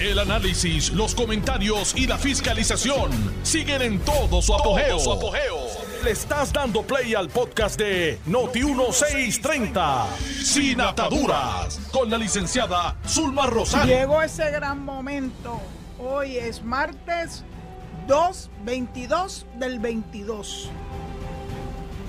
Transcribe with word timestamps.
El 0.00 0.20
análisis, 0.20 0.92
los 0.92 1.12
comentarios 1.12 1.92
y 1.96 2.06
la 2.06 2.16
fiscalización 2.18 3.10
siguen 3.42 3.82
en 3.82 3.98
todo 3.98 4.40
su 4.40 4.54
apogeo. 4.54 4.96
Le 6.04 6.12
estás 6.12 6.52
dando 6.52 6.82
play 6.82 7.16
al 7.16 7.28
podcast 7.28 7.76
de 7.80 8.20
Noti1630, 8.28 10.06
Sin 10.44 10.80
Ataduras, 10.80 11.80
con 11.90 12.08
la 12.10 12.16
licenciada 12.16 12.96
Zulma 13.08 13.46
Rosario. 13.46 13.92
Llegó 13.92 14.22
ese 14.22 14.48
gran 14.52 14.84
momento. 14.84 15.60
Hoy 15.98 16.36
es 16.36 16.62
martes 16.62 17.42
2-22 18.06 19.46
del 19.58 19.80
22. 19.80 20.70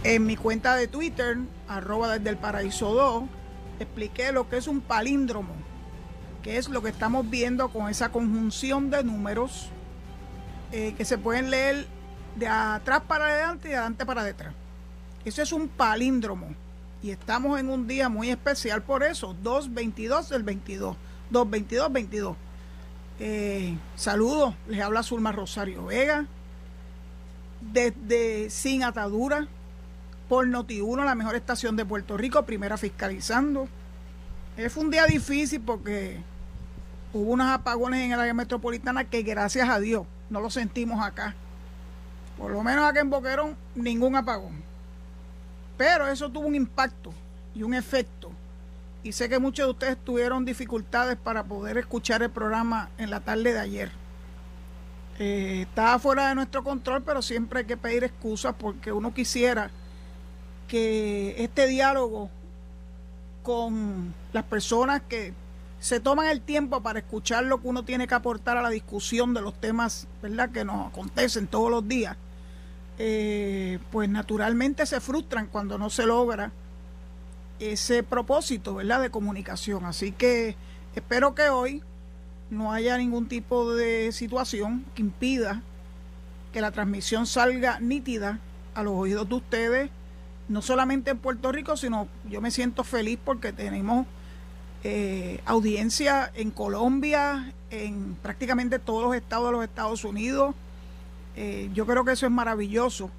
En 0.03 0.27
mi 0.27 0.35
cuenta 0.35 0.75
de 0.75 0.87
Twitter, 0.87 1.37
arroba 1.67 2.19
desde 2.19 2.29
el 2.29 2.37
paraíso 2.37 2.93
2, 2.93 3.23
expliqué 3.79 4.31
lo 4.31 4.47
que 4.47 4.57
es 4.57 4.67
un 4.67 4.79
palíndromo, 4.79 5.55
que 6.43 6.57
es 6.57 6.69
lo 6.69 6.81
que 6.81 6.89
estamos 6.89 7.29
viendo 7.29 7.69
con 7.69 7.89
esa 7.89 8.09
conjunción 8.09 8.89
de 8.89 9.03
números 9.03 9.69
eh, 10.71 10.93
que 10.97 11.05
se 11.05 11.17
pueden 11.17 11.49
leer 11.49 11.87
de 12.35 12.47
atrás 12.47 13.01
para 13.07 13.25
adelante 13.25 13.67
y 13.67 13.71
de 13.71 13.77
adelante 13.77 14.05
para 14.05 14.23
detrás. 14.23 14.53
Eso 15.25 15.41
es 15.41 15.51
un 15.51 15.67
palíndromo. 15.67 16.55
Y 17.01 17.11
estamos 17.11 17.59
en 17.59 17.69
un 17.69 17.87
día 17.87 18.09
muy 18.09 18.29
especial 18.29 18.83
por 18.83 19.03
eso, 19.03 19.35
2.22 19.43 20.27
del 20.29 20.43
22. 20.43 20.95
2.22, 21.31 21.91
22. 21.91 22.37
Eh, 23.19 23.77
saludos, 23.95 24.55
les 24.67 24.81
habla 24.81 25.03
Zulma 25.03 25.31
Rosario 25.31 25.85
Vega, 25.85 26.25
desde 27.61 28.49
Sin 28.49 28.83
Atadura, 28.83 29.47
por 30.29 30.47
Noti1, 30.47 31.03
la 31.03 31.15
mejor 31.15 31.35
estación 31.35 31.75
de 31.75 31.85
Puerto 31.85 32.15
Rico, 32.15 32.45
primera 32.45 32.77
fiscalizando. 32.77 33.67
Eh, 34.57 34.69
fue 34.69 34.83
un 34.83 34.91
día 34.91 35.05
difícil 35.05 35.61
porque 35.61 36.21
hubo 37.13 37.31
unos 37.31 37.47
apagones 37.47 38.01
en 38.01 38.11
el 38.11 38.19
área 38.19 38.33
metropolitana 38.33 39.03
que 39.03 39.23
gracias 39.23 39.69
a 39.69 39.79
Dios 39.79 40.05
no 40.29 40.41
lo 40.41 40.49
sentimos 40.49 41.03
acá. 41.03 41.35
Por 42.37 42.51
lo 42.51 42.63
menos 42.63 42.85
acá 42.85 43.01
en 43.01 43.09
Boquerón, 43.09 43.57
ningún 43.75 44.15
apagón. 44.15 44.63
Pero 45.77 46.07
eso 46.07 46.29
tuvo 46.29 46.47
un 46.47 46.55
impacto 46.55 47.11
y 47.53 47.63
un 47.63 47.73
efecto. 47.73 48.31
Y 49.03 49.11
sé 49.13 49.29
que 49.29 49.39
muchos 49.39 49.65
de 49.65 49.71
ustedes 49.71 49.97
tuvieron 49.97 50.45
dificultades 50.45 51.17
para 51.17 51.43
poder 51.43 51.77
escuchar 51.77 52.21
el 52.21 52.29
programa 52.29 52.89
en 52.97 53.09
la 53.09 53.21
tarde 53.21 53.53
de 53.53 53.59
ayer. 53.59 53.91
Eh, 55.19 55.65
estaba 55.67 55.99
fuera 55.99 56.29
de 56.29 56.35
nuestro 56.35 56.63
control, 56.63 57.03
pero 57.03 57.21
siempre 57.21 57.59
hay 57.59 57.65
que 57.65 57.77
pedir 57.77 58.03
excusas 58.03 58.55
porque 58.57 58.91
uno 58.91 59.13
quisiera 59.13 59.71
que 60.67 61.35
este 61.43 61.67
diálogo 61.67 62.29
con 63.43 64.13
las 64.31 64.43
personas 64.45 65.01
que 65.09 65.33
se 65.79 65.99
toman 65.99 66.27
el 66.27 66.41
tiempo 66.41 66.81
para 66.81 66.99
escuchar 66.99 67.45
lo 67.45 67.61
que 67.61 67.67
uno 67.67 67.83
tiene 67.83 68.07
que 68.07 68.13
aportar 68.13 68.57
a 68.57 68.61
la 68.61 68.69
discusión 68.69 69.33
de 69.33 69.41
los 69.41 69.59
temas 69.59 70.07
¿verdad? 70.21 70.49
que 70.49 70.65
nos 70.65 70.87
acontecen 70.87 71.47
todos 71.47 71.71
los 71.71 71.87
días, 71.87 72.17
eh, 72.97 73.79
pues 73.91 74.09
naturalmente 74.09 74.85
se 74.85 74.99
frustran 74.99 75.47
cuando 75.47 75.77
no 75.77 75.89
se 75.89 76.05
logra 76.05 76.51
ese 77.59 78.03
propósito 78.03 78.75
¿verdad? 78.75 79.01
de 79.01 79.09
comunicación. 79.09 79.85
Así 79.85 80.11
que 80.11 80.55
espero 80.95 81.33
que 81.33 81.49
hoy 81.49 81.81
no 82.49 82.73
haya 82.73 82.97
ningún 82.97 83.27
tipo 83.27 83.73
de 83.73 84.11
situación 84.11 84.85
que 84.95 85.01
impida 85.01 85.61
que 86.51 86.61
la 86.61 86.71
transmisión 86.71 87.25
salga 87.25 87.79
nítida 87.79 88.39
a 88.73 88.83
los 88.83 88.93
oídos 88.95 89.29
de 89.29 89.35
ustedes 89.35 89.89
no 90.49 90.63
solamente 90.63 91.11
en 91.11 91.19
Puerto 91.19 91.51
Rico, 91.51 91.77
sino 91.77 92.07
yo 92.27 92.41
me 92.41 92.51
siento 92.51 92.83
feliz 92.83 93.19
porque 93.23 93.53
tenemos 93.53 94.07
eh, 94.83 95.41
audiencia 95.45 96.31
en 96.35 96.51
Colombia, 96.51 97.53
en 97.69 98.15
prácticamente 98.21 98.79
todos 98.79 99.03
los 99.03 99.15
estados 99.15 99.47
de 99.47 99.51
los 99.51 99.63
Estados 99.63 100.03
Unidos. 100.03 100.55
Eh, 101.35 101.69
yo 101.73 101.85
creo 101.85 102.05
que 102.05 102.13
eso 102.13 102.25
es 102.25 102.31
maravilloso. 102.31 103.09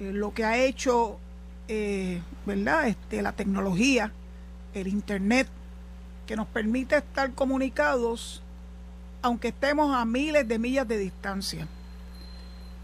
Eh, 0.00 0.12
lo 0.12 0.34
que 0.34 0.44
ha 0.44 0.58
hecho, 0.58 1.18
¿verdad? 2.46 2.88
Este, 2.88 3.22
la 3.22 3.32
tecnología, 3.32 4.12
el 4.74 4.88
Internet, 4.88 5.48
que 6.26 6.36
nos 6.36 6.46
permite 6.48 6.96
estar 6.96 7.32
comunicados 7.32 8.42
aunque 9.22 9.48
estemos 9.48 9.94
a 9.94 10.04
miles 10.04 10.46
de 10.46 10.58
millas 10.58 10.86
de 10.86 10.98
distancia. 10.98 11.66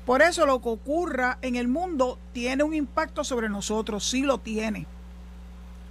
Por 0.04 0.22
eso 0.22 0.44
lo 0.44 0.60
que 0.60 0.70
ocurra 0.70 1.38
en 1.42 1.54
el 1.54 1.68
mundo 1.68 2.18
tiene 2.32 2.64
un 2.64 2.74
impacto 2.74 3.22
sobre 3.22 3.48
nosotros, 3.48 4.04
sí 4.04 4.22
lo 4.22 4.38
tiene. 4.38 4.86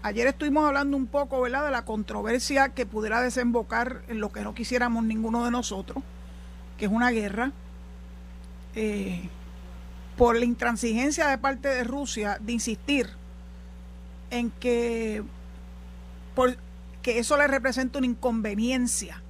Ayer 0.04 0.26
estuvimos 0.26 0.66
hablando 0.66 0.98
un 0.98 1.06
poco, 1.06 1.42
¿verdad?, 1.42 1.66
de 1.66 1.72
la 1.72 1.86
controversia 1.86 2.70
que 2.70 2.88
pudiera 2.88 3.22
desembocar 3.22 4.02
en 4.08 4.20
lo 4.20 4.32
que 4.32 4.42
no 4.42 4.56
quisiéramos 4.56 5.04
ninguno 5.04 5.46
de 5.46 5.52
nosotros, 5.52 6.04
que 6.78 6.86
es 6.86 6.92
una 6.92 7.12
guerra, 7.12 7.52
eh, 8.74 9.30
por 10.18 10.38
la 10.38 10.46
intransigencia 10.46 11.28
de 11.28 11.38
parte 11.38 11.68
de 11.68 11.84
Rusia 11.84 12.38
de 12.40 12.54
insistir 12.54 13.10
en 14.32 14.50
que, 14.50 15.24
por, 16.34 16.58
que 17.04 17.20
eso 17.20 17.38
le 17.38 17.48
representa 17.48 18.00
una 18.00 18.08
inconveniencia 18.08 19.22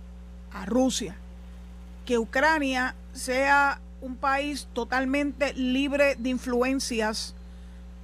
a 0.53 0.66
Rusia, 0.66 1.16
que 2.06 2.18
Ucrania 2.18 2.96
sea 3.14 3.82
un 4.02 4.16
país 4.16 4.70
totalmente 4.74 5.53
libre 5.53 6.16
de 6.16 6.30
influencias 6.30 7.36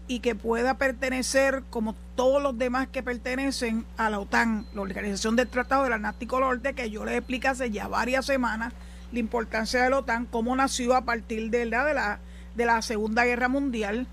y 0.07 0.19
que 0.19 0.35
pueda 0.35 0.77
pertenecer, 0.77 1.63
como 1.69 1.95
todos 2.17 2.41
los 2.41 2.57
demás 2.57 2.87
que 2.87 3.03
pertenecen 3.03 3.85
a 3.95 4.09
la 4.09 4.19
OTAN, 4.19 4.65
la 4.73 4.81
Organización 4.81 5.35
del 5.35 5.47
Tratado 5.47 5.83
del 5.83 5.93
Atlántico 5.93 6.39
Norte, 6.39 6.73
que 6.73 6.89
yo 6.89 7.05
les 7.05 7.15
expliqué 7.15 7.47
hace 7.47 7.69
ya 7.69 7.87
varias 7.87 8.25
semanas 8.25 8.73
la 9.11 9.19
importancia 9.19 9.83
de 9.83 9.91
la 9.91 9.99
OTAN, 9.99 10.25
cómo 10.25 10.55
nació 10.55 10.95
a 10.95 11.05
partir 11.05 11.51
de 11.51 11.67
la, 11.67 11.85
de 11.85 11.93
la, 11.93 12.19
de 12.55 12.65
la 12.65 12.81
Segunda 12.81 13.23
Guerra 13.23 13.47
Mundial, 13.49 14.07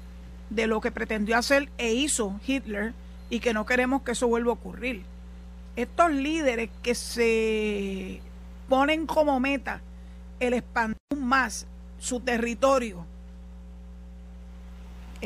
de 0.50 0.66
lo 0.66 0.82
que 0.82 0.92
pretendió 0.92 1.38
hacer 1.38 1.70
e 1.78 1.94
hizo 1.94 2.38
Hitler 2.46 2.92
y 3.30 3.40
que 3.40 3.54
no 3.54 3.64
queremos 3.64 4.02
que 4.02 4.12
eso 4.12 4.28
vuelva 4.28 4.50
a 4.50 4.54
ocurrir. 4.54 5.02
Estos 5.74 6.12
líderes 6.12 6.68
que 6.82 6.94
se 6.94 8.20
ponen 8.68 9.06
como 9.06 9.40
meta 9.40 9.80
el 10.40 10.52
expandir 10.52 10.98
más 11.18 11.66
su 11.98 12.20
territorio, 12.20 13.06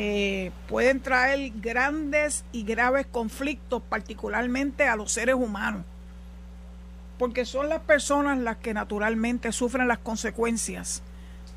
eh, 0.01 0.53
pueden 0.69 1.01
traer 1.01 1.51
grandes 1.57 2.45
y 2.53 2.63
graves 2.63 3.05
conflictos, 3.05 3.83
particularmente 3.83 4.87
a 4.87 4.95
los 4.95 5.11
seres 5.11 5.35
humanos, 5.35 5.83
porque 7.19 7.45
son 7.45 7.69
las 7.69 7.81
personas 7.81 8.39
las 8.39 8.59
que 8.59 8.73
naturalmente 8.75 9.51
sufren 9.51 9.89
las 9.89 9.99
consecuencias 9.99 11.03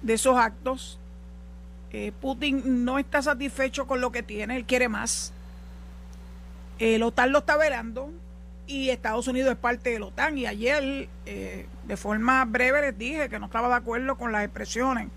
de 0.01 0.15
esos 0.15 0.37
actos. 0.37 0.97
Eh, 1.91 2.13
Putin 2.19 2.83
no 2.83 2.97
está 2.97 3.21
satisfecho 3.21 3.85
con 3.85 4.01
lo 4.01 4.11
que 4.11 4.23
tiene, 4.23 4.55
él 4.55 4.65
quiere 4.65 4.89
más. 4.89 5.33
El 6.79 7.03
OTAN 7.03 7.31
lo 7.31 7.39
está 7.39 7.57
velando 7.57 8.09
y 8.65 8.89
Estados 8.89 9.27
Unidos 9.27 9.51
es 9.51 9.57
parte 9.59 9.91
de 9.91 10.01
OTAN. 10.01 10.39
Y 10.39 10.47
ayer, 10.47 11.09
eh, 11.27 11.67
de 11.83 11.95
forma 11.95 12.43
breve, 12.45 12.81
les 12.81 12.97
dije 12.97 13.29
que 13.29 13.37
no 13.37 13.45
estaba 13.45 13.67
de 13.67 13.75
acuerdo 13.75 14.17
con 14.17 14.31
las 14.31 14.43
expresiones 14.43 15.09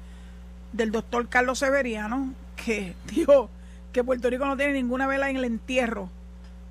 del 0.74 0.90
doctor 0.90 1.26
Carlos 1.30 1.60
Severiano, 1.60 2.34
que 2.64 2.94
dijo 3.06 3.50
que 3.92 4.04
Puerto 4.04 4.28
Rico 4.30 4.44
no 4.46 4.56
tiene 4.56 4.72
ninguna 4.72 5.06
vela 5.06 5.30
en 5.30 5.36
el 5.36 5.44
entierro, 5.44 6.10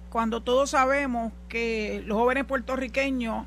cuando 0.09 0.42
todos 0.42 0.72
sabemos 0.72 1.31
que 1.48 2.04
los 2.06 2.18
jóvenes 2.18 2.46
puertorriqueños 2.46 3.46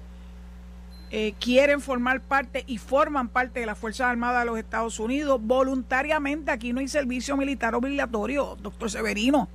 eh, 1.11 1.35
quieren 1.39 1.81
formar 1.81 2.21
parte 2.21 2.65
y 2.67 2.79
forman 2.79 3.29
parte 3.29 3.61
de 3.61 3.67
las 3.67 3.79
Fuerzas 3.79 4.09
Armadas 4.09 4.41
de 4.41 4.47
los 4.47 4.59
Estados 4.59 4.99
Unidos 4.99 5.41
voluntariamente. 5.41 6.51
Aquí 6.51 6.73
no 6.73 6.81
hay 6.81 6.89
servicio 6.89 7.37
militar 7.37 7.75
obligatorio, 7.77 8.57
doctor 8.61 8.91
Severino. 8.91 9.49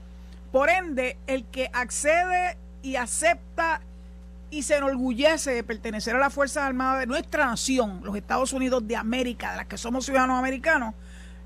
Por 0.53 0.69
ende, 0.69 1.17
el 1.27 1.43
que 1.45 1.69
accede 1.73 2.57
y 2.81 2.95
acepta 2.95 3.81
y 4.49 4.63
se 4.63 4.77
enorgullece 4.77 5.51
de 5.51 5.63
pertenecer 5.63 6.15
a 6.15 6.19
las 6.19 6.33
Fuerzas 6.33 6.63
Armadas 6.63 7.01
de 7.01 7.07
nuestra 7.07 7.45
nación, 7.45 8.01
los 8.03 8.15
Estados 8.15 8.53
Unidos 8.53 8.87
de 8.87 8.95
América, 8.95 9.51
de 9.51 9.57
las 9.57 9.65
que 9.65 9.77
somos 9.77 10.05
ciudadanos 10.05 10.39
americanos, 10.39 10.93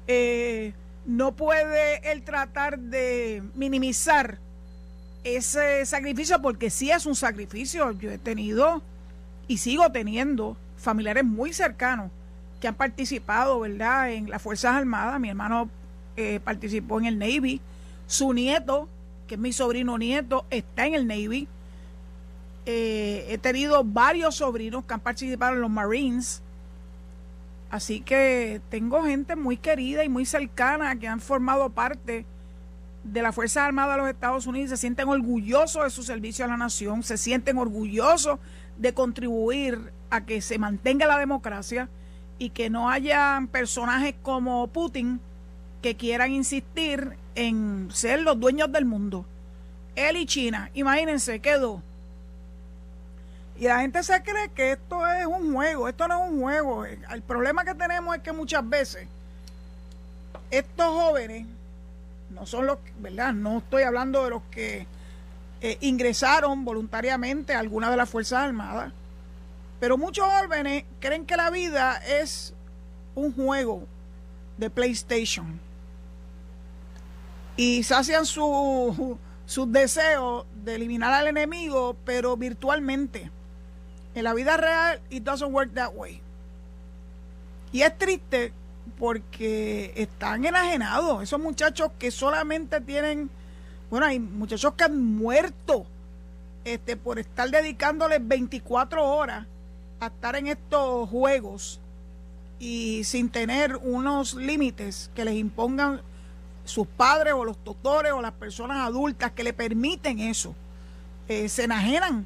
eh, 0.07 0.73
no 1.05 1.35
puede 1.35 2.11
él 2.11 2.23
tratar 2.23 2.79
de 2.79 3.43
minimizar 3.55 4.39
ese 5.23 5.85
sacrificio 5.85 6.41
porque 6.41 6.69
sí 6.69 6.91
es 6.91 7.05
un 7.05 7.15
sacrificio. 7.15 7.91
Yo 7.91 8.11
he 8.11 8.17
tenido 8.17 8.81
y 9.47 9.57
sigo 9.57 9.91
teniendo 9.91 10.57
familiares 10.77 11.23
muy 11.23 11.53
cercanos 11.53 12.11
que 12.59 12.67
han 12.67 12.75
participado, 12.75 13.59
¿verdad?, 13.59 14.11
en 14.11 14.29
las 14.29 14.41
Fuerzas 14.41 14.75
Armadas. 14.75 15.19
Mi 15.19 15.29
hermano 15.29 15.69
eh, 16.15 16.39
participó 16.43 16.99
en 16.99 17.05
el 17.05 17.19
Navy. 17.19 17.61
Su 18.07 18.33
nieto, 18.33 18.87
que 19.27 19.35
es 19.35 19.41
mi 19.41 19.51
sobrino 19.51 19.97
nieto, 19.97 20.45
está 20.49 20.85
en 20.85 20.93
el 20.93 21.07
Navy. 21.07 21.47
Eh, 22.65 23.25
he 23.29 23.37
tenido 23.37 23.83
varios 23.83 24.35
sobrinos 24.35 24.85
que 24.85 24.93
han 24.93 24.99
participado 24.99 25.53
en 25.53 25.61
los 25.61 25.69
Marines. 25.69 26.41
Así 27.75 27.99
que 27.99 28.61
tengo 28.69 29.03
gente 29.03 29.35
muy 29.35 29.57
querida 29.57 30.05
y 30.05 30.07
muy 30.07 30.25
cercana 30.25 30.97
que 30.97 31.09
han 31.09 31.19
formado 31.19 31.69
parte 31.71 32.25
de 33.03 33.21
la 33.21 33.33
Fuerza 33.33 33.65
Armada 33.65 33.95
de 33.95 33.99
los 33.99 34.09
Estados 34.09 34.47
Unidos, 34.47 34.69
se 34.69 34.77
sienten 34.77 35.09
orgullosos 35.09 35.83
de 35.83 35.89
su 35.89 36.01
servicio 36.01 36.45
a 36.45 36.47
la 36.47 36.55
nación, 36.55 37.03
se 37.03 37.17
sienten 37.17 37.57
orgullosos 37.57 38.39
de 38.77 38.93
contribuir 38.93 39.91
a 40.09 40.25
que 40.25 40.39
se 40.39 40.57
mantenga 40.57 41.05
la 41.05 41.17
democracia 41.17 41.89
y 42.39 42.51
que 42.51 42.69
no 42.69 42.89
haya 42.89 43.45
personajes 43.51 44.15
como 44.21 44.67
Putin 44.67 45.19
que 45.81 45.97
quieran 45.97 46.31
insistir 46.31 47.17
en 47.35 47.89
ser 47.91 48.21
los 48.21 48.39
dueños 48.39 48.71
del 48.71 48.85
mundo. 48.85 49.25
Él 49.97 50.15
y 50.15 50.25
China, 50.25 50.71
imagínense, 50.73 51.41
quedó. 51.41 51.83
Y 53.57 53.65
la 53.65 53.79
gente 53.79 54.03
se 54.03 54.21
cree 54.21 54.49
que 54.53 54.73
esto 54.73 55.07
es 55.07 55.25
un 55.25 55.53
juego, 55.53 55.87
esto 55.87 56.07
no 56.07 56.25
es 56.25 56.31
un 56.31 56.41
juego. 56.41 56.85
El 56.85 57.21
problema 57.21 57.63
que 57.63 57.73
tenemos 57.73 58.15
es 58.15 58.21
que 58.21 58.33
muchas 58.33 58.67
veces 58.67 59.07
estos 60.51 60.87
jóvenes 60.87 61.47
no 62.29 62.45
son 62.45 62.67
los, 62.67 62.79
¿verdad? 62.99 63.33
No 63.33 63.59
estoy 63.59 63.83
hablando 63.83 64.23
de 64.23 64.29
los 64.29 64.41
que 64.51 64.87
eh, 65.61 65.77
ingresaron 65.81 66.65
voluntariamente 66.65 67.53
a 67.53 67.59
alguna 67.59 67.89
de 67.89 67.97
las 67.97 68.09
Fuerzas 68.09 68.43
Armadas, 68.43 68.91
pero 69.79 69.97
muchos 69.97 70.25
jóvenes 70.25 70.83
creen 70.99 71.25
que 71.25 71.37
la 71.37 71.49
vida 71.49 71.95
es 72.05 72.53
un 73.15 73.33
juego 73.33 73.87
de 74.57 74.69
PlayStation 74.69 75.59
y 77.55 77.83
sacian 77.83 78.25
su, 78.25 79.17
sus 79.45 79.71
deseos 79.71 80.45
de 80.63 80.75
eliminar 80.75 81.13
al 81.13 81.27
enemigo, 81.27 81.95
pero 82.05 82.35
virtualmente. 82.35 83.31
En 84.15 84.23
la 84.23 84.33
vida 84.33 84.57
real, 84.57 85.01
it 85.09 85.23
doesn't 85.23 85.51
work 85.51 85.73
that 85.73 85.93
way. 85.93 86.21
Y 87.71 87.81
es 87.81 87.97
triste 87.97 88.53
porque 88.97 89.91
están 89.95 90.45
enajenados. 90.45 91.21
Esos 91.21 91.39
muchachos 91.39 91.91
que 91.99 92.11
solamente 92.11 92.79
tienen, 92.81 93.29
bueno, 93.89 94.05
hay 94.05 94.19
muchachos 94.19 94.73
que 94.75 94.85
han 94.85 95.03
muerto 95.15 95.85
este, 96.63 96.95
por 96.95 97.19
estar 97.19 97.49
dedicándoles 97.49 98.25
24 98.25 99.05
horas 99.05 99.45
a 99.99 100.07
estar 100.07 100.35
en 100.35 100.47
estos 100.47 101.09
juegos 101.09 101.79
y 102.59 103.03
sin 103.03 103.29
tener 103.29 103.75
unos 103.75 104.33
límites 104.33 105.11
que 105.13 105.25
les 105.25 105.35
impongan 105.35 106.01
sus 106.63 106.87
padres 106.87 107.33
o 107.33 107.45
los 107.45 107.57
tutores 107.63 108.11
o 108.13 108.21
las 108.21 108.31
personas 108.31 108.77
adultas 108.87 109.31
que 109.31 109.43
le 109.43 109.53
permiten 109.53 110.19
eso. 110.19 110.55
Eh, 111.27 111.49
se 111.49 111.63
enajenan, 111.63 112.25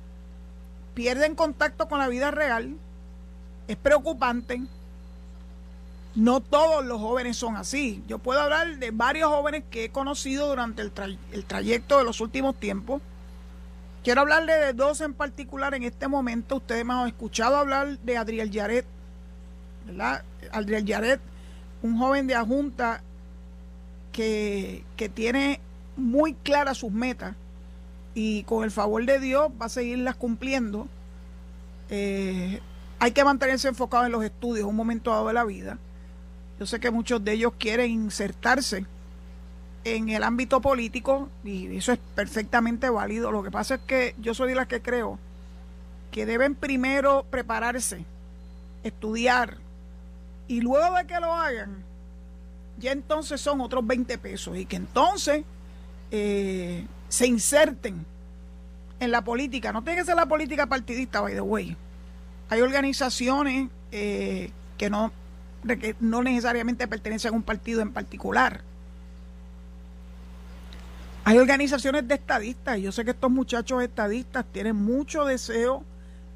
pierden 1.00 1.34
contacto 1.34 1.88
con 1.88 2.00
la 2.00 2.10
vida 2.10 2.30
real, 2.30 2.76
es 3.70 3.78
preocupante 3.78 4.62
no 6.14 6.42
todos 6.42 6.86
los 6.86 7.00
jóvenes 7.00 7.38
son 7.38 7.56
así. 7.56 8.04
Yo 8.06 8.20
puedo 8.20 8.42
hablar 8.42 8.80
de 8.80 8.92
varios 8.92 9.30
jóvenes 9.30 9.64
que 9.72 9.86
he 9.86 9.90
conocido 9.92 10.50
durante 10.50 10.82
el, 10.82 10.92
trayecto 10.92 12.00
de 12.00 12.04
los 12.04 12.20
últimos 12.20 12.60
tiempos. 12.60 13.02
Quiero 14.04 14.20
hablarle 14.20 14.58
de 14.58 14.74
dos 14.74 15.00
en 15.00 15.14
particular 15.14 15.74
en 15.74 15.84
este 15.84 16.10
momento. 16.10 16.58
Ustedes 16.58 16.84
me 16.84 16.94
han 16.94 17.08
escuchado 17.08 17.56
hablar 17.56 17.98
de 18.00 18.18
Adriel 18.18 18.52
Yaret, 18.52 18.86
¿verdad? 19.86 20.26
Adriel 20.52 20.84
Yaret, 20.84 21.22
un 21.82 21.98
joven 21.98 22.28
de 22.28 22.36
Ajunta 22.36 23.02
que, 24.12 24.84
que 24.98 25.08
tiene 25.08 25.62
muy 25.96 26.34
claras 26.34 26.80
sus 26.80 26.92
metas 26.92 27.38
y 28.14 28.44
con 28.44 28.64
el 28.64 28.72
favor 28.72 29.06
de 29.06 29.20
Dios 29.20 29.50
va 29.62 29.68
a 29.68 29.70
seguirlas 29.70 30.16
cumpliendo. 30.16 30.88
Eh, 31.90 32.60
hay 33.00 33.12
que 33.12 33.24
mantenerse 33.24 33.68
enfocado 33.68 34.06
en 34.06 34.12
los 34.12 34.24
estudios 34.24 34.68
un 34.68 34.76
momento 34.76 35.12
dado 35.12 35.28
de 35.28 35.34
la 35.34 35.46
vida. 35.46 35.78
Yo 36.60 36.66
sé 36.66 36.80
que 36.80 36.92
muchos 36.92 37.24
de 37.24 37.34
ellos 37.34 37.54
quieren 37.58 37.92
insertarse 37.92 38.86
en 39.86 40.10
el 40.10 40.24
ámbito 40.24 40.60
político 40.62 41.30
y 41.44 41.78
eso 41.78 41.94
es 41.94 42.00
perfectamente 42.16 42.90
válido. 42.90 43.32
Lo 43.32 43.44
que 43.44 43.52
pasa 43.52 43.76
es 43.76 43.82
que 43.82 44.16
yo 44.20 44.34
soy 44.34 44.50
de 44.50 44.56
las 44.56 44.68
que 44.68 44.82
creo 44.82 45.18
que 46.12 46.26
deben 46.26 46.56
primero 46.56 47.26
prepararse, 47.30 48.04
estudiar 48.84 49.58
y 50.48 50.62
luego 50.62 50.96
de 50.96 51.06
que 51.06 51.20
lo 51.20 51.34
hagan, 51.34 51.84
ya 52.80 52.92
entonces 52.92 53.40
son 53.40 53.62
otros 53.62 53.86
20 53.86 54.18
pesos 54.18 54.58
y 54.58 54.66
que 54.66 54.78
entonces 54.78 55.44
eh, 56.12 56.86
se 57.10 57.28
inserten 57.28 58.06
en 59.00 59.12
la 59.12 59.24
política. 59.24 59.74
No 59.74 59.84
tiene 59.84 60.00
que 60.00 60.06
ser 60.06 60.16
la 60.16 60.28
política 60.28 60.68
partidista, 60.68 61.22
by 61.22 61.34
the 61.34 61.42
way. 61.42 61.76
Hay 62.50 62.62
organizaciones 62.62 63.70
eh, 63.92 64.52
que 64.78 64.90
no 64.90 65.12
que 65.68 65.94
no 66.00 66.24
necesariamente 66.24 66.88
pertenecen 66.88 67.34
a 67.34 67.36
un 67.36 67.44
partido 67.44 67.82
en 67.82 67.92
particular. 67.92 68.62
Hay 71.26 71.38
organizaciones 71.38 72.08
de 72.08 72.16
estadistas 72.16 72.80
yo 72.80 72.92
sé 72.92 73.04
que 73.04 73.12
estos 73.12 73.30
muchachos 73.30 73.84
estadistas 73.84 74.46
tienen 74.52 74.78
mucho 74.78 75.26
deseo 75.26 75.84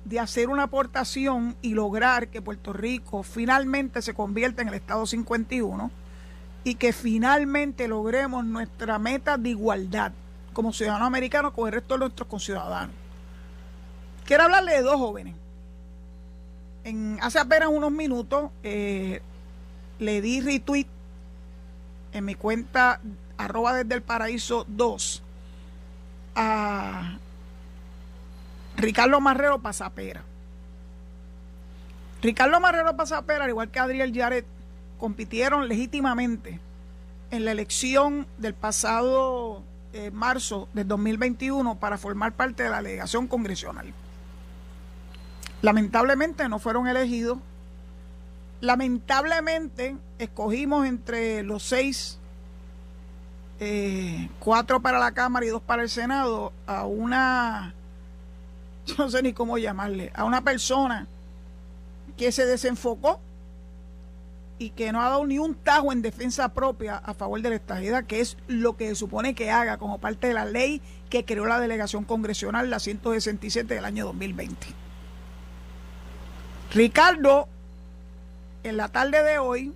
de 0.04 0.20
hacer 0.20 0.50
una 0.50 0.64
aportación 0.64 1.56
y 1.62 1.74
lograr 1.74 2.28
que 2.28 2.42
Puerto 2.42 2.74
Rico 2.74 3.24
finalmente 3.24 4.02
se 4.02 4.14
convierta 4.14 4.62
en 4.62 4.68
el 4.68 4.74
Estado 4.74 5.06
51 5.06 5.90
y 6.66 6.76
que 6.76 6.92
finalmente 6.92 7.88
logremos 7.88 8.44
nuestra 8.44 9.00
meta 9.00 9.38
de 9.38 9.50
igualdad 9.50 10.12
como 10.54 10.72
ciudadanos 10.72 11.08
americanos 11.08 11.54
con 11.54 11.68
el 11.68 11.74
resto 11.74 11.96
de 11.96 12.02
nuestros 12.02 12.28
conciudadanos. 12.28 12.96
Quiero 14.26 14.44
hablarle 14.44 14.74
de 14.74 14.82
dos 14.82 14.96
jóvenes 14.96 15.36
en, 16.84 17.18
hace 17.22 17.40
apenas 17.40 17.70
unos 17.70 17.92
minutos 17.92 18.52
eh, 18.64 19.22
le 20.00 20.22
di 20.22 20.42
retweet 20.42 20.88
en 22.12 22.26
mi 22.26 22.36
cuenta 22.36 23.00
arroba 23.38 23.74
desde 23.74 23.96
el 23.96 24.02
paraíso 24.02 24.66
2 24.68 25.24
a 26.36 27.18
Ricardo 28.78 29.20
Marrero 29.22 29.60
Pasapera. 29.60 30.24
Ricardo 32.22 32.60
Marrero 32.60 32.96
Pasapera, 32.96 33.44
al 33.44 33.50
igual 33.50 33.70
que 33.70 33.80
Adriel 33.80 34.14
Yaret, 34.14 34.46
compitieron 34.98 35.68
legítimamente 35.68 36.60
en 37.32 37.46
la 37.46 37.52
elección 37.52 38.28
del 38.38 38.54
pasado 38.54 39.64
eh, 39.94 40.10
marzo 40.12 40.68
del 40.74 40.88
2021 40.88 41.76
para 41.76 42.00
formar 42.00 42.34
parte 42.34 42.64
de 42.64 42.70
la 42.70 42.82
delegación 42.82 43.28
congresional. 43.28 43.94
Lamentablemente 45.62 46.50
no 46.50 46.58
fueron 46.58 46.88
elegidos. 46.88 47.38
Lamentablemente 48.60 49.96
escogimos 50.18 50.88
entre 50.88 51.44
los 51.44 51.62
seis, 51.62 52.18
eh, 53.60 54.30
cuatro 54.40 54.82
para 54.82 54.98
la 54.98 55.12
Cámara 55.12 55.46
y 55.46 55.50
dos 55.50 55.62
para 55.62 55.84
el 55.84 55.90
Senado, 55.90 56.52
a 56.66 56.86
una, 56.86 57.76
no 58.98 59.10
sé 59.10 59.22
ni 59.22 59.34
cómo 59.34 59.58
llamarle, 59.58 60.12
a 60.16 60.24
una 60.24 60.42
persona 60.42 61.08
que 62.18 62.32
se 62.32 62.46
desenfocó 62.46 63.20
y 64.60 64.70
que 64.72 64.92
no 64.92 65.02
ha 65.02 65.10
dado 65.10 65.26
ni 65.26 65.40
un 65.40 65.56
tajo 65.56 65.92
en 65.92 66.02
defensa 66.02 66.54
propia 66.54 66.98
a 66.98 67.14
favor 67.14 67.42
de 67.42 67.50
la 67.50 67.56
estadidad, 67.56 68.06
que 68.06 68.22
es 68.22 68.38
lo 68.48 68.78
que 68.78 68.90
se 68.90 68.96
supone 68.96 69.36
que 69.36 69.52
haga 69.52 69.78
como 69.78 70.00
parte 70.00 70.28
de 70.28 70.34
la 70.34 70.46
ley 70.46 70.82
que 71.10 71.26
creó 71.26 71.46
la 71.46 71.60
delegación 71.60 72.06
congresional, 72.06 72.70
la 72.70 72.80
167 72.80 73.74
del 73.74 73.86
año 73.86 74.06
2020. 74.06 74.68
Ricardo, 76.74 77.48
en 78.64 78.78
la 78.78 78.88
tarde 78.88 79.22
de 79.24 79.38
hoy, 79.38 79.74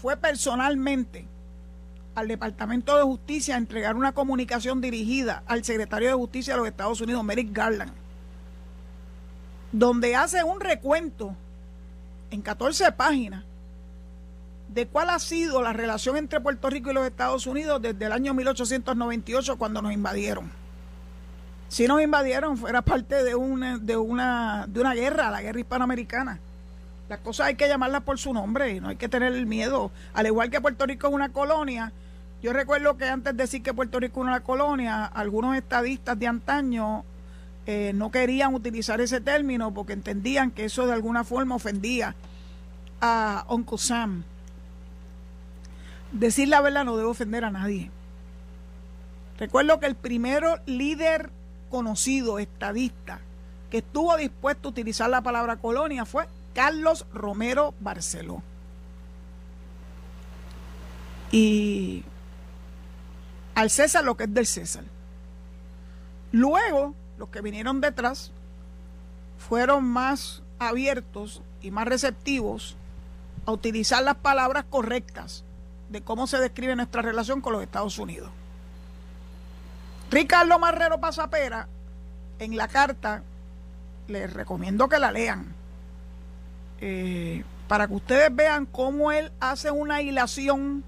fue 0.00 0.16
personalmente 0.16 1.26
al 2.14 2.28
Departamento 2.28 2.96
de 2.96 3.02
Justicia 3.02 3.56
a 3.56 3.58
entregar 3.58 3.94
una 3.94 4.12
comunicación 4.12 4.80
dirigida 4.80 5.42
al 5.46 5.64
secretario 5.64 6.08
de 6.08 6.14
Justicia 6.14 6.54
de 6.54 6.60
los 6.60 6.68
Estados 6.68 7.00
Unidos, 7.00 7.22
Merrick 7.24 7.52
Garland, 7.52 7.92
donde 9.72 10.16
hace 10.16 10.42
un 10.44 10.60
recuento 10.60 11.34
en 12.30 12.40
14 12.40 12.92
páginas 12.92 13.44
de 14.76 14.86
cuál 14.86 15.10
ha 15.10 15.18
sido 15.18 15.60
la 15.60 15.72
relación 15.72 16.16
entre 16.16 16.40
Puerto 16.40 16.70
Rico 16.70 16.92
y 16.92 16.94
los 16.94 17.04
Estados 17.04 17.48
Unidos 17.48 17.82
desde 17.82 18.04
el 18.04 18.12
año 18.12 18.32
1898 18.32 19.56
cuando 19.56 19.82
nos 19.82 19.92
invadieron 19.92 20.48
si 21.68 21.86
nos 21.86 22.00
invadieron, 22.00 22.56
fuera 22.56 22.82
parte 22.82 23.24
de 23.24 23.34
una, 23.34 23.78
de 23.78 23.96
una, 23.96 24.66
de 24.68 24.80
una 24.80 24.94
guerra, 24.94 25.30
la 25.30 25.42
guerra 25.42 25.60
hispanoamericana. 25.60 26.38
Las 27.08 27.20
cosas 27.20 27.48
hay 27.48 27.54
que 27.56 27.68
llamarlas 27.68 28.02
por 28.02 28.18
su 28.18 28.32
nombre, 28.32 28.80
no 28.80 28.88
hay 28.88 28.96
que 28.96 29.08
tener 29.08 29.32
el 29.32 29.46
miedo. 29.46 29.90
Al 30.14 30.26
igual 30.26 30.50
que 30.50 30.60
Puerto 30.60 30.86
Rico 30.86 31.08
es 31.08 31.14
una 31.14 31.30
colonia, 31.30 31.92
yo 32.42 32.52
recuerdo 32.52 32.96
que 32.96 33.06
antes 33.06 33.36
de 33.36 33.42
decir 33.42 33.62
que 33.62 33.74
Puerto 33.74 33.98
Rico 33.98 34.20
es 34.20 34.26
una 34.26 34.40
colonia, 34.40 35.04
algunos 35.06 35.56
estadistas 35.56 36.18
de 36.18 36.26
antaño 36.26 37.04
eh, 37.66 37.92
no 37.94 38.10
querían 38.10 38.54
utilizar 38.54 39.00
ese 39.00 39.20
término 39.20 39.72
porque 39.74 39.92
entendían 39.92 40.50
que 40.50 40.66
eso 40.66 40.86
de 40.86 40.92
alguna 40.92 41.24
forma 41.24 41.56
ofendía 41.56 42.14
a 43.00 43.44
Uncle 43.48 43.78
Sam. 43.78 44.24
Decir 46.16 46.48
la 46.48 46.62
verdad 46.62 46.86
no 46.86 46.96
debe 46.96 47.10
ofender 47.10 47.44
a 47.44 47.50
nadie. 47.50 47.90
Recuerdo 49.38 49.78
que 49.80 49.86
el 49.86 49.96
primero 49.96 50.56
líder 50.64 51.30
conocido 51.68 52.38
estadista 52.38 53.20
que 53.70 53.78
estuvo 53.78 54.16
dispuesto 54.16 54.68
a 54.68 54.70
utilizar 54.70 55.10
la 55.10 55.20
palabra 55.20 55.56
colonia 55.56 56.06
fue 56.06 56.26
Carlos 56.54 57.04
Romero 57.12 57.74
Barceló. 57.80 58.42
Y 61.32 62.02
al 63.54 63.68
César 63.68 64.02
lo 64.02 64.16
que 64.16 64.24
es 64.24 64.32
del 64.32 64.46
César. 64.46 64.84
Luego, 66.32 66.94
los 67.18 67.28
que 67.28 67.42
vinieron 67.42 67.82
detrás, 67.82 68.32
fueron 69.36 69.84
más 69.84 70.42
abiertos 70.58 71.42
y 71.60 71.70
más 71.70 71.86
receptivos 71.86 72.74
a 73.44 73.52
utilizar 73.52 74.02
las 74.02 74.16
palabras 74.16 74.64
correctas 74.70 75.44
cómo 76.02 76.26
se 76.26 76.38
describe 76.38 76.76
nuestra 76.76 77.02
relación 77.02 77.40
con 77.40 77.52
los 77.52 77.62
Estados 77.62 77.98
Unidos. 77.98 78.30
Ricardo 80.10 80.58
Marrero 80.58 81.00
Pasapera, 81.00 81.68
en 82.38 82.56
la 82.56 82.68
carta, 82.68 83.22
les 84.08 84.32
recomiendo 84.32 84.88
que 84.88 84.98
la 84.98 85.10
lean, 85.10 85.46
eh, 86.80 87.44
para 87.68 87.88
que 87.88 87.94
ustedes 87.94 88.34
vean 88.34 88.66
cómo 88.66 89.10
él 89.10 89.32
hace 89.40 89.70
una 89.70 90.02
hilación 90.02 90.84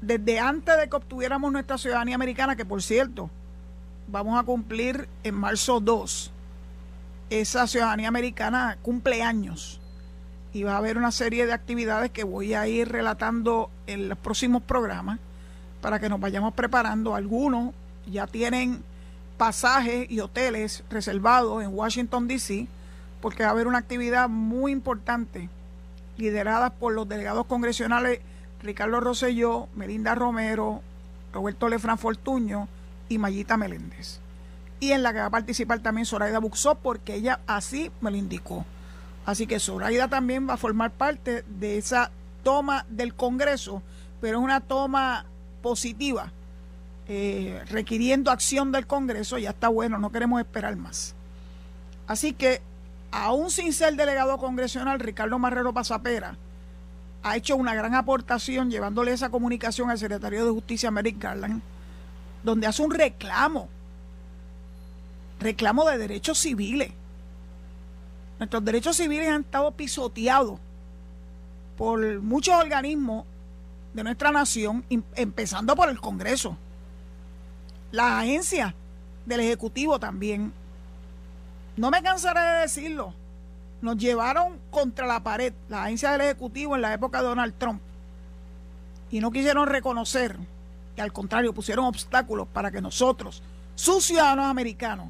desde 0.00 0.38
antes 0.40 0.76
de 0.76 0.88
que 0.88 0.96
obtuviéramos 0.96 1.52
nuestra 1.52 1.78
ciudadanía 1.78 2.14
americana, 2.14 2.56
que 2.56 2.64
por 2.64 2.82
cierto, 2.82 3.30
vamos 4.08 4.38
a 4.38 4.42
cumplir 4.42 5.08
en 5.22 5.34
marzo 5.34 5.80
2. 5.80 6.30
Esa 7.30 7.66
ciudadanía 7.66 8.08
americana 8.08 8.76
cumple 8.82 9.22
años 9.22 9.80
y 10.52 10.62
va 10.62 10.74
a 10.74 10.78
haber 10.78 10.98
una 10.98 11.10
serie 11.10 11.46
de 11.46 11.52
actividades 11.52 12.10
que 12.10 12.24
voy 12.24 12.54
a 12.54 12.66
ir 12.68 12.88
relatando 12.88 13.70
en 13.86 14.08
los 14.08 14.18
próximos 14.18 14.62
programas 14.62 15.18
para 15.80 15.98
que 15.98 16.08
nos 16.08 16.20
vayamos 16.20 16.54
preparando. 16.54 17.14
Algunos 17.14 17.74
ya 18.06 18.26
tienen 18.26 18.82
pasajes 19.36 20.10
y 20.10 20.20
hoteles 20.20 20.84
reservados 20.90 21.62
en 21.62 21.74
Washington, 21.74 22.28
D.C., 22.28 22.66
porque 23.20 23.42
va 23.42 23.50
a 23.50 23.52
haber 23.52 23.66
una 23.66 23.78
actividad 23.78 24.28
muy 24.28 24.72
importante 24.72 25.48
liderada 26.16 26.70
por 26.70 26.92
los 26.92 27.08
delegados 27.08 27.46
congresionales 27.46 28.20
Ricardo 28.62 29.00
Rosselló, 29.00 29.68
Melinda 29.74 30.14
Romero, 30.14 30.80
Roberto 31.32 31.68
Lefran 31.68 31.98
Fortuño 31.98 32.68
y 33.08 33.18
Mayita 33.18 33.56
Meléndez. 33.56 34.20
Y 34.80 34.92
en 34.92 35.02
la 35.02 35.12
que 35.12 35.20
va 35.20 35.26
a 35.26 35.30
participar 35.30 35.80
también 35.80 36.06
Zoraida 36.06 36.38
Buxó, 36.38 36.74
porque 36.76 37.14
ella 37.14 37.40
así 37.46 37.90
me 38.00 38.10
lo 38.10 38.16
indicó. 38.16 38.64
Así 39.26 39.46
que 39.46 39.60
Zoraida 39.60 40.08
también 40.08 40.48
va 40.48 40.54
a 40.54 40.58
formar 40.58 40.90
parte 40.90 41.44
de 41.46 41.78
esa 41.78 42.10
toma 42.44 42.86
del 42.88 43.14
Congreso, 43.14 43.82
pero 44.20 44.38
es 44.38 44.44
una 44.44 44.60
toma 44.60 45.26
positiva, 45.62 46.30
eh, 47.08 47.62
requiriendo 47.68 48.30
acción 48.30 48.70
del 48.70 48.86
Congreso, 48.86 49.38
ya 49.38 49.50
está 49.50 49.68
bueno, 49.68 49.98
no 49.98 50.12
queremos 50.12 50.40
esperar 50.40 50.76
más. 50.76 51.16
Así 52.06 52.32
que, 52.32 52.62
aún 53.10 53.50
sin 53.50 53.72
ser 53.72 53.96
delegado 53.96 54.38
congresional, 54.38 55.00
Ricardo 55.00 55.38
Marrero 55.38 55.72
Pasapera 55.72 56.36
ha 57.22 57.36
hecho 57.36 57.56
una 57.56 57.74
gran 57.74 57.94
aportación 57.94 58.70
llevándole 58.70 59.12
esa 59.12 59.30
comunicación 59.30 59.90
al 59.90 59.98
secretario 59.98 60.44
de 60.44 60.52
Justicia, 60.52 60.92
Merrick 60.92 61.20
Garland, 61.20 61.62
donde 62.44 62.66
hace 62.66 62.82
un 62.82 62.92
reclamo, 62.92 63.68
reclamo 65.40 65.88
de 65.88 65.98
derechos 65.98 66.38
civiles 66.38 66.92
Nuestros 68.38 68.64
derechos 68.64 68.96
civiles 68.96 69.28
han 69.28 69.42
estado 69.42 69.70
pisoteados 69.72 70.58
por 71.76 72.20
muchos 72.20 72.54
organismos 72.54 73.24
de 73.92 74.04
nuestra 74.04 74.30
nación, 74.30 74.84
em, 74.90 75.02
empezando 75.14 75.74
por 75.76 75.88
el 75.88 76.00
Congreso, 76.00 76.56
las 77.92 78.22
agencias 78.22 78.74
del 79.26 79.40
Ejecutivo 79.40 79.98
también. 79.98 80.52
No 81.76 81.90
me 81.90 82.02
cansaré 82.02 82.40
de 82.40 82.60
decirlo. 82.60 83.14
Nos 83.80 83.96
llevaron 83.96 84.58
contra 84.70 85.06
la 85.06 85.22
pared 85.22 85.52
las 85.68 85.86
agencias 85.86 86.12
del 86.12 86.22
Ejecutivo 86.22 86.74
en 86.74 86.82
la 86.82 86.94
época 86.94 87.18
de 87.18 87.28
Donald 87.28 87.54
Trump 87.58 87.80
y 89.10 89.20
no 89.20 89.30
quisieron 89.30 89.68
reconocer 89.68 90.36
que 90.96 91.02
al 91.02 91.12
contrario 91.12 91.52
pusieron 91.52 91.84
obstáculos 91.84 92.48
para 92.52 92.70
que 92.70 92.80
nosotros, 92.80 93.42
sus 93.74 94.04
ciudadanos 94.04 94.46
americanos, 94.46 95.08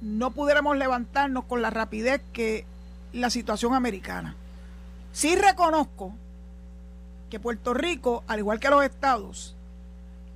no 0.00 0.30
pudiéramos 0.30 0.76
levantarnos 0.76 1.44
con 1.44 1.60
la 1.60 1.70
rapidez 1.70 2.22
que 2.32 2.64
la 3.12 3.30
situación 3.30 3.74
americana. 3.74 4.36
Sí 5.18 5.34
reconozco 5.34 6.14
que 7.28 7.40
Puerto 7.40 7.74
Rico, 7.74 8.22
al 8.28 8.38
igual 8.38 8.60
que 8.60 8.70
los 8.70 8.84
estados, 8.84 9.56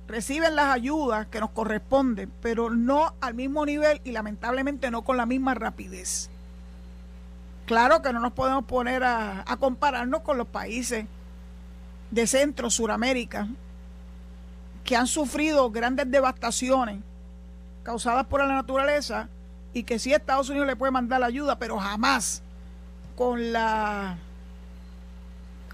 reciben 0.09 0.57
las 0.57 0.75
ayudas 0.75 1.25
que 1.27 1.39
nos 1.39 1.51
corresponden, 1.51 2.29
pero 2.41 2.69
no 2.69 3.13
al 3.21 3.33
mismo 3.33 3.65
nivel 3.65 4.01
y 4.03 4.11
lamentablemente 4.11 4.91
no 4.91 5.03
con 5.03 5.15
la 5.15 5.25
misma 5.25 5.53
rapidez. 5.53 6.29
Claro 7.65 8.01
que 8.01 8.11
no 8.11 8.19
nos 8.19 8.33
podemos 8.33 8.65
poner 8.65 9.05
a, 9.05 9.45
compararnos 9.57 10.19
con 10.19 10.37
los 10.37 10.47
países 10.47 11.05
de 12.11 12.27
Centro, 12.27 12.69
Suramérica, 12.69 13.47
que 14.83 14.97
han 14.97 15.07
sufrido 15.07 15.71
grandes 15.71 16.11
devastaciones 16.11 16.99
causadas 17.83 18.25
por 18.25 18.41
la 18.41 18.53
naturaleza 18.53 19.29
y 19.73 19.83
que 19.83 19.97
sí 19.97 20.13
Estados 20.13 20.49
Unidos 20.49 20.67
le 20.67 20.75
puede 20.75 20.91
mandar 20.91 21.21
la 21.21 21.27
ayuda, 21.27 21.57
pero 21.57 21.77
jamás 21.79 22.43
con 23.15 23.53
la 23.53 24.17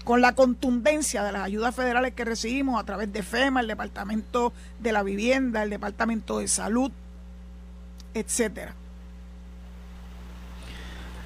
con 0.04 0.20
la 0.20 0.34
contundencia 0.34 1.22
de 1.22 1.32
las 1.32 1.42
ayudas 1.42 1.74
federales 1.74 2.14
que 2.14 2.24
recibimos 2.24 2.80
a 2.80 2.84
través 2.84 3.12
de 3.12 3.22
FEMA, 3.22 3.60
el 3.60 3.66
Departamento 3.66 4.52
de 4.78 4.92
la 4.92 5.02
Vivienda, 5.02 5.62
el 5.62 5.70
Departamento 5.70 6.38
de 6.38 6.48
Salud, 6.48 6.90
etcétera. 8.14 8.74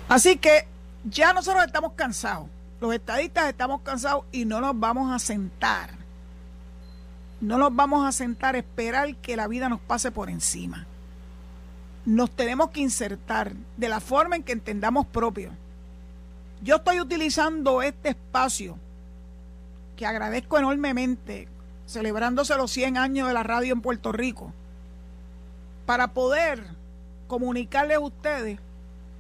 Así 0.09 0.37
que 0.37 0.67
ya 1.05 1.33
nosotros 1.33 1.65
estamos 1.65 1.93
cansados, 1.93 2.49
los 2.81 2.95
estadistas 2.95 3.49
estamos 3.49 3.81
cansados 3.83 4.25
y 4.33 4.45
no 4.45 4.61
nos 4.61 4.79
vamos 4.79 5.13
a 5.13 5.19
sentar. 5.19 5.91
No 7.41 7.59
nos 7.59 7.75
vamos 7.75 8.07
a 8.07 8.13
sentar 8.13 8.55
a 8.55 8.59
esperar 8.59 9.17
que 9.17 9.37
la 9.37 9.49
vida 9.49 9.69
nos 9.69 9.81
pase 9.81 10.11
por 10.11 10.31
encima 10.31 10.87
nos 12.05 12.31
tenemos 12.31 12.71
que 12.71 12.81
insertar 12.81 13.55
de 13.77 13.89
la 13.89 14.01
forma 14.01 14.37
en 14.37 14.43
que 14.43 14.53
entendamos 14.53 15.07
propio. 15.07 15.53
Yo 16.65 16.77
estoy 16.77 16.99
utilizando 16.99 17.83
este 17.83 18.09
espacio 18.09 18.79
que 19.97 20.07
agradezco 20.07 20.59
enormemente, 20.59 21.47
celebrándose 21.87 22.57
los 22.57 22.71
100 22.71 22.97
años 22.97 23.29
de 23.29 23.35
la 23.35 23.43
radio 23.43 23.75
en 23.75 23.83
Puerto 23.83 24.13
Rico, 24.13 24.51
para 25.85 26.09
poder 26.09 26.65
comunicarles 27.27 27.99
a 27.99 28.01
ustedes 28.01 28.59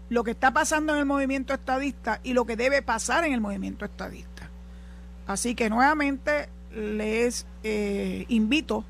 lo 0.08 0.24
que 0.24 0.30
está 0.30 0.52
pasando 0.54 0.94
en 0.94 1.00
el 1.00 1.04
movimiento 1.04 1.52
estadista 1.52 2.18
y 2.22 2.32
lo 2.32 2.46
que 2.46 2.56
debe 2.56 2.80
pasar 2.80 3.24
en 3.24 3.34
el 3.34 3.42
movimiento 3.42 3.84
estadista. 3.84 4.48
Así 5.26 5.54
que 5.54 5.68
nuevamente 5.68 6.48
les 6.74 7.44
eh, 7.62 8.24
invito 8.28 8.86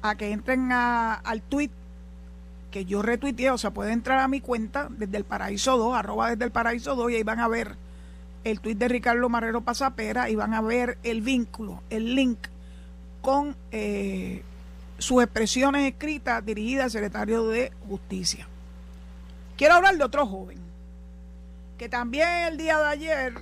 a 0.00 0.14
que 0.14 0.30
entren 0.30 0.72
al 0.72 1.42
tweet 1.42 1.70
que 2.74 2.84
yo 2.84 3.02
retuiteé, 3.02 3.52
o 3.52 3.56
sea, 3.56 3.70
puede 3.70 3.92
entrar 3.92 4.18
a 4.18 4.26
mi 4.26 4.40
cuenta 4.40 4.88
desde 4.90 5.16
el 5.16 5.22
Paraíso 5.22 5.78
2, 5.78 5.94
arroba 5.94 6.30
desde 6.30 6.44
el 6.44 6.50
Paraíso 6.50 6.96
2, 6.96 7.12
y 7.12 7.14
ahí 7.14 7.22
van 7.22 7.38
a 7.38 7.46
ver 7.46 7.76
el 8.42 8.58
tuit 8.58 8.76
de 8.76 8.88
Ricardo 8.88 9.28
Marrero 9.28 9.60
Pasapera 9.60 10.28
y 10.28 10.34
van 10.34 10.54
a 10.54 10.60
ver 10.60 10.98
el 11.04 11.22
vínculo, 11.22 11.84
el 11.88 12.16
link 12.16 12.36
con 13.22 13.54
eh, 13.70 14.42
sus 14.98 15.22
expresiones 15.22 15.92
escritas 15.92 16.44
dirigidas 16.44 16.86
al 16.86 16.90
secretario 16.90 17.46
de 17.46 17.70
Justicia. 17.88 18.48
Quiero 19.56 19.74
hablar 19.74 19.96
de 19.96 20.02
otro 20.02 20.26
joven, 20.26 20.58
que 21.78 21.88
también 21.88 22.28
el 22.48 22.56
día 22.56 22.76
de 22.78 22.86
ayer 22.86 23.34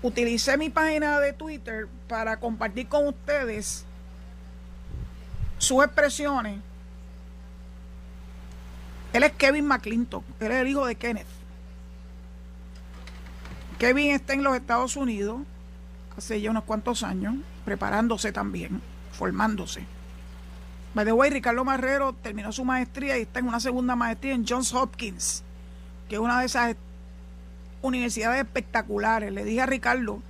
utilicé 0.00 0.56
mi 0.56 0.70
página 0.70 1.20
de 1.20 1.34
Twitter 1.34 1.88
para 2.08 2.40
compartir 2.40 2.88
con 2.88 3.06
ustedes 3.06 3.84
sus 5.58 5.84
expresiones 5.84 6.71
él 9.12 9.22
es 9.22 9.32
Kevin 9.32 9.66
McClintock, 9.66 10.24
él 10.40 10.52
es 10.52 10.60
el 10.60 10.68
hijo 10.68 10.86
de 10.86 10.94
Kenneth. 10.94 11.26
Kevin 13.78 14.12
está 14.12 14.32
en 14.34 14.44
los 14.44 14.54
Estados 14.54 14.96
Unidos 14.96 15.40
hace 16.16 16.40
ya 16.40 16.50
unos 16.50 16.64
cuantos 16.64 17.02
años, 17.02 17.34
preparándose 17.64 18.32
también, 18.32 18.80
formándose. 19.12 19.84
By 20.94 21.04
the 21.04 21.12
way, 21.12 21.30
Ricardo 21.30 21.64
Marrero 21.64 22.12
terminó 22.12 22.52
su 22.52 22.64
maestría 22.64 23.18
y 23.18 23.22
está 23.22 23.40
en 23.40 23.48
una 23.48 23.60
segunda 23.60 23.96
maestría 23.96 24.34
en 24.34 24.46
Johns 24.46 24.74
Hopkins, 24.74 25.42
que 26.08 26.16
es 26.16 26.20
una 26.20 26.40
de 26.40 26.46
esas 26.46 26.76
universidades 27.80 28.44
espectaculares. 28.44 29.32
Le 29.32 29.44
dije 29.44 29.62
a 29.62 29.66
Ricardo 29.66 30.22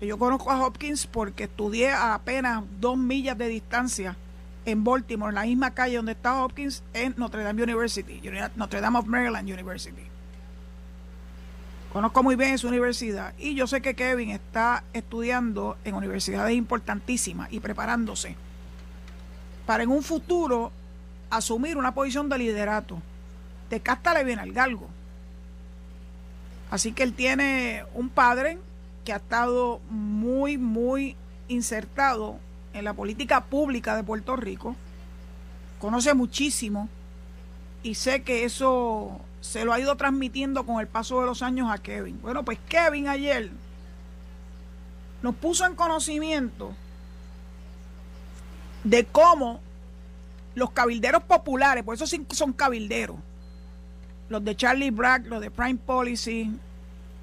que 0.00 0.06
yo 0.06 0.18
conozco 0.18 0.50
a 0.50 0.60
Hopkins 0.60 1.06
porque 1.06 1.44
estudié 1.44 1.90
a 1.90 2.14
apenas 2.14 2.64
dos 2.80 2.96
millas 2.96 3.38
de 3.38 3.48
distancia 3.48 4.16
en 4.64 4.84
Baltimore, 4.84 5.30
en 5.30 5.34
la 5.34 5.42
misma 5.42 5.72
calle 5.72 5.96
donde 5.96 6.12
está 6.12 6.42
Hopkins, 6.42 6.82
en 6.94 7.14
Notre 7.16 7.42
Dame 7.42 7.62
University, 7.62 8.20
Notre 8.56 8.80
Dame 8.80 8.98
of 8.98 9.06
Maryland 9.06 9.48
University. 9.48 10.02
Conozco 11.92 12.22
muy 12.22 12.36
bien 12.36 12.54
esa 12.54 12.68
universidad 12.68 13.34
y 13.38 13.54
yo 13.54 13.66
sé 13.66 13.82
que 13.82 13.94
Kevin 13.94 14.30
está 14.30 14.82
estudiando 14.94 15.76
en 15.84 15.94
universidades 15.94 16.56
importantísimas 16.56 17.52
y 17.52 17.60
preparándose 17.60 18.34
para 19.66 19.82
en 19.82 19.90
un 19.90 20.02
futuro 20.02 20.72
asumir 21.28 21.76
una 21.76 21.92
posición 21.92 22.28
de 22.28 22.38
liderato. 22.38 23.00
De 23.68 23.80
casta 23.80 24.14
le 24.14 24.24
viene 24.24 24.42
al 24.42 24.52
galgo. 24.52 24.88
Así 26.70 26.92
que 26.92 27.02
él 27.02 27.12
tiene 27.12 27.84
un 27.94 28.08
padre 28.08 28.58
que 29.04 29.12
ha 29.12 29.16
estado 29.16 29.80
muy, 29.90 30.56
muy 30.56 31.16
insertado 31.48 32.38
en 32.72 32.84
la 32.84 32.94
política 32.94 33.42
pública 33.42 33.96
de 33.96 34.04
Puerto 34.04 34.36
Rico, 34.36 34.76
conoce 35.80 36.14
muchísimo 36.14 36.88
y 37.82 37.94
sé 37.94 38.22
que 38.22 38.44
eso 38.44 39.20
se 39.40 39.64
lo 39.64 39.72
ha 39.72 39.80
ido 39.80 39.96
transmitiendo 39.96 40.64
con 40.64 40.80
el 40.80 40.86
paso 40.86 41.20
de 41.20 41.26
los 41.26 41.42
años 41.42 41.70
a 41.70 41.78
Kevin. 41.78 42.20
Bueno, 42.22 42.44
pues 42.44 42.58
Kevin 42.68 43.08
ayer 43.08 43.50
nos 45.22 45.34
puso 45.34 45.66
en 45.66 45.74
conocimiento 45.74 46.72
de 48.84 49.04
cómo 49.04 49.60
los 50.54 50.70
cabilderos 50.70 51.22
populares, 51.24 51.82
por 51.84 51.94
eso 51.94 52.06
son 52.06 52.52
cabilderos, 52.52 53.16
los 54.28 54.44
de 54.44 54.54
Charlie 54.56 54.90
Bragg, 54.90 55.26
los 55.26 55.40
de 55.40 55.50
Prime 55.50 55.78
Policy, 55.84 56.52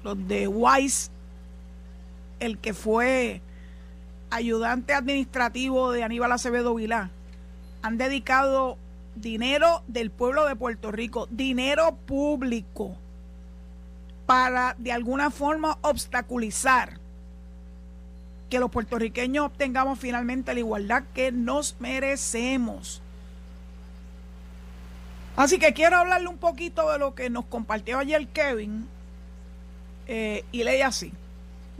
los 0.02 0.28
de 0.28 0.48
Wise, 0.48 1.10
el 2.40 2.58
que 2.58 2.74
fue 2.74 3.40
ayudante 4.30 4.94
administrativo 4.94 5.92
de 5.92 6.04
Aníbal 6.04 6.32
Acevedo 6.32 6.74
Vilá, 6.74 7.10
han 7.82 7.98
dedicado 7.98 8.78
dinero 9.14 9.82
del 9.86 10.10
pueblo 10.10 10.46
de 10.46 10.56
Puerto 10.56 10.92
Rico, 10.92 11.26
dinero 11.30 11.96
público, 12.06 12.96
para 14.26 14.74
de 14.78 14.92
alguna 14.92 15.30
forma 15.30 15.78
obstaculizar 15.82 16.98
que 18.48 18.58
los 18.58 18.70
puertorriqueños 18.70 19.46
obtengamos 19.46 19.98
finalmente 19.98 20.52
la 20.52 20.60
igualdad 20.60 21.04
que 21.14 21.32
nos 21.32 21.76
merecemos. 21.80 23.00
Así 25.36 25.58
que 25.58 25.72
quiero 25.72 25.96
hablarle 25.96 26.28
un 26.28 26.38
poquito 26.38 26.90
de 26.90 26.98
lo 26.98 27.14
que 27.14 27.30
nos 27.30 27.46
compartió 27.46 27.98
ayer 27.98 28.26
Kevin 28.28 28.86
eh, 30.06 30.44
y 30.52 30.64
leí 30.64 30.82
así. 30.82 31.12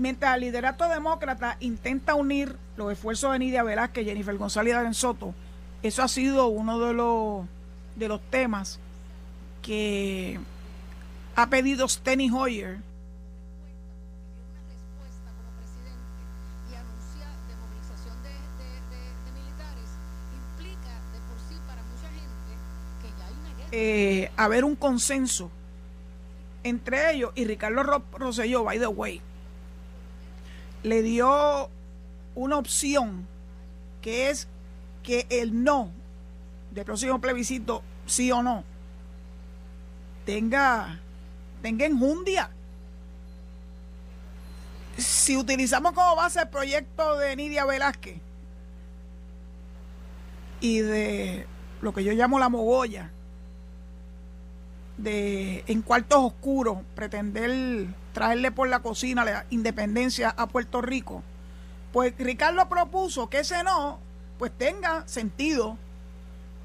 Mientras 0.00 0.34
el 0.34 0.40
liderato 0.40 0.88
demócrata 0.88 1.58
intenta 1.60 2.14
unir 2.14 2.56
los 2.78 2.90
esfuerzos 2.90 3.32
de 3.32 3.38
Nidia 3.38 3.62
Velázquez, 3.62 4.06
Jennifer 4.06 4.34
González 4.38 4.72
y 4.72 4.74
Darren 4.74 4.94
Soto, 4.94 5.34
eso 5.82 6.02
ha 6.02 6.08
sido 6.08 6.46
uno 6.46 6.78
de 6.78 6.94
los, 6.94 7.44
de 7.96 8.08
los 8.08 8.18
temas 8.30 8.80
que 9.60 10.40
ha 11.36 11.50
pedido 11.50 11.86
Steny 11.86 12.30
Hoyer 12.30 12.78
eh, 23.70 24.30
haber 24.38 24.64
un 24.64 24.76
consenso 24.76 25.50
entre 26.64 27.12
ellos 27.12 27.32
y 27.34 27.44
Ricardo 27.44 28.02
Rosselló, 28.12 28.64
by 28.64 28.78
the 28.78 28.86
way, 28.86 29.20
le 30.82 31.02
dio 31.02 31.68
una 32.34 32.56
opción 32.56 33.26
que 34.00 34.30
es 34.30 34.48
que 35.02 35.26
el 35.30 35.62
no 35.62 35.90
del 36.70 36.84
próximo 36.84 37.20
plebiscito, 37.20 37.82
sí 38.06 38.30
o 38.30 38.42
no, 38.42 38.64
tenga, 40.24 41.00
tenga 41.62 41.86
enjundia. 41.86 42.50
Si 44.96 45.36
utilizamos 45.36 45.92
como 45.92 46.16
base 46.16 46.40
el 46.40 46.48
proyecto 46.48 47.16
de 47.16 47.34
Nidia 47.36 47.64
Velázquez 47.64 48.18
y 50.60 50.80
de 50.80 51.46
lo 51.80 51.92
que 51.92 52.04
yo 52.04 52.12
llamo 52.12 52.38
la 52.38 52.48
mogolla, 52.48 53.10
de 54.98 55.64
en 55.66 55.80
cuartos 55.80 56.18
oscuros 56.18 56.78
pretender 56.94 57.86
traerle 58.12 58.50
por 58.50 58.68
la 58.68 58.80
cocina 58.80 59.24
la 59.24 59.46
independencia 59.50 60.30
a 60.30 60.46
Puerto 60.46 60.80
Rico, 60.80 61.22
pues 61.92 62.14
Ricardo 62.18 62.68
propuso 62.68 63.28
que 63.28 63.40
ese 63.40 63.62
no 63.62 63.98
pues 64.38 64.52
tenga 64.56 65.06
sentido 65.06 65.76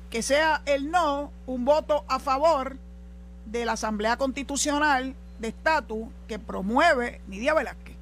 que 0.10 0.22
sea 0.22 0.62
el 0.66 0.92
no 0.92 1.32
un 1.46 1.66
voto 1.66 2.06
a 2.08 2.20
favor 2.20 2.78
de 3.46 3.66
la 3.66 3.74
Asamblea 3.74 4.18
Constitucional 4.18 5.14
de 5.40 5.50
Estatus 5.50 6.08
que 6.28 6.40
promueve 6.40 7.22
Nidia 7.28 7.54
Velázquez 7.54 7.96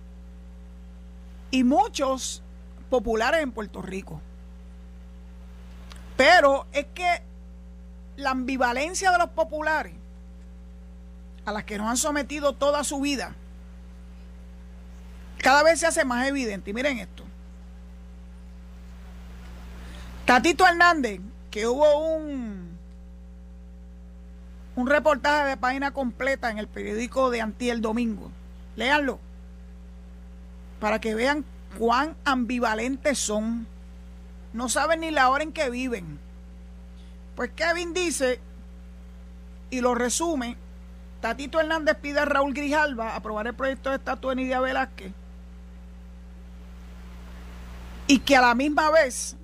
y 1.49 1.63
muchos 1.63 2.43
populares 2.89 3.41
en 3.41 3.51
Puerto 3.51 3.81
Rico. 3.81 4.21
Pero 6.17 6.67
es 6.71 6.85
que 6.93 7.21
la 8.17 8.31
ambivalencia 8.31 9.11
de 9.11 9.17
los 9.17 9.29
populares 9.29 9.93
a 11.45 11.51
las 11.51 11.63
que 11.63 11.77
nos 11.77 11.87
han 11.87 11.97
sometido 11.97 12.53
toda 12.53 12.83
su 12.83 12.99
vida 13.01 13.35
cada 15.43 15.61
vez 15.61 15.81
se 15.81 15.85
hace 15.85 16.05
más 16.05 16.25
evidente. 16.25 16.71
Y 16.71 16.73
miren 16.73 16.97
esto. 16.99 17.23
Tatito 20.25 20.65
Hernández, 20.65 21.19
que 21.51 21.67
hubo 21.67 22.15
un, 22.15 22.77
un 24.77 24.87
reportaje 24.87 25.49
de 25.49 25.57
página 25.57 25.91
completa 25.91 26.49
en 26.49 26.59
el 26.59 26.67
periódico 26.67 27.29
de 27.29 27.41
Antí 27.41 27.69
el 27.69 27.81
domingo. 27.81 28.31
Léanlo. 28.77 29.19
Para 30.79 30.99
que 30.99 31.13
vean 31.13 31.43
cuán 31.77 32.15
ambivalentes 32.23 33.19
son. 33.19 33.67
No 34.53 34.69
saben 34.69 35.01
ni 35.01 35.11
la 35.11 35.29
hora 35.29 35.43
en 35.43 35.51
que 35.51 35.69
viven. 35.69 36.19
Pues 37.35 37.51
Kevin 37.53 37.93
dice, 37.93 38.39
y 39.69 39.81
lo 39.81 39.93
resume, 39.93 40.55
Tatito 41.23 41.57
Hernández 41.57 41.95
pide 42.01 42.19
a 42.19 42.25
Raúl 42.25 42.53
Grijalva 42.53 43.15
aprobar 43.15 43.47
el 43.47 43.53
proyecto 43.53 43.89
de 43.89 43.95
estatua 43.95 44.31
de 44.31 44.41
Nidia 44.41 44.59
Velázquez. 44.59 45.13
Y 48.07 48.19
que 48.19 48.35
a 48.35 48.41
la 48.41 48.53
misma 48.53 48.91
vez 48.91 49.37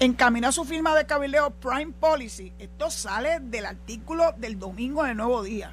encamina 0.00 0.52
su 0.52 0.64
firma 0.64 0.94
de 0.94 1.04
cabildeo 1.04 1.50
Prime 1.50 1.92
Policy. 2.00 2.54
Esto 2.58 2.90
sale 2.90 3.40
del 3.40 3.66
artículo 3.66 4.32
del 4.38 4.58
domingo 4.58 5.04
el 5.04 5.18
Nuevo 5.18 5.42
Día. 5.42 5.72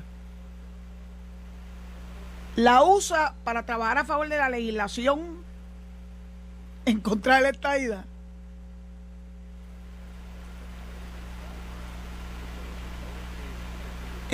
La 2.57 2.83
usa 2.83 3.33
para 3.45 3.65
trabajar 3.65 3.99
a 3.99 4.03
favor 4.03 4.27
de 4.27 4.37
la 4.37 4.49
legislación 4.49 5.37
en 6.83 6.99
contra 6.99 7.37
de 7.37 7.43
la 7.43 7.49
estadidad. 7.51 8.05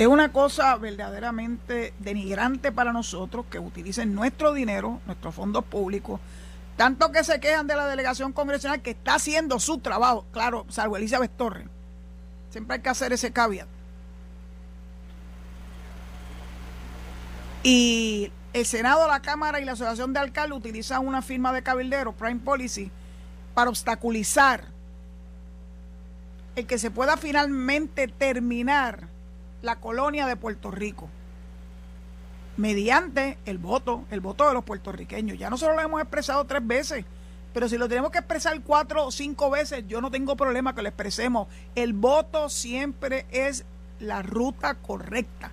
Es 0.00 0.06
una 0.06 0.32
cosa 0.32 0.74
verdaderamente 0.76 1.92
denigrante 1.98 2.72
para 2.72 2.90
nosotros 2.90 3.44
que 3.50 3.58
utilicen 3.58 4.14
nuestro 4.14 4.54
dinero, 4.54 4.98
nuestros 5.04 5.34
fondos 5.34 5.62
públicos, 5.62 6.18
tanto 6.78 7.12
que 7.12 7.22
se 7.22 7.38
quejan 7.38 7.66
de 7.66 7.76
la 7.76 7.86
delegación 7.86 8.32
congresional 8.32 8.80
que 8.80 8.92
está 8.92 9.16
haciendo 9.16 9.60
su 9.60 9.76
trabajo, 9.76 10.24
claro, 10.32 10.64
salvo 10.70 10.96
Elizabeth 10.96 11.36
Torres. 11.36 11.66
Siempre 12.48 12.76
hay 12.76 12.80
que 12.80 12.88
hacer 12.88 13.12
ese 13.12 13.30
caveat. 13.30 13.68
Y 17.62 18.32
el 18.54 18.64
Senado, 18.64 19.06
la 19.06 19.20
Cámara 19.20 19.60
y 19.60 19.66
la 19.66 19.72
Asociación 19.72 20.14
de 20.14 20.20
Alcaldes 20.20 20.56
utilizan 20.56 21.06
una 21.06 21.20
firma 21.20 21.52
de 21.52 21.62
cabildero, 21.62 22.12
Prime 22.12 22.40
Policy, 22.40 22.90
para 23.52 23.68
obstaculizar 23.68 24.64
el 26.56 26.66
que 26.66 26.78
se 26.78 26.90
pueda 26.90 27.18
finalmente 27.18 28.08
terminar 28.08 29.09
la 29.62 29.76
colonia 29.76 30.26
de 30.26 30.36
Puerto 30.36 30.70
Rico 30.70 31.08
mediante 32.56 33.38
el 33.46 33.58
voto, 33.58 34.04
el 34.10 34.20
voto 34.20 34.46
de 34.46 34.54
los 34.54 34.64
puertorriqueños. 34.64 35.38
Ya 35.38 35.48
nosotros 35.50 35.76
lo 35.76 35.82
hemos 35.82 36.00
expresado 36.00 36.44
tres 36.44 36.66
veces, 36.66 37.04
pero 37.54 37.68
si 37.68 37.78
lo 37.78 37.88
tenemos 37.88 38.10
que 38.10 38.18
expresar 38.18 38.60
cuatro 38.62 39.06
o 39.06 39.10
cinco 39.10 39.50
veces, 39.50 39.84
yo 39.88 40.00
no 40.00 40.10
tengo 40.10 40.36
problema 40.36 40.74
que 40.74 40.82
lo 40.82 40.88
expresemos. 40.88 41.48
El 41.74 41.92
voto 41.92 42.48
siempre 42.48 43.26
es 43.30 43.64
la 43.98 44.22
ruta 44.22 44.74
correcta 44.74 45.52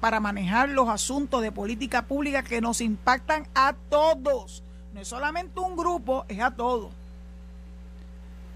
para 0.00 0.20
manejar 0.20 0.68
los 0.68 0.88
asuntos 0.88 1.42
de 1.42 1.50
política 1.50 2.02
pública 2.02 2.42
que 2.42 2.60
nos 2.60 2.80
impactan 2.80 3.48
a 3.54 3.74
todos. 3.88 4.62
No 4.92 5.00
es 5.00 5.08
solamente 5.08 5.60
un 5.60 5.76
grupo, 5.76 6.24
es 6.28 6.40
a 6.40 6.50
todos. 6.50 6.92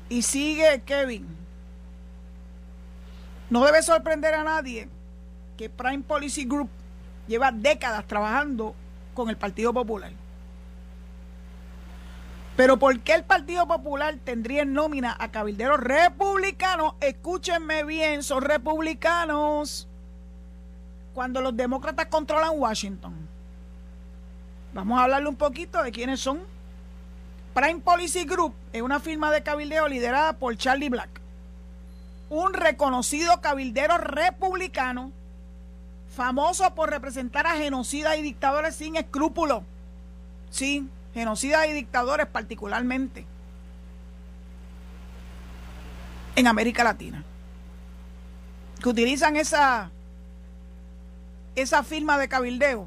Y 0.08 0.22
sigue 0.22 0.82
Kevin. 0.84 1.37
No 3.50 3.64
debe 3.64 3.82
sorprender 3.82 4.34
a 4.34 4.44
nadie 4.44 4.88
que 5.56 5.70
Prime 5.70 6.02
Policy 6.02 6.44
Group 6.44 6.68
lleva 7.26 7.50
décadas 7.50 8.06
trabajando 8.06 8.74
con 9.14 9.30
el 9.30 9.36
Partido 9.36 9.72
Popular. 9.72 10.12
Pero 12.56 12.76
¿por 12.76 12.98
qué 13.00 13.14
el 13.14 13.24
Partido 13.24 13.68
Popular 13.68 14.16
tendría 14.24 14.62
en 14.62 14.72
nómina 14.72 15.16
a 15.18 15.30
cabilderos 15.30 15.78
republicanos? 15.78 16.94
Escúchenme 17.00 17.84
bien, 17.84 18.22
son 18.22 18.42
republicanos. 18.42 19.86
Cuando 21.14 21.40
los 21.40 21.56
demócratas 21.56 22.06
controlan 22.06 22.50
Washington. 22.54 23.14
Vamos 24.72 24.98
a 24.98 25.04
hablarle 25.04 25.28
un 25.28 25.36
poquito 25.36 25.82
de 25.82 25.92
quiénes 25.92 26.20
son. 26.20 26.40
Prime 27.54 27.80
Policy 27.80 28.24
Group 28.24 28.54
es 28.72 28.82
una 28.82 29.00
firma 29.00 29.30
de 29.30 29.42
cabildeo 29.42 29.88
liderada 29.88 30.34
por 30.34 30.56
Charlie 30.56 30.88
Black, 30.88 31.17
un 32.30 32.52
reconocido 32.52 33.40
cabildero 33.40 33.98
republicano 33.98 35.12
famoso 36.14 36.74
por 36.74 36.90
representar 36.90 37.46
a 37.46 37.56
genocidas 37.56 38.18
y 38.18 38.22
dictadores 38.22 38.74
sin 38.74 38.96
escrúpulos. 38.96 39.62
Sí, 40.50 40.88
genocidas 41.14 41.66
y 41.68 41.72
dictadores 41.72 42.26
particularmente. 42.26 43.26
en 46.38 46.46
América 46.46 46.84
Latina. 46.84 47.24
Que 48.80 48.88
utilizan 48.88 49.36
esa, 49.36 49.90
esa 51.56 51.82
firma 51.82 52.16
de 52.16 52.28
cabildeo 52.28 52.86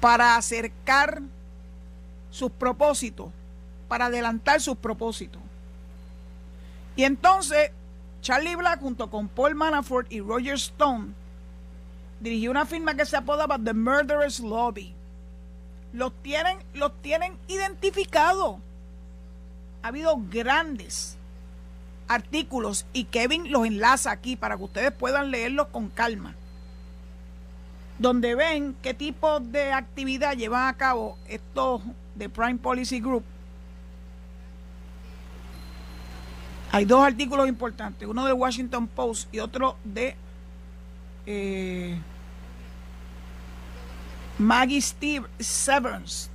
para 0.00 0.36
acercar 0.36 1.20
sus 2.30 2.52
propósitos, 2.52 3.30
para 3.88 4.06
adelantar 4.06 4.60
sus 4.60 4.76
propósitos. 4.76 5.42
Y 6.96 7.04
entonces 7.04 7.70
Charlie 8.20 8.56
Black 8.56 8.80
junto 8.80 9.10
con 9.10 9.28
Paul 9.28 9.54
Manafort 9.54 10.10
y 10.12 10.20
Roger 10.20 10.54
Stone 10.54 11.12
dirigió 12.20 12.50
una 12.50 12.66
firma 12.66 12.94
que 12.94 13.04
se 13.04 13.16
apodaba 13.16 13.58
The 13.58 13.74
Murderers 13.74 14.40
Lobby. 14.40 14.94
Los 15.92 16.12
tienen, 16.22 16.58
los 16.74 16.92
tienen 17.02 17.36
identificados. 17.48 18.56
Ha 19.82 19.88
habido 19.88 20.16
grandes 20.30 21.18
artículos 22.06 22.86
y 22.92 23.04
Kevin 23.04 23.50
los 23.50 23.66
enlaza 23.66 24.10
aquí 24.10 24.36
para 24.36 24.56
que 24.56 24.64
ustedes 24.64 24.92
puedan 24.92 25.30
leerlos 25.30 25.68
con 25.68 25.88
calma. 25.88 26.34
Donde 27.98 28.34
ven 28.34 28.76
qué 28.82 28.94
tipo 28.94 29.40
de 29.40 29.72
actividad 29.72 30.36
llevan 30.36 30.68
a 30.68 30.76
cabo 30.76 31.18
estos 31.26 31.82
de 32.14 32.28
Prime 32.28 32.56
Policy 32.56 33.00
Group. 33.00 33.24
Hay 36.74 36.86
dos 36.86 37.04
artículos 37.04 37.46
importantes, 37.48 38.08
uno 38.08 38.24
de 38.24 38.32
Washington 38.32 38.88
Post 38.88 39.32
y 39.32 39.40
otro 39.40 39.76
de 39.84 40.16
eh, 41.26 41.98
Maggie 44.38 44.80
Steve 44.80 45.26
Severance. 45.38 46.30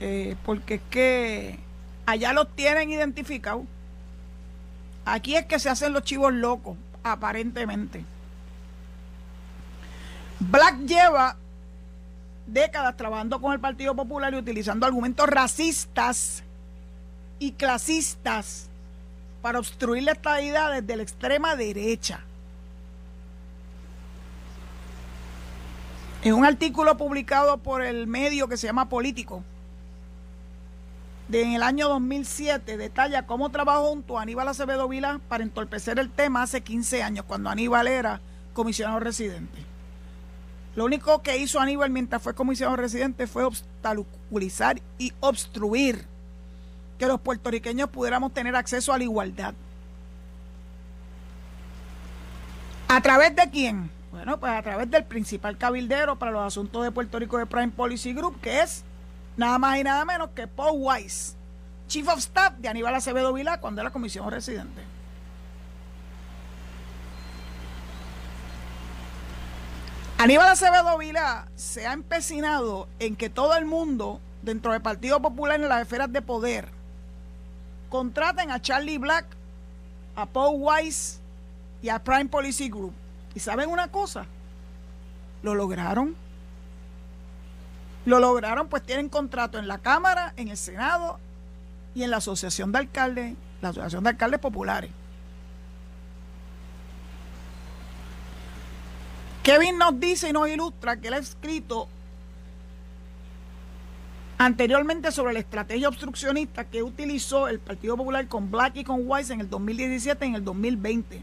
Eh, 0.00 0.34
porque 0.44 0.74
es 0.74 0.80
que 0.90 1.60
allá 2.06 2.32
los 2.32 2.54
tienen 2.56 2.90
identificados. 2.90 3.62
Aquí 5.04 5.36
es 5.36 5.46
que 5.46 5.60
se 5.60 5.70
hacen 5.70 5.92
los 5.92 6.02
chivos 6.02 6.32
locos, 6.32 6.76
aparentemente. 7.04 8.04
Black 10.40 10.76
lleva 10.86 11.36
décadas 12.48 12.96
trabajando 12.96 13.40
con 13.40 13.52
el 13.52 13.60
Partido 13.60 13.94
Popular 13.94 14.34
y 14.34 14.38
utilizando 14.38 14.86
argumentos 14.86 15.28
racistas 15.28 16.42
y 17.38 17.52
clasistas 17.52 18.67
para 19.42 19.58
obstruir 19.58 20.02
la 20.02 20.12
estabilidad 20.12 20.72
desde 20.72 20.96
la 20.96 21.02
extrema 21.02 21.56
derecha. 21.56 22.20
En 26.22 26.34
un 26.34 26.44
artículo 26.44 26.96
publicado 26.96 27.58
por 27.58 27.82
el 27.82 28.06
medio 28.06 28.48
que 28.48 28.56
se 28.56 28.66
llama 28.66 28.88
Político, 28.88 29.44
de 31.28 31.42
en 31.42 31.52
el 31.52 31.62
año 31.62 31.88
2007, 31.88 32.76
detalla 32.76 33.26
cómo 33.26 33.50
trabajó 33.50 33.90
junto 33.90 34.18
a 34.18 34.22
Aníbal 34.22 34.48
Acevedo 34.48 34.88
Vila 34.88 35.20
para 35.28 35.44
entorpecer 35.44 35.98
el 35.98 36.10
tema 36.10 36.42
hace 36.42 36.62
15 36.62 37.02
años, 37.02 37.24
cuando 37.26 37.50
Aníbal 37.50 37.86
era 37.86 38.20
comisionado 38.54 38.98
residente. 38.98 39.58
Lo 40.74 40.84
único 40.84 41.22
que 41.22 41.38
hizo 41.38 41.60
Aníbal 41.60 41.90
mientras 41.90 42.22
fue 42.22 42.34
comisionado 42.34 42.76
residente 42.76 43.26
fue 43.26 43.44
obstaculizar 43.44 44.80
y 44.98 45.12
obstruir 45.20 46.06
que 46.98 47.06
los 47.06 47.20
puertorriqueños 47.20 47.88
pudiéramos 47.90 48.34
tener 48.34 48.56
acceso 48.56 48.92
a 48.92 48.98
la 48.98 49.04
igualdad. 49.04 49.54
¿A 52.88 53.00
través 53.00 53.36
de 53.36 53.48
quién? 53.50 53.90
Bueno, 54.10 54.40
pues 54.40 54.52
a 54.52 54.62
través 54.62 54.90
del 54.90 55.04
principal 55.04 55.56
cabildero 55.58 56.16
para 56.16 56.32
los 56.32 56.46
asuntos 56.46 56.82
de 56.82 56.90
Puerto 56.90 57.18
Rico 57.18 57.38
de 57.38 57.46
Prime 57.46 57.68
Policy 57.68 58.14
Group, 58.14 58.40
que 58.40 58.62
es 58.62 58.82
nada 59.36 59.58
más 59.58 59.78
y 59.78 59.84
nada 59.84 60.04
menos 60.04 60.30
que 60.30 60.46
Paul 60.46 60.78
Weiss, 60.80 61.36
Chief 61.86 62.08
of 62.08 62.18
Staff 62.18 62.54
de 62.58 62.68
Aníbal 62.68 62.94
Acevedo 62.94 63.32
Vilá 63.32 63.60
cuando 63.60 63.80
era 63.80 63.90
comisión 63.90 64.30
residente. 64.30 64.82
Aníbal 70.18 70.48
Acevedo 70.48 70.98
Vila 70.98 71.46
se 71.54 71.86
ha 71.86 71.92
empecinado 71.92 72.88
en 72.98 73.14
que 73.14 73.30
todo 73.30 73.54
el 73.54 73.66
mundo 73.66 74.20
dentro 74.42 74.72
del 74.72 74.82
Partido 74.82 75.22
Popular 75.22 75.60
en 75.60 75.68
las 75.68 75.82
esferas 75.82 76.12
de 76.12 76.22
poder 76.22 76.77
contraten 77.88 78.50
a 78.50 78.60
Charlie 78.60 78.98
Black, 78.98 79.26
a 80.16 80.26
Paul 80.26 80.56
Weiss 80.60 81.20
y 81.82 81.88
a 81.88 81.98
Prime 81.98 82.26
Policy 82.26 82.68
Group. 82.68 82.92
¿Y 83.34 83.40
saben 83.40 83.70
una 83.70 83.88
cosa? 83.88 84.26
Lo 85.42 85.54
lograron. 85.54 86.16
Lo 88.04 88.18
lograron, 88.18 88.68
pues 88.68 88.82
tienen 88.82 89.08
contrato 89.08 89.58
en 89.58 89.68
la 89.68 89.78
Cámara, 89.78 90.32
en 90.36 90.48
el 90.48 90.56
Senado 90.56 91.18
y 91.94 92.02
en 92.02 92.10
la 92.10 92.18
Asociación 92.18 92.72
de 92.72 92.78
Alcaldes, 92.78 93.36
la 93.60 93.68
Asociación 93.68 94.04
de 94.04 94.10
Alcaldes 94.10 94.40
Populares. 94.40 94.90
Kevin 99.42 99.78
nos 99.78 99.98
dice 99.98 100.28
y 100.28 100.32
nos 100.32 100.48
ilustra 100.48 100.98
que 100.98 101.08
él 101.08 101.14
ha 101.14 101.18
escrito 101.18 101.88
anteriormente 104.38 105.10
sobre 105.10 105.34
la 105.34 105.40
estrategia 105.40 105.88
obstruccionista 105.88 106.64
que 106.64 106.82
utilizó 106.82 107.48
el 107.48 107.58
Partido 107.58 107.96
Popular 107.96 108.26
con 108.28 108.50
Black 108.50 108.76
y 108.76 108.84
con 108.84 109.02
Weiss 109.04 109.30
en 109.30 109.40
el 109.40 109.50
2017 109.50 110.24
y 110.24 110.28
en 110.28 110.34
el 110.36 110.44
2020 110.44 111.22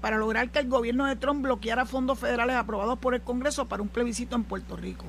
para 0.00 0.18
lograr 0.18 0.50
que 0.50 0.58
el 0.58 0.68
gobierno 0.68 1.06
de 1.06 1.16
Trump 1.16 1.42
bloqueara 1.42 1.86
fondos 1.86 2.18
federales 2.18 2.56
aprobados 2.56 2.98
por 2.98 3.14
el 3.14 3.22
Congreso 3.22 3.66
para 3.66 3.82
un 3.82 3.88
plebiscito 3.88 4.36
en 4.36 4.44
Puerto 4.44 4.76
Rico. 4.76 5.04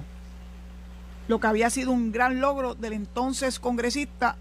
Lo 1.28 1.40
que 1.40 1.48
había 1.48 1.70
sido 1.70 1.92
un 1.92 2.12
gran 2.12 2.40
logro 2.40 2.74
del 2.74 2.94
entonces 2.94 3.60
congresista 3.60 4.38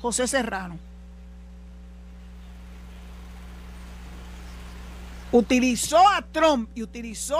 José 0.00 0.26
Serrano. 0.26 0.78
utilizó 5.32 5.98
a 6.08 6.22
Trump 6.22 6.70
y 6.74 6.82
utilizó 6.82 7.38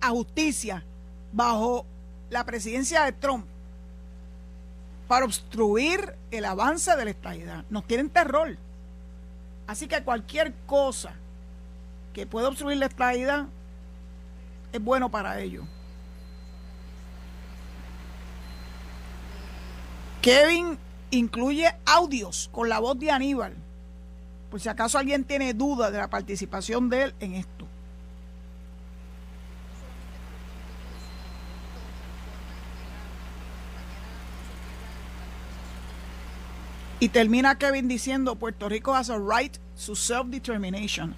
a 0.00 0.08
justicia 0.10 0.84
bajo 1.32 1.86
la 2.28 2.44
presidencia 2.44 3.04
de 3.04 3.12
Trump 3.12 3.46
para 5.10 5.24
obstruir 5.24 6.14
el 6.30 6.44
avance 6.44 6.94
de 6.94 7.04
la 7.04 7.10
estabilidad. 7.10 7.64
Nos 7.68 7.84
tienen 7.84 8.10
terror. 8.10 8.56
Así 9.66 9.88
que 9.88 10.04
cualquier 10.04 10.54
cosa 10.66 11.14
que 12.14 12.28
pueda 12.28 12.46
obstruir 12.46 12.78
la 12.78 12.86
estabilidad 12.86 13.46
es 14.72 14.80
bueno 14.80 15.08
para 15.08 15.40
ellos. 15.40 15.64
Kevin 20.22 20.78
incluye 21.10 21.74
audios 21.86 22.48
con 22.52 22.68
la 22.68 22.78
voz 22.78 22.96
de 22.96 23.10
Aníbal 23.10 23.56
por 24.48 24.60
si 24.60 24.68
acaso 24.68 24.96
alguien 24.96 25.24
tiene 25.24 25.54
duda 25.54 25.90
de 25.90 25.98
la 25.98 26.08
participación 26.08 26.88
de 26.88 27.02
él 27.02 27.14
en 27.18 27.34
esto. 27.34 27.59
Y 37.00 37.08
termina 37.08 37.56
Kevin 37.56 37.88
diciendo, 37.88 38.36
Puerto 38.36 38.68
Rico 38.68 38.94
has 38.94 39.08
a 39.08 39.18
right 39.18 39.56
to 39.86 39.96
self-determination, 39.96 41.14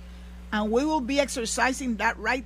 and 0.52 0.72
we 0.72 0.84
will 0.84 1.04
be 1.04 1.18
exercising 1.18 1.96
that 1.96 2.14
right 2.16 2.44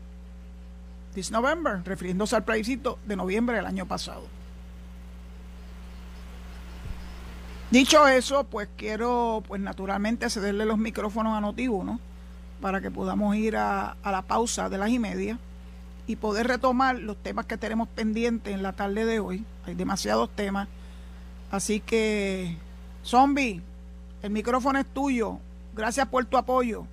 this 1.14 1.30
November, 1.30 1.82
refiriéndose 1.84 2.34
al 2.34 2.44
plebiscito 2.44 2.98
de 3.06 3.14
noviembre 3.14 3.56
del 3.56 3.66
año 3.66 3.86
pasado. 3.86 4.22
Dicho 7.70 8.08
eso, 8.08 8.44
pues 8.44 8.68
quiero, 8.76 9.42
pues 9.46 9.60
naturalmente, 9.60 10.30
cederle 10.30 10.64
los 10.64 10.78
micrófonos 10.78 11.36
a 11.36 11.40
Notivo, 11.40 11.84
¿no? 11.84 12.00
Para 12.62 12.80
que 12.80 12.90
podamos 12.90 13.36
ir 13.36 13.56
a, 13.56 13.96
a 14.02 14.12
la 14.12 14.22
pausa 14.22 14.70
de 14.70 14.78
las 14.78 14.88
y 14.88 14.98
media 14.98 15.38
y 16.06 16.16
poder 16.16 16.46
retomar 16.46 16.96
los 16.96 17.16
temas 17.16 17.44
que 17.44 17.58
tenemos 17.58 17.88
pendientes 17.88 18.54
en 18.54 18.62
la 18.62 18.72
tarde 18.72 19.04
de 19.04 19.20
hoy. 19.20 19.44
Hay 19.66 19.74
demasiados 19.74 20.30
temas. 20.30 20.68
Así 21.50 21.80
que, 21.80 22.56
Zombie, 23.06 23.62
el 24.20 24.30
micrófono 24.30 24.80
es 24.80 24.86
tuyo. 24.86 25.38
Gracias 25.76 26.08
por 26.08 26.24
tu 26.24 26.36
apoyo. 26.36 26.84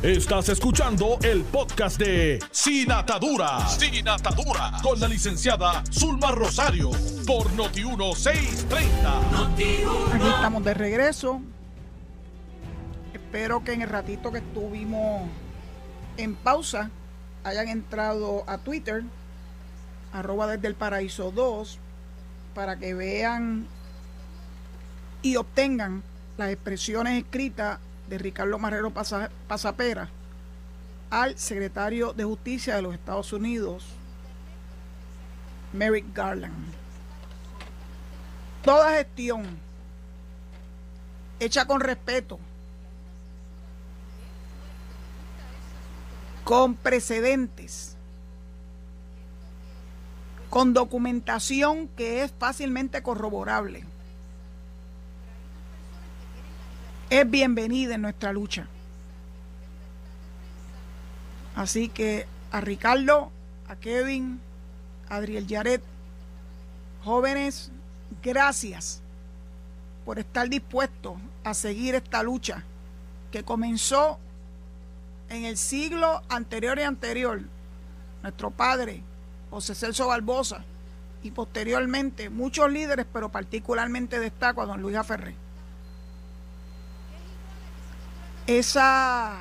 Estás 0.00 0.48
escuchando 0.48 1.18
el 1.22 1.42
podcast 1.42 1.98
de 1.98 2.38
Sin 2.52 2.92
Atadura. 2.92 3.68
Sin 3.68 4.08
Atadura. 4.08 4.74
Con 4.80 5.00
la 5.00 5.08
licenciada 5.08 5.82
Zulma 5.90 6.30
Rosario. 6.30 6.92
Por 7.26 7.50
Noti1630. 7.50 10.14
Aquí 10.14 10.28
estamos 10.28 10.62
de 10.62 10.74
regreso. 10.74 11.40
Espero 13.12 13.64
que 13.64 13.72
en 13.72 13.82
el 13.82 13.88
ratito 13.88 14.30
que 14.30 14.38
estuvimos 14.38 15.22
en 16.16 16.36
pausa 16.36 16.90
hayan 17.42 17.68
entrado 17.68 18.44
a 18.46 18.58
Twitter, 18.58 19.02
arroba 20.12 20.46
desde 20.46 20.68
el 20.68 20.76
paraíso 20.76 21.32
2, 21.32 21.80
para 22.54 22.78
que 22.78 22.94
vean 22.94 23.66
y 25.22 25.36
obtengan 25.36 26.02
las 26.36 26.50
expresiones 26.50 27.22
escritas 27.22 27.78
de 28.08 28.18
Ricardo 28.18 28.58
Marrero 28.58 28.92
Pasapera 28.92 30.08
al 31.10 31.38
secretario 31.38 32.12
de 32.12 32.24
Justicia 32.24 32.76
de 32.76 32.82
los 32.82 32.94
Estados 32.94 33.32
Unidos, 33.32 33.84
Merrick 35.72 36.14
Garland. 36.14 36.72
Toda 38.62 38.92
gestión 38.92 39.44
hecha 41.38 41.66
con 41.66 41.80
respeto, 41.80 42.38
con 46.44 46.74
precedentes, 46.74 47.96
con 50.48 50.74
documentación 50.74 51.88
que 51.88 52.22
es 52.22 52.32
fácilmente 52.38 53.02
corroborable, 53.02 53.84
es 57.10 57.28
bienvenida 57.28 57.96
en 57.96 58.02
nuestra 58.02 58.32
lucha. 58.32 58.68
Así 61.56 61.88
que 61.88 62.26
a 62.52 62.60
Ricardo, 62.60 63.30
a 63.68 63.74
Kevin, 63.76 64.40
a 65.08 65.16
Adriel 65.16 65.46
Yaret, 65.48 65.82
jóvenes, 67.04 67.72
gracias 68.22 69.02
por 70.04 70.20
estar 70.20 70.48
dispuestos 70.48 71.14
a 71.42 71.52
seguir 71.52 71.96
esta 71.96 72.22
lucha 72.22 72.62
que 73.32 73.42
comenzó 73.42 74.18
en 75.28 75.44
el 75.44 75.58
siglo 75.58 76.22
anterior 76.28 76.78
y 76.78 76.82
anterior. 76.82 77.42
Nuestro 78.22 78.50
padre, 78.50 79.02
José 79.50 79.74
Celso 79.74 80.06
Barbosa, 80.06 80.64
y 81.22 81.32
posteriormente 81.32 82.30
muchos 82.30 82.70
líderes, 82.70 83.06
pero 83.12 83.30
particularmente 83.30 84.20
destaco 84.20 84.62
a 84.62 84.66
don 84.66 84.80
Luis 84.80 84.96
Aferré. 84.96 85.34
Esa, 88.50 89.36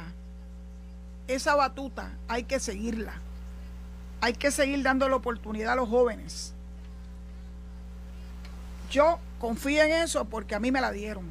esa 1.27 1.55
batuta 1.55 2.11
hay 2.27 2.43
que 2.43 2.59
seguirla. 2.59 3.13
Hay 4.21 4.33
que 4.33 4.51
seguir 4.51 4.83
dando 4.83 5.09
la 5.09 5.15
oportunidad 5.15 5.73
a 5.73 5.77
los 5.77 5.89
jóvenes. 5.89 6.53
Yo 8.91 9.17
confío 9.39 9.81
en 9.81 9.93
eso 9.93 10.25
porque 10.25 10.53
a 10.53 10.59
mí 10.59 10.71
me 10.71 10.79
la 10.79 10.91
dieron. 10.91 11.25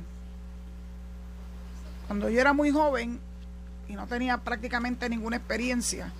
Cuando 2.08 2.28
yo 2.28 2.40
era 2.40 2.52
muy 2.52 2.72
joven 2.72 3.20
y 3.86 3.92
no 3.92 4.08
tenía 4.08 4.38
prácticamente 4.38 5.08
ninguna 5.08 5.36
experiencia, 5.36 6.12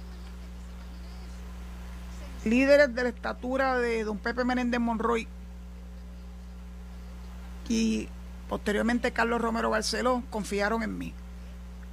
líderes 2.45 2.95
de 2.95 3.03
la 3.03 3.09
estatura 3.09 3.77
de 3.79 4.05
don 4.05 4.19
Pepe 4.19 4.45
Menéndez 4.45 4.79
Monroy 4.79 5.27
y 7.69 8.09
posteriormente 8.49 9.11
Carlos 9.11 9.41
Romero 9.41 9.71
Barceló 9.71 10.23
confiaron 10.31 10.85
en 10.85 10.97
mí. 10.97 11.15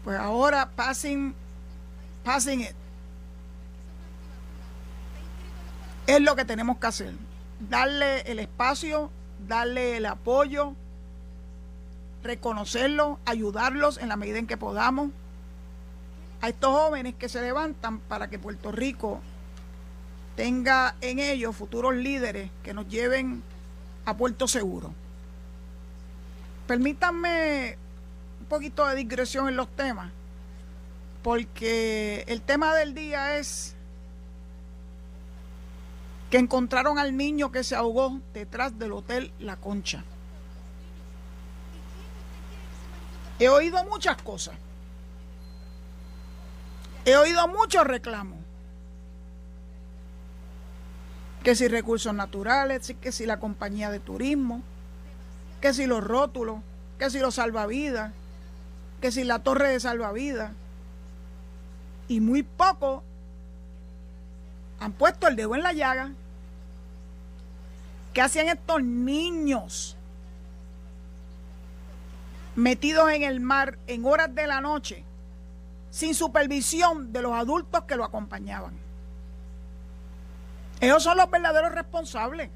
Pues 0.06 0.20
ahora 0.20 0.70
pasen, 0.70 1.34
pasen 2.24 2.62
it. 2.62 2.76
Es 6.06 6.22
lo 6.22 6.36
que 6.36 6.46
tenemos 6.46 6.78
que 6.78 6.86
hacer. 6.86 7.14
Darle 7.60 8.22
el 8.22 8.38
espacio, 8.38 9.10
darle 9.48 9.98
el 9.98 10.06
apoyo, 10.06 10.76
reconocerlos, 12.22 13.18
ayudarlos 13.26 13.98
en 13.98 14.10
la 14.10 14.16
medida 14.16 14.38
en 14.38 14.46
que 14.46 14.58
podamos 14.58 15.10
a 16.42 16.50
estos 16.50 16.72
jóvenes 16.72 17.16
que 17.16 17.28
se 17.28 17.42
levantan 17.42 17.98
para 17.98 18.30
que 18.30 18.38
Puerto 18.38 18.72
Rico 18.72 19.22
tenga 20.36 20.96
en 21.02 21.18
ellos 21.18 21.56
futuros 21.56 21.96
líderes 21.96 22.52
que 22.64 22.76
nos 22.76 22.88
lleven 22.88 23.42
a 24.06 24.16
puerto 24.16 24.48
seguro. 24.48 24.94
Permítanme 26.68 27.80
un 28.46 28.50
poquito 28.50 28.86
de 28.86 28.96
digresión 28.96 29.48
en 29.48 29.56
los 29.56 29.68
temas, 29.70 30.12
porque 31.24 32.24
el 32.28 32.44
tema 32.44 32.76
del 32.76 32.94
día 32.94 33.38
es 33.38 33.76
que 36.30 36.38
encontraron 36.38 37.00
al 37.00 37.18
niño 37.18 37.52
que 37.52 37.64
se 37.64 37.76
ahogó 37.76 38.20
detrás 38.36 38.78
del 38.78 38.92
hotel 38.92 39.32
La 39.40 39.56
Concha. 39.56 40.04
He 43.40 43.50
oído 43.50 43.84
muchas 43.86 44.22
cosas. 44.22 44.54
He 47.04 47.16
oído 47.16 47.48
muchos 47.48 47.84
reclamos. 47.88 48.38
Que 51.44 51.56
si 51.56 51.68
recursos 51.68 52.14
naturales, 52.14 52.94
que 53.02 53.12
si 53.12 53.26
la 53.26 53.40
compañía 53.40 53.90
de 53.90 54.00
turismo, 54.00 54.62
que 55.62 55.74
si 55.74 55.88
los 55.88 56.04
rótulos, 56.04 56.60
que 57.00 57.10
si 57.10 57.18
los 57.18 57.36
salvavidas, 57.36 58.14
que 59.06 59.12
si 59.12 59.24
la 59.24 59.38
torre 59.38 59.70
de 59.70 59.80
salvavidas. 59.80 60.52
Y 62.08 62.22
muy 62.22 62.42
poco 62.42 63.04
han 64.80 64.94
puesto 64.94 65.28
el 65.28 65.36
dedo 65.36 65.54
en 65.54 65.62
la 65.62 65.74
llaga. 65.74 66.12
¿Qué 68.14 68.22
hacían 68.24 68.48
estos 68.48 68.82
niños 68.82 69.96
metidos 72.56 73.12
en 73.12 73.22
el 73.22 73.42
mar 73.42 73.78
en 73.86 74.06
horas 74.06 74.34
de 74.34 74.48
la 74.48 74.60
noche 74.60 75.04
sin 75.92 76.16
supervisión 76.16 77.14
de 77.14 77.22
los 77.22 77.34
adultos 77.34 77.84
que 77.84 77.98
lo 77.98 78.06
acompañaban? 78.06 78.74
Ellos 80.82 81.04
son 81.04 81.18
los 81.18 81.30
verdaderos 81.30 81.74
responsables. 81.74 82.50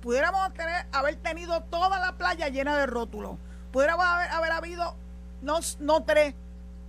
Pudiéramos 0.00 0.54
tener, 0.54 0.86
haber 0.92 1.16
tenido 1.16 1.60
toda 1.62 1.98
la 1.98 2.12
playa 2.12 2.50
llena 2.50 2.76
de 2.76 2.86
rótulos. 2.86 3.36
Pudiéramos 3.72 4.04
haber 4.06 4.52
habido 4.52 4.94
no, 5.42 6.02
tres, 6.02 6.34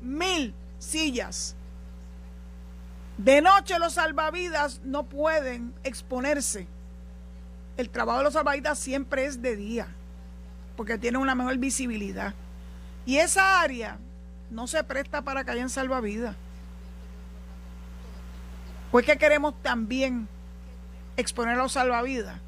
mil 0.02 0.54
sillas. 0.80 1.56
De 3.18 3.42
noche 3.42 3.80
los 3.80 3.94
salvavidas 3.94 4.82
no 4.84 5.04
pueden 5.04 5.74
exponerse. 5.84 6.68
El 7.78 7.90
trabajo 7.90 8.20
de 8.20 8.26
los 8.26 8.34
salvavidas 8.34 8.80
siempre 8.80 9.26
es 9.26 9.42
de 9.42 9.56
día, 9.56 9.88
porque 10.76 10.98
tiene 10.98 11.18
una 11.18 11.36
mejor 11.36 11.58
visibilidad. 11.58 12.34
Y 13.06 13.18
esa 13.18 13.62
área 13.62 13.98
no 14.50 14.68
se 14.68 14.84
presta 14.84 15.22
para 15.22 15.44
que 15.44 15.52
hayan 15.52 15.70
salvavidas. 15.70 16.36
Pues 18.92 19.06
que 19.06 19.18
queremos 19.18 19.62
también 19.62 20.28
exponer 21.18 21.56
a 21.56 21.64
los 21.64 21.74
salvavidas. 21.74 22.40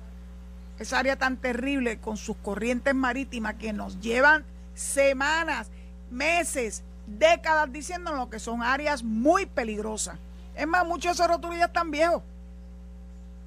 Esa 0.79 0.99
área 0.99 1.17
tan 1.17 1.37
terrible 1.37 1.99
con 1.99 2.17
sus 2.17 2.37
corrientes 2.37 2.93
marítimas 2.93 3.55
que 3.55 3.73
nos 3.73 3.99
llevan 3.99 4.45
semanas 4.75 5.71
meses, 6.09 6.83
décadas 7.05 7.71
diciéndonos 7.71 8.29
que 8.29 8.39
son 8.39 8.61
áreas 8.63 9.03
muy 9.03 9.45
peligrosas. 9.45 10.17
Es 10.55 10.67
más, 10.67 10.85
muchos 10.85 11.03
de 11.17 11.23
esos 11.23 11.27
rótulos 11.27 11.57
ya 11.57 11.65
están 11.65 11.91
viejos. 11.91 12.23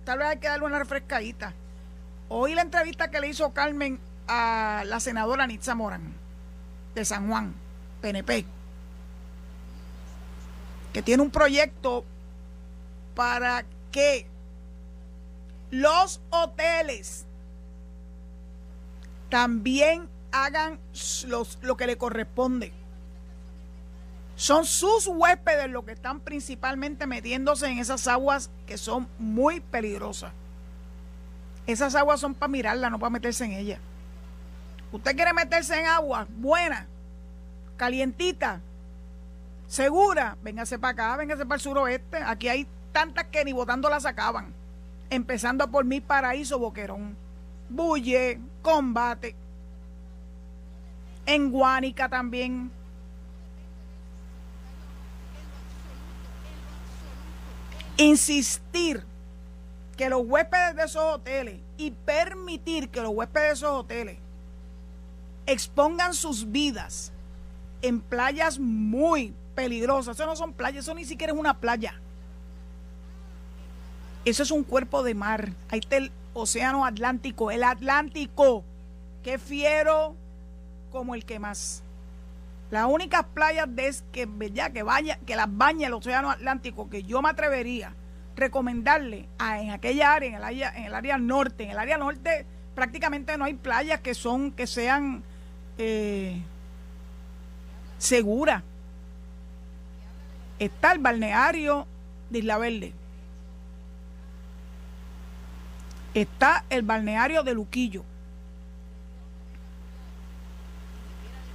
Tal 0.04 0.18
vez 0.18 0.28
hay 0.28 0.38
que 0.38 0.48
darle 0.48 0.66
una 0.66 0.78
refrescadita. 0.78 1.52
Oí 2.28 2.54
la 2.54 2.62
entrevista 2.62 3.10
que 3.10 3.20
le 3.20 3.28
hizo 3.28 3.52
Carmen 3.52 3.98
a 4.28 4.84
la 4.86 5.00
senadora 5.00 5.46
Nitza 5.46 5.74
Morán 5.74 6.14
de 6.94 7.04
San 7.04 7.28
Juan, 7.28 7.54
PNP, 8.00 8.44
que 10.92 11.02
tiene 11.02 11.22
un 11.22 11.30
proyecto 11.30 12.04
para 13.14 13.64
que 13.90 14.26
los 15.70 16.20
hoteles 16.30 17.26
también 19.28 20.08
hagan 20.32 20.78
los, 21.26 21.58
lo 21.62 21.76
que 21.76 21.86
le 21.86 21.96
corresponde. 21.96 22.72
Son 24.36 24.64
sus 24.64 25.06
huéspedes 25.06 25.68
los 25.70 25.84
que 25.84 25.92
están 25.92 26.20
principalmente 26.20 27.06
metiéndose 27.06 27.68
en 27.68 27.78
esas 27.78 28.06
aguas 28.06 28.50
que 28.66 28.78
son 28.78 29.06
muy 29.18 29.60
peligrosas. 29.60 30.32
Esas 31.66 31.94
aguas 31.94 32.20
son 32.20 32.34
para 32.34 32.48
mirarlas, 32.48 32.90
no 32.90 32.98
para 32.98 33.10
meterse 33.10 33.44
en 33.44 33.52
ellas. 33.52 33.80
Usted 34.92 35.14
quiere 35.14 35.32
meterse 35.34 35.78
en 35.78 35.86
agua 35.86 36.26
buena, 36.30 36.86
calientita, 37.76 38.60
segura, 39.68 40.36
véngase 40.42 40.78
para 40.78 40.92
acá, 40.92 41.16
véngase 41.16 41.44
para 41.44 41.56
el 41.56 41.60
suroeste. 41.60 42.16
Aquí 42.24 42.48
hay 42.48 42.66
tantas 42.92 43.26
que 43.26 43.44
ni 43.44 43.52
botando 43.52 43.90
las 43.90 44.06
acaban. 44.06 44.52
Empezando 45.10 45.70
por 45.70 45.84
mi 45.84 46.00
paraíso 46.00 46.58
Boquerón, 46.58 47.14
Bulle, 47.68 48.40
Combate 48.62 49.36
en 51.30 51.52
Guánica 51.52 52.08
también. 52.08 52.70
Insistir 57.96 59.04
que 59.96 60.08
los 60.08 60.22
huéspedes 60.24 60.74
de 60.74 60.84
esos 60.84 61.14
hoteles 61.14 61.60
y 61.76 61.92
permitir 61.92 62.88
que 62.88 63.00
los 63.00 63.12
huéspedes 63.12 63.48
de 63.48 63.52
esos 63.52 63.70
hoteles 63.70 64.18
expongan 65.46 66.14
sus 66.14 66.50
vidas 66.50 67.12
en 67.82 68.00
playas 68.00 68.58
muy 68.58 69.32
peligrosas. 69.54 70.16
Eso 70.16 70.26
no 70.26 70.34
son 70.34 70.52
playas, 70.52 70.84
eso 70.84 70.94
ni 70.94 71.04
siquiera 71.04 71.32
es 71.32 71.38
una 71.38 71.58
playa. 71.58 71.94
Eso 74.24 74.42
es 74.42 74.50
un 74.50 74.64
cuerpo 74.64 75.02
de 75.02 75.14
mar. 75.14 75.52
Ahí 75.68 75.78
está 75.78 75.96
el 75.96 76.10
océano 76.34 76.84
Atlántico, 76.84 77.50
el 77.50 77.62
Atlántico. 77.62 78.64
Qué 79.22 79.38
fiero 79.38 80.16
como 80.90 81.14
el 81.14 81.24
que 81.24 81.38
más. 81.38 81.82
Las 82.70 82.86
únicas 82.86 83.24
playas 83.34 83.66
de 83.74 83.94
que, 84.12 84.28
ya, 84.52 84.70
que, 84.70 84.82
vaya, 84.82 85.18
que 85.26 85.34
las 85.34 85.48
baña 85.48 85.88
el 85.88 85.94
Océano 85.94 86.30
Atlántico 86.30 86.88
que 86.88 87.02
yo 87.02 87.20
me 87.20 87.30
atrevería 87.30 87.94
recomendarle 88.36 89.28
a, 89.38 89.60
en 89.60 89.70
aquella 89.70 90.14
área, 90.14 90.28
en 90.28 90.34
el 90.36 90.44
área, 90.44 90.72
en 90.76 90.84
el 90.84 90.94
área 90.94 91.18
norte, 91.18 91.64
en 91.64 91.70
el 91.70 91.78
área 91.78 91.98
norte 91.98 92.46
prácticamente 92.74 93.36
no 93.36 93.44
hay 93.44 93.54
playas 93.54 94.00
que 94.00 94.14
son, 94.14 94.52
que 94.52 94.66
sean 94.66 95.22
eh, 95.78 96.40
segura. 97.98 98.62
Está 100.58 100.92
el 100.92 100.98
balneario 100.98 101.86
de 102.30 102.38
Isla 102.38 102.58
Verde. 102.58 102.92
Está 106.14 106.64
el 106.70 106.82
balneario 106.82 107.42
de 107.42 107.54
Luquillo. 107.54 108.04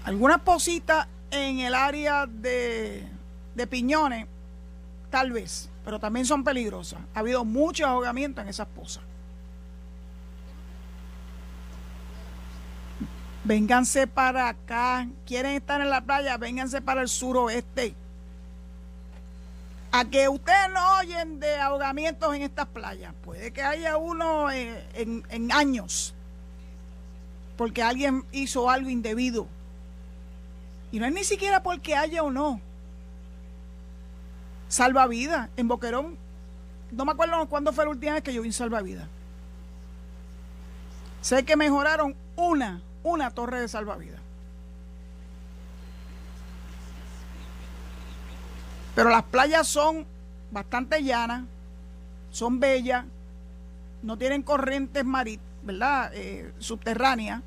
Algunas 0.05 0.39
positas 0.41 1.07
en 1.31 1.59
el 1.59 1.73
área 1.73 2.27
de, 2.27 3.07
Piñones, 3.67 4.27
tal 5.09 5.31
vez, 5.31 5.67
pero 5.83 5.99
también 5.99 6.27
son 6.27 6.43
peligrosas. 6.43 6.99
Ha 7.15 7.19
habido 7.19 7.43
mucho 7.43 7.87
ahogamiento 7.87 8.39
en 8.39 8.47
esas 8.47 8.67
pozas. 8.67 9.03
Vénganse 13.43 14.05
para 14.05 14.49
acá. 14.49 15.07
Quieren 15.25 15.53
estar 15.53 15.81
en 15.81 15.89
la 15.89 16.01
playa, 16.01 16.37
vénganse 16.37 16.83
para 16.83 17.01
el 17.01 17.09
suroeste. 17.09 17.95
A 19.91 20.05
que 20.05 20.29
ustedes 20.29 20.69
no 20.71 20.99
oyen 20.99 21.39
de 21.39 21.55
ahogamientos 21.55 22.35
en 22.35 22.43
estas 22.43 22.67
playas. 22.67 23.11
Puede 23.23 23.51
que 23.51 23.63
haya 23.63 23.97
uno 23.97 24.51
en, 24.51 25.23
en 25.29 25.51
años. 25.51 26.13
Porque 27.57 27.81
alguien 27.81 28.23
hizo 28.31 28.69
algo 28.69 28.91
indebido. 28.91 29.47
Y 30.95 30.99
no 30.99 31.05
es 31.05 31.13
ni 31.13 31.25
siquiera 31.25 31.61
porque 31.61 31.93
haya 31.93 32.23
o 32.23 32.31
no. 32.31 32.61
Salvavidas 34.69 35.49
en 35.57 35.67
Boquerón. 35.67 36.17
No 36.89 37.03
me 37.03 37.11
acuerdo 37.11 37.45
cuándo 37.49 37.73
fue 37.73 37.83
la 37.83 37.91
última 37.91 38.13
vez 38.13 38.23
que 38.23 38.33
yo 38.33 38.41
vi 38.41 38.47
un 38.47 38.53
salvavidas. 38.53 39.05
Sé 41.19 41.43
que 41.43 41.57
mejoraron 41.57 42.15
una 42.37 42.81
una 43.03 43.29
torre 43.29 43.59
de 43.59 43.67
salvavidas. 43.67 44.21
Pero 48.95 49.09
las 49.09 49.23
playas 49.23 49.67
son 49.67 50.05
bastante 50.49 51.03
llanas, 51.03 51.43
son 52.31 52.61
bellas, 52.61 53.03
no 54.01 54.17
tienen 54.17 54.43
corrientes 54.43 55.03
marítimas. 55.03 56.11
Eh, 56.13 56.53
subterráneas, 56.59 57.41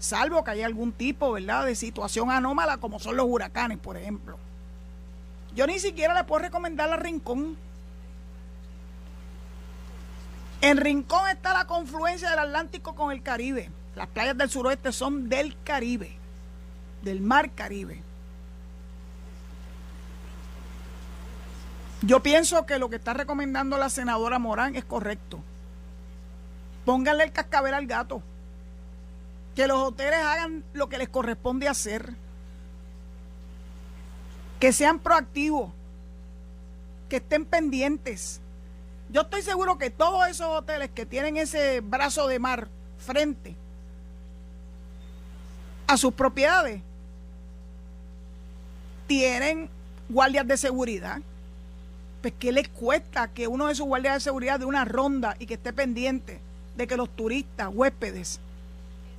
salvo 0.00 0.42
que 0.42 0.50
haya 0.50 0.66
algún 0.66 0.92
tipo, 0.92 1.30
¿verdad?, 1.30 1.66
de 1.66 1.76
situación 1.76 2.30
anómala 2.32 2.78
como 2.78 2.98
son 2.98 3.16
los 3.16 3.26
huracanes, 3.28 3.78
por 3.78 3.96
ejemplo. 3.96 4.38
Yo 5.54 5.66
ni 5.66 5.78
siquiera 5.78 6.14
le 6.14 6.24
puedo 6.24 6.42
recomendar 6.42 6.88
la 6.88 6.96
Rincón. 6.96 7.56
En 10.62 10.76
Rincón 10.76 11.28
está 11.28 11.52
la 11.52 11.66
confluencia 11.66 12.30
del 12.30 12.38
Atlántico 12.40 12.94
con 12.94 13.12
el 13.12 13.22
Caribe. 13.22 13.70
Las 13.94 14.08
playas 14.08 14.36
del 14.36 14.50
suroeste 14.50 14.92
son 14.92 15.28
del 15.28 15.56
Caribe, 15.62 16.16
del 17.02 17.20
mar 17.20 17.50
Caribe. 17.52 18.02
Yo 22.02 22.20
pienso 22.20 22.64
que 22.64 22.78
lo 22.78 22.88
que 22.88 22.96
está 22.96 23.12
recomendando 23.12 23.76
la 23.76 23.90
senadora 23.90 24.38
Morán 24.38 24.74
es 24.74 24.84
correcto. 24.84 25.40
Pónganle 26.86 27.24
el 27.24 27.32
cascabel 27.32 27.74
al 27.74 27.86
gato. 27.86 28.22
Que 29.54 29.66
los 29.66 29.78
hoteles 29.78 30.20
hagan 30.20 30.64
lo 30.72 30.88
que 30.88 30.98
les 30.98 31.08
corresponde 31.08 31.68
hacer. 31.68 32.14
Que 34.58 34.72
sean 34.72 34.98
proactivos. 34.98 35.70
Que 37.08 37.16
estén 37.16 37.44
pendientes. 37.44 38.40
Yo 39.10 39.22
estoy 39.22 39.42
seguro 39.42 39.78
que 39.78 39.90
todos 39.90 40.28
esos 40.28 40.46
hoteles 40.46 40.90
que 40.90 41.04
tienen 41.04 41.36
ese 41.36 41.80
brazo 41.80 42.28
de 42.28 42.38
mar 42.38 42.68
frente 42.98 43.56
a 45.88 45.96
sus 45.96 46.14
propiedades. 46.14 46.80
Tienen 49.08 49.68
guardias 50.08 50.46
de 50.46 50.56
seguridad. 50.56 51.20
Pues, 52.22 52.34
¿qué 52.38 52.52
les 52.52 52.68
cuesta 52.68 53.28
que 53.28 53.48
uno 53.48 53.66
de 53.66 53.74
sus 53.74 53.86
guardias 53.86 54.14
de 54.14 54.20
seguridad 54.20 54.60
de 54.60 54.66
una 54.66 54.84
ronda 54.84 55.34
y 55.38 55.46
que 55.46 55.54
esté 55.54 55.72
pendiente 55.72 56.38
de 56.76 56.86
que 56.86 56.96
los 56.96 57.08
turistas, 57.08 57.70
huéspedes, 57.72 58.38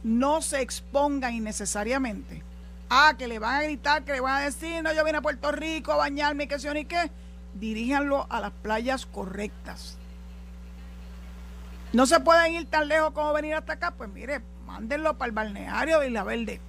no 0.03 0.41
se 0.41 0.61
expongan 0.61 1.33
innecesariamente? 1.33 2.43
Ah, 2.89 3.15
que 3.17 3.27
le 3.27 3.39
van 3.39 3.55
a 3.55 3.63
gritar, 3.63 4.03
que 4.03 4.13
le 4.13 4.19
van 4.19 4.41
a 4.41 4.45
decir, 4.45 4.83
no, 4.83 4.93
yo 4.93 5.05
vine 5.05 5.19
a 5.19 5.21
Puerto 5.21 5.51
Rico 5.51 5.93
a 5.93 5.97
bañarme, 5.97 6.47
que 6.47 6.59
sé 6.59 6.73
ni 6.73 6.85
qué. 6.85 7.09
Diríjanlo 7.53 8.27
a 8.29 8.39
las 8.39 8.51
playas 8.51 9.05
correctas. 9.05 9.97
No 11.93 12.05
se 12.05 12.19
pueden 12.19 12.53
ir 12.53 12.65
tan 12.65 12.87
lejos 12.87 13.11
como 13.11 13.33
venir 13.33 13.55
hasta 13.55 13.73
acá, 13.73 13.91
pues 13.91 14.09
mire, 14.09 14.41
mándenlo 14.65 15.17
para 15.17 15.27
el 15.27 15.33
balneario 15.33 15.99
de 15.99 16.07
Isla 16.07 16.23
Verde, 16.23 16.61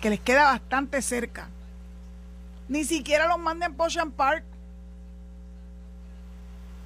que 0.00 0.10
les 0.10 0.20
queda 0.20 0.44
bastante 0.44 1.00
cerca. 1.00 1.48
Ni 2.68 2.84
siquiera 2.84 3.26
los 3.26 3.38
manden 3.38 3.74
por 3.74 3.88
Ocean 3.88 4.10
Park, 4.10 4.44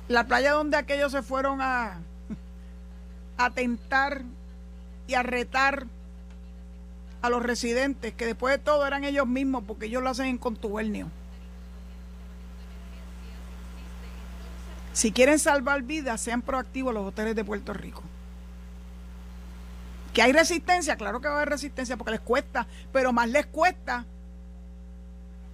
la 0.08 0.24
playa 0.24 0.52
donde 0.52 0.76
aquellos 0.76 1.10
se 1.10 1.22
fueron 1.22 1.60
a, 1.60 2.00
a 3.36 3.50
tentar 3.50 4.22
y 5.06 5.14
a 5.14 5.22
retar 5.22 5.86
a 7.22 7.30
los 7.30 7.42
residentes, 7.42 8.14
que 8.14 8.26
después 8.26 8.56
de 8.56 8.58
todo 8.62 8.86
eran 8.86 9.04
ellos 9.04 9.26
mismos, 9.26 9.64
porque 9.66 9.86
ellos 9.86 10.02
lo 10.02 10.10
hacen 10.10 10.26
en 10.26 10.38
contubernio. 10.38 11.10
Si 14.92 15.12
quieren 15.12 15.38
salvar 15.38 15.82
vidas, 15.82 16.20
sean 16.20 16.40
proactivos 16.40 16.94
los 16.94 17.06
hoteles 17.06 17.36
de 17.36 17.44
Puerto 17.44 17.72
Rico. 17.74 18.02
Que 20.14 20.22
hay 20.22 20.32
resistencia, 20.32 20.96
claro 20.96 21.20
que 21.20 21.28
va 21.28 21.34
a 21.34 21.36
haber 21.38 21.50
resistencia 21.50 21.96
porque 21.96 22.12
les 22.12 22.20
cuesta, 22.20 22.66
pero 22.92 23.12
más 23.12 23.28
les 23.28 23.44
cuesta 23.46 24.06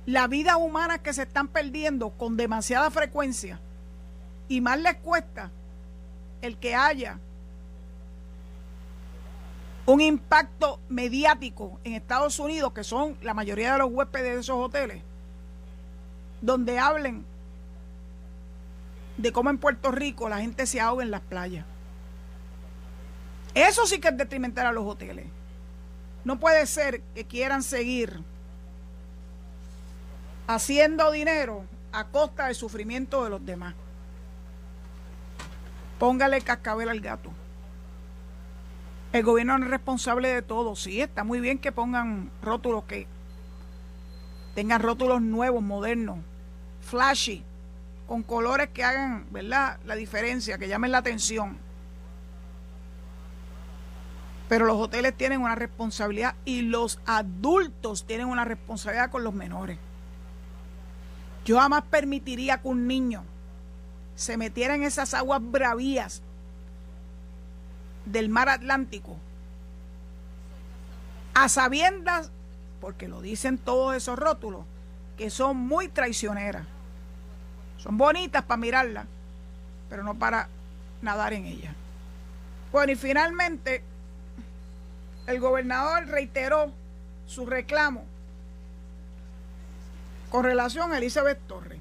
la 0.06 0.26
vida 0.26 0.56
humana 0.56 0.98
que 0.98 1.12
se 1.12 1.22
están 1.22 1.48
perdiendo 1.48 2.10
con 2.10 2.36
demasiada 2.36 2.90
frecuencia 2.90 3.58
y 4.48 4.60
más 4.60 4.80
les 4.80 4.96
cuesta 4.96 5.50
el 6.40 6.56
que 6.58 6.74
haya 6.74 7.18
un 9.86 10.00
impacto 10.00 10.78
mediático 10.88 11.80
en 11.84 11.94
Estados 11.94 12.38
Unidos, 12.38 12.72
que 12.72 12.84
son 12.84 13.16
la 13.22 13.34
mayoría 13.34 13.72
de 13.72 13.78
los 13.78 13.90
huéspedes 13.90 14.34
de 14.34 14.40
esos 14.40 14.56
hoteles, 14.56 15.02
donde 16.40 16.78
hablen 16.78 17.24
de 19.16 19.32
cómo 19.32 19.50
en 19.50 19.58
Puerto 19.58 19.90
Rico 19.90 20.28
la 20.28 20.38
gente 20.38 20.66
se 20.66 20.80
ahoga 20.80 21.02
en 21.02 21.10
las 21.10 21.20
playas. 21.20 21.66
Eso 23.54 23.86
sí 23.86 24.00
que 24.00 24.08
es 24.08 24.16
detrimental 24.16 24.66
a 24.66 24.72
los 24.72 24.86
hoteles. 24.86 25.26
No 26.24 26.38
puede 26.38 26.66
ser 26.66 27.02
que 27.14 27.24
quieran 27.24 27.62
seguir 27.62 28.20
haciendo 30.46 31.10
dinero 31.10 31.64
a 31.92 32.06
costa 32.06 32.46
del 32.46 32.54
sufrimiento 32.54 33.24
de 33.24 33.30
los 33.30 33.44
demás. 33.44 33.74
Póngale 35.98 36.40
cascabel 36.40 36.88
al 36.88 37.00
gato. 37.00 37.30
El 39.12 39.24
gobierno 39.24 39.58
no 39.58 39.66
es 39.66 39.70
responsable 39.70 40.28
de 40.28 40.42
todo. 40.42 40.74
Sí, 40.74 41.00
está 41.02 41.22
muy 41.22 41.40
bien 41.40 41.58
que 41.58 41.70
pongan 41.70 42.30
rótulos 42.42 42.84
que 42.84 43.06
tengan 44.54 44.82
rótulos 44.82 45.20
nuevos, 45.20 45.62
modernos, 45.62 46.18
flashy, 46.80 47.42
con 48.06 48.22
colores 48.22 48.68
que 48.70 48.84
hagan, 48.84 49.26
¿verdad? 49.30 49.78
La 49.84 49.94
diferencia, 49.94 50.58
que 50.58 50.68
llamen 50.68 50.92
la 50.92 50.98
atención. 50.98 51.58
Pero 54.48 54.66
los 54.66 54.76
hoteles 54.76 55.14
tienen 55.16 55.40
una 55.40 55.54
responsabilidad 55.54 56.34
y 56.44 56.62
los 56.62 56.98
adultos 57.06 58.04
tienen 58.06 58.26
una 58.26 58.44
responsabilidad 58.44 59.10
con 59.10 59.24
los 59.24 59.32
menores. 59.32 59.78
Yo 61.44 61.58
jamás 61.58 61.84
permitiría 61.84 62.60
que 62.60 62.68
un 62.68 62.86
niño 62.86 63.24
se 64.14 64.36
metiera 64.36 64.74
en 64.74 64.82
esas 64.82 65.14
aguas 65.14 65.40
bravías 65.42 66.22
del 68.04 68.28
mar 68.28 68.48
Atlántico 68.48 69.16
a 71.34 71.48
sabiendas, 71.48 72.30
porque 72.80 73.08
lo 73.08 73.20
dicen 73.20 73.58
todos 73.58 73.94
esos 73.94 74.18
rótulos, 74.18 74.64
que 75.16 75.30
son 75.30 75.56
muy 75.56 75.88
traicioneras. 75.88 76.66
Son 77.78 77.96
bonitas 77.96 78.44
para 78.44 78.60
mirarlas, 78.60 79.06
pero 79.88 80.02
no 80.02 80.14
para 80.14 80.48
nadar 81.00 81.32
en 81.32 81.46
ellas. 81.46 81.74
Bueno, 82.70 82.92
y 82.92 82.96
finalmente 82.96 83.82
el 85.26 85.40
gobernador 85.40 86.06
reiteró 86.06 86.72
su 87.26 87.46
reclamo 87.46 88.04
con 90.30 90.44
relación 90.44 90.92
a 90.92 90.98
Elizabeth 90.98 91.38
Torres. 91.46 91.78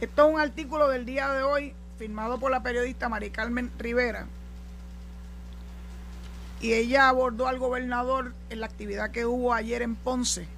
Esto 0.00 0.28
es 0.28 0.34
un 0.34 0.40
artículo 0.40 0.88
del 0.88 1.04
día 1.04 1.28
de 1.30 1.42
hoy 1.42 1.74
firmado 1.98 2.38
por 2.38 2.50
la 2.50 2.62
periodista 2.62 3.08
Mari 3.08 3.30
Carmen 3.30 3.72
Rivera. 3.78 4.26
Y 6.60 6.72
ella 6.72 7.08
abordó 7.08 7.46
al 7.46 7.58
gobernador 7.58 8.34
en 8.50 8.60
la 8.60 8.66
actividad 8.66 9.10
que 9.10 9.26
hubo 9.26 9.54
ayer 9.54 9.82
en 9.82 9.94
Ponce 9.94 10.48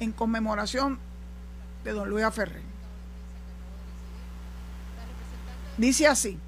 en 0.00 0.12
conmemoración 0.12 0.98
de 1.84 1.92
don 1.92 2.08
Luis 2.10 2.26
Ferrer. 2.32 2.62
Dice 5.76 6.06
así, 6.06 6.38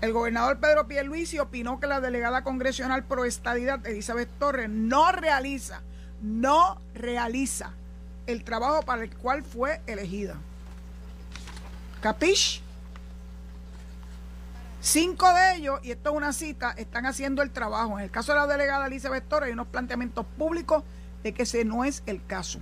El 0.00 0.12
gobernador 0.12 0.58
Pedro 0.58 0.86
Pierluisi 0.86 1.38
opinó 1.38 1.78
que 1.78 1.86
la 1.86 2.00
delegada 2.00 2.42
congresional 2.42 3.04
pro 3.04 3.24
estadidad 3.24 3.86
Elizabeth 3.86 4.30
Torres 4.38 4.68
no 4.68 5.12
realiza, 5.12 5.82
no 6.22 6.80
realiza 6.94 7.72
el 8.26 8.44
trabajo 8.44 8.82
para 8.82 9.02
el 9.02 9.10
cual 9.14 9.42
fue 9.42 9.80
elegida. 9.86 10.36
¿Capish? 12.00 12.62
Cinco 14.82 15.32
de 15.34 15.56
ellos, 15.56 15.78
y 15.82 15.90
esto 15.90 16.10
es 16.10 16.16
una 16.16 16.32
cita, 16.32 16.70
están 16.70 17.04
haciendo 17.04 17.42
el 17.42 17.50
trabajo. 17.50 17.98
En 17.98 18.04
el 18.04 18.10
caso 18.10 18.32
de 18.32 18.38
la 18.38 18.46
delegada 18.46 18.86
Elizabeth 18.86 19.28
Torres 19.28 19.48
hay 19.48 19.52
unos 19.52 19.66
planteamientos 19.66 20.24
públicos 20.38 20.82
de 21.22 21.34
que 21.34 21.42
ese 21.42 21.64
no 21.66 21.84
es 21.84 22.02
el 22.06 22.24
caso. 22.24 22.60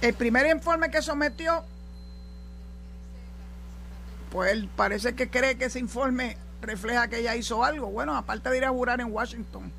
El 0.00 0.14
primer 0.14 0.46
informe 0.46 0.90
que 0.90 1.02
sometió, 1.02 1.64
pues 4.30 4.66
parece 4.76 5.14
que 5.14 5.30
cree 5.30 5.56
que 5.56 5.66
ese 5.66 5.78
informe 5.78 6.36
refleja 6.60 7.08
que 7.08 7.18
ella 7.18 7.36
hizo 7.36 7.64
algo. 7.64 7.86
Bueno, 7.86 8.16
aparte 8.16 8.50
de 8.50 8.58
ir 8.58 8.64
a 8.64 8.70
jurar 8.70 9.00
en 9.00 9.12
Washington. 9.12 9.70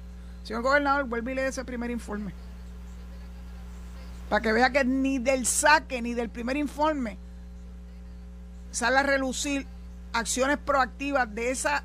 Señor 0.44 0.62
gobernador, 0.62 1.06
vuelve 1.06 1.32
y 1.32 1.36
lee 1.36 1.42
ese 1.42 1.66
primer 1.66 1.92
informe. 1.92 2.34
Para 4.30 4.42
que 4.42 4.54
vea 4.54 4.72
que 4.72 4.84
ni 4.84 5.20
del 5.20 5.46
saque 5.46 6.02
ni 6.02 6.14
del 6.14 6.30
primer 6.30 6.58
informe 6.58 7.18
sale 8.72 8.98
a 8.98 9.04
relucir 9.04 9.68
acciones 10.14 10.58
proactivas 10.58 11.34
de 11.34 11.52
esa, 11.52 11.84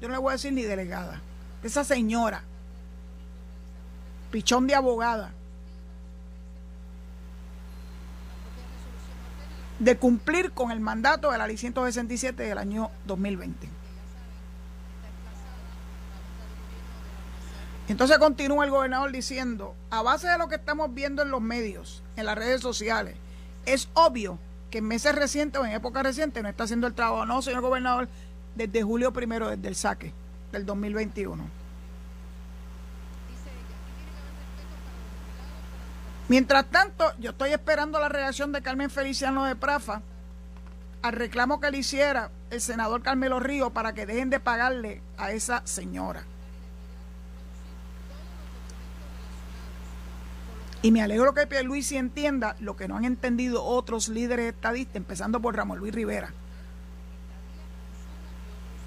yo 0.00 0.08
no 0.08 0.14
le 0.14 0.20
voy 0.20 0.30
a 0.30 0.32
decir 0.32 0.52
ni 0.52 0.62
delegada, 0.62 1.20
de 1.62 1.68
esa 1.68 1.84
señora, 1.84 2.42
pichón 4.30 4.66
de 4.66 4.74
abogada, 4.74 5.32
de 9.78 9.96
cumplir 9.96 10.52
con 10.52 10.70
el 10.70 10.80
mandato 10.80 11.30
de 11.30 11.38
la 11.38 11.46
ley 11.46 11.56
167 11.56 12.42
del 12.42 12.58
año 12.58 12.90
2020. 13.06 13.79
Entonces 17.90 18.18
continúa 18.18 18.64
el 18.64 18.70
gobernador 18.70 19.10
diciendo, 19.10 19.74
a 19.90 20.00
base 20.00 20.28
de 20.28 20.38
lo 20.38 20.46
que 20.46 20.54
estamos 20.54 20.94
viendo 20.94 21.22
en 21.22 21.32
los 21.32 21.40
medios, 21.40 22.04
en 22.14 22.24
las 22.24 22.38
redes 22.38 22.60
sociales, 22.60 23.16
es 23.66 23.88
obvio 23.94 24.38
que 24.70 24.78
en 24.78 24.84
meses 24.84 25.12
recientes 25.12 25.60
o 25.60 25.66
en 25.66 25.72
época 25.72 26.00
reciente 26.04 26.40
no 26.40 26.48
está 26.48 26.62
haciendo 26.62 26.86
el 26.86 26.94
trabajo. 26.94 27.26
No, 27.26 27.42
señor 27.42 27.62
gobernador, 27.62 28.08
desde 28.54 28.84
julio 28.84 29.12
primero, 29.12 29.50
desde 29.50 29.66
el 29.66 29.74
saque 29.74 30.12
del 30.52 30.64
2021. 30.66 31.44
Mientras 36.28 36.66
tanto, 36.66 37.12
yo 37.18 37.30
estoy 37.30 37.50
esperando 37.50 37.98
la 37.98 38.08
reacción 38.08 38.52
de 38.52 38.62
Carmen 38.62 38.90
Feliciano 38.90 39.46
de 39.46 39.56
Prafa 39.56 40.00
al 41.02 41.12
reclamo 41.14 41.58
que 41.58 41.72
le 41.72 41.78
hiciera 41.78 42.30
el 42.50 42.60
senador 42.60 43.02
Carmelo 43.02 43.40
Río 43.40 43.70
para 43.70 43.94
que 43.94 44.06
dejen 44.06 44.30
de 44.30 44.38
pagarle 44.38 45.02
a 45.18 45.32
esa 45.32 45.66
señora. 45.66 46.24
Y 50.82 50.92
me 50.92 51.02
alegro 51.02 51.34
que 51.34 51.62
Luis 51.62 51.92
entienda 51.92 52.56
lo 52.60 52.76
que 52.76 52.88
no 52.88 52.96
han 52.96 53.04
entendido 53.04 53.64
otros 53.64 54.08
líderes 54.08 54.54
estadistas, 54.54 54.96
empezando 54.96 55.40
por 55.40 55.54
Ramón 55.54 55.78
Luis 55.78 55.94
Rivera. 55.94 56.32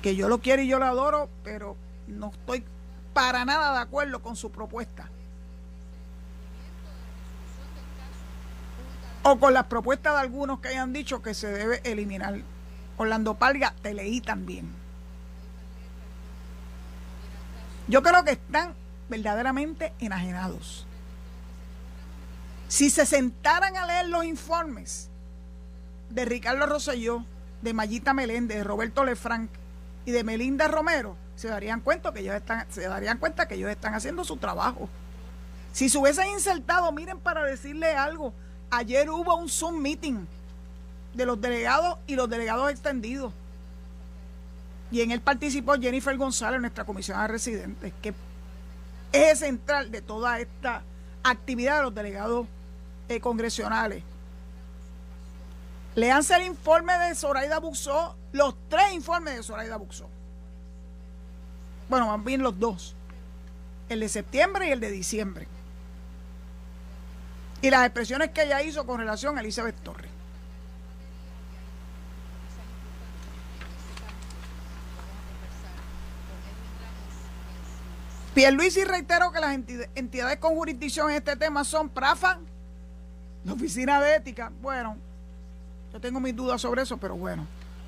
Que 0.02 0.16
yo 0.16 0.28
lo 0.28 0.40
quiero 0.40 0.64
y 0.64 0.68
yo 0.68 0.80
lo 0.80 0.86
adoro, 0.86 1.30
pero 1.44 1.78
no 2.08 2.32
estoy 2.32 2.64
para 3.14 3.46
nada 3.46 3.74
de 3.74 3.80
acuerdo 3.80 4.22
con 4.22 4.36
su 4.36 4.52
propuesta. 4.52 5.10
o 9.24 9.40
con 9.40 9.54
las 9.54 9.66
propuestas 9.66 10.14
de 10.14 10.20
algunos 10.20 10.60
que 10.60 10.68
hayan 10.68 10.94
dicho 10.94 11.22
que 11.22 11.34
se 11.34 11.48
debe 11.48 11.82
eliminar. 11.86 12.42
Orlando 12.98 13.34
Palga, 13.36 13.74
te 13.82 13.94
leí 13.94 14.22
también. 14.22 14.70
Yo 17.88 18.04
creo 18.04 18.24
que 18.24 18.32
están 18.32 18.74
verdaderamente 19.10 19.94
enajenados. 20.00 20.86
Si 22.74 22.90
se 22.90 23.06
sentaran 23.06 23.78
a 23.78 23.86
leer 23.86 24.10
los 24.10 24.26
informes 24.26 25.08
de 26.10 26.26
Ricardo 26.26 26.66
Rosselló, 26.66 27.24
de 27.62 27.72
Mayita 27.72 28.16
Meléndez, 28.16 28.58
de 28.58 28.64
Roberto 28.64 29.06
Lefranc 29.06 29.52
y 30.08 30.12
de 30.12 30.24
Melinda 30.24 30.68
Romero, 30.68 31.16
se 31.36 31.50
darían 31.50 31.82
cuenta 31.82 32.12
que 32.12 32.22
ellos 32.22 32.34
están, 32.34 32.66
se 32.72 32.88
darían 32.88 33.20
cuenta 33.20 33.48
que 33.48 33.54
ellos 33.54 33.70
están 33.70 33.94
haciendo 33.94 34.26
su 34.26 34.38
trabajo. 34.38 34.90
Si 35.72 35.88
se 35.88 36.00
hubiesen 36.00 36.32
insertado, 36.32 36.92
miren 36.92 37.20
para 37.20 37.44
decirle 37.44 37.94
algo 37.94 38.34
Ayer 38.72 39.08
hubo 39.08 39.36
un 39.36 39.50
Zoom 39.50 39.80
meeting 39.80 40.26
de 41.14 41.28
los 41.28 41.40
delegados 41.40 42.00
y 42.08 42.16
los 42.16 42.28
delegados 42.28 42.72
extendidos. 42.72 43.32
Y 44.90 45.02
en 45.02 45.12
él 45.12 45.22
participó 45.22 45.76
Jennifer 45.76 46.18
González, 46.18 46.60
nuestra 46.60 46.86
comisionada 46.86 47.28
residente, 47.28 47.94
que 48.02 48.16
es 49.12 49.38
central 49.38 49.92
de 49.92 50.02
toda 50.02 50.40
esta 50.40 50.82
actividad 51.22 51.78
de 51.78 51.84
los 51.84 51.94
delegados 51.94 52.48
eh, 53.10 53.20
congresionales. 53.20 54.04
Leanse 55.96 56.36
el 56.36 56.44
informe 56.44 56.94
de 56.98 57.16
Zoraida 57.16 57.60
Buxó, 57.60 58.16
los 58.32 58.56
tres 58.70 58.94
informes 58.94 59.36
de 59.36 59.44
Zoraida 59.44 59.78
Buxó. 59.78 60.10
Bueno, 61.90 62.08
van 62.08 62.24
bien 62.24 62.42
los 62.42 62.60
dos. 62.60 62.96
El 63.90 64.00
de 64.00 64.10
septiembre 64.10 64.70
y 64.70 64.72
el 64.72 64.80
de 64.80 64.90
diciembre 64.90 65.48
y 67.64 67.70
las 67.70 67.86
expresiones 67.86 68.32
que 68.32 68.44
ella 68.44 68.62
hizo 68.62 68.86
con 68.86 69.00
relación 69.00 69.38
a 69.38 69.42
Elizabeth 69.42 69.78
Torres. 69.84 70.12
Pierluisi 78.36 78.84
reitero 78.84 79.32
que 79.32 79.40
las 79.40 79.58
entidades 79.96 80.38
con 80.40 80.56
jurisdicción 80.56 81.10
en 81.10 81.16
este 81.16 81.38
tema 81.38 81.64
son 81.64 81.88
PRAFA, 81.88 82.40
la 83.46 83.54
Oficina 83.54 84.02
de 84.02 84.16
Ética, 84.16 84.52
bueno, 84.62 84.98
yo 85.92 86.00
tengo 86.00 86.20
mis 86.20 86.36
dudas 86.36 86.62
sobre 86.62 86.82
eso, 86.82 86.98
pero 86.98 87.16
bueno, 87.16 87.46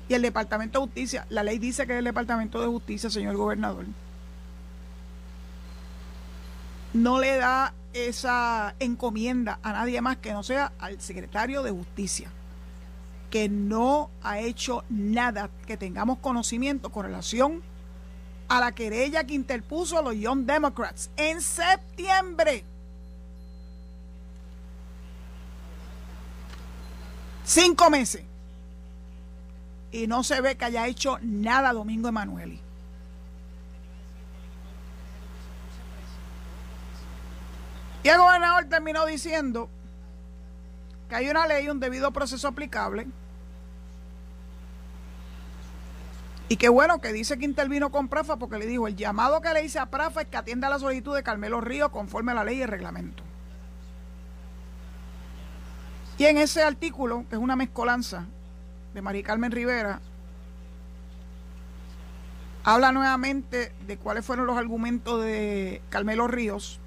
y 0.08 0.14
el 0.14 0.22
Departamento 0.22 0.78
de 0.78 0.86
Justicia. 0.86 1.26
La 1.30 1.42
ley 1.42 1.58
dice 1.58 1.86
que 1.86 1.98
el 1.98 2.04
Departamento 2.04 2.60
de 2.60 2.66
Justicia, 2.66 3.10
señor 3.10 3.36
gobernador. 3.36 3.84
No 6.92 7.18
le 7.20 7.36
da 7.36 7.74
esa 7.92 8.74
encomienda 8.78 9.58
a 9.62 9.72
nadie 9.72 10.00
más 10.00 10.18
que 10.18 10.32
no 10.32 10.42
sea 10.42 10.72
al 10.78 11.00
secretario 11.00 11.62
de 11.62 11.70
Justicia, 11.70 12.30
que 13.30 13.48
no 13.48 14.10
ha 14.22 14.38
hecho 14.38 14.84
nada 14.88 15.50
que 15.66 15.76
tengamos 15.76 16.18
conocimiento 16.18 16.90
con 16.90 17.04
relación 17.04 17.62
a 18.48 18.60
la 18.60 18.72
querella 18.72 19.24
que 19.24 19.34
interpuso 19.34 20.00
los 20.02 20.14
Young 20.14 20.46
Democrats 20.46 21.10
en 21.16 21.40
septiembre. 21.40 22.64
Cinco 27.46 27.90
meses. 27.90 28.24
Y 29.92 30.08
no 30.08 30.24
se 30.24 30.40
ve 30.40 30.56
que 30.56 30.64
haya 30.64 30.88
hecho 30.88 31.18
nada 31.22 31.72
Domingo 31.72 32.08
Emanueli. 32.08 32.60
Y 38.02 38.08
el 38.08 38.18
gobernador 38.18 38.64
terminó 38.64 39.06
diciendo 39.06 39.68
que 41.08 41.14
hay 41.14 41.28
una 41.28 41.46
ley, 41.46 41.68
un 41.68 41.78
debido 41.78 42.10
proceso 42.10 42.48
aplicable. 42.48 43.06
Y 46.48 46.56
qué 46.56 46.68
bueno 46.68 47.00
que 47.00 47.12
dice 47.12 47.38
que 47.38 47.44
intervino 47.44 47.90
con 47.90 48.08
Prafa 48.08 48.36
porque 48.36 48.58
le 48.58 48.66
dijo, 48.66 48.88
el 48.88 48.96
llamado 48.96 49.40
que 49.40 49.52
le 49.52 49.64
hice 49.64 49.78
a 49.78 49.86
Prafa 49.86 50.22
es 50.22 50.28
que 50.28 50.36
atienda 50.36 50.68
la 50.68 50.80
solicitud 50.80 51.14
de 51.14 51.22
Carmelo 51.22 51.60
Río 51.60 51.92
conforme 51.92 52.32
a 52.32 52.36
la 52.36 52.44
ley 52.44 52.58
y 52.58 52.62
el 52.62 52.68
reglamento. 52.68 53.22
Y 56.18 56.24
en 56.24 56.38
ese 56.38 56.62
artículo, 56.62 57.24
que 57.28 57.36
es 57.36 57.40
una 57.40 57.56
mezcolanza 57.56 58.24
de 58.94 59.02
María 59.02 59.22
Carmen 59.22 59.52
Rivera, 59.52 60.00
habla 62.64 62.92
nuevamente 62.92 63.72
de 63.86 63.96
cuáles 63.98 64.24
fueron 64.24 64.46
los 64.46 64.56
argumentos 64.56 65.22
de 65.22 65.82
Carmelo 65.90 66.26
Ríos 66.26 66.80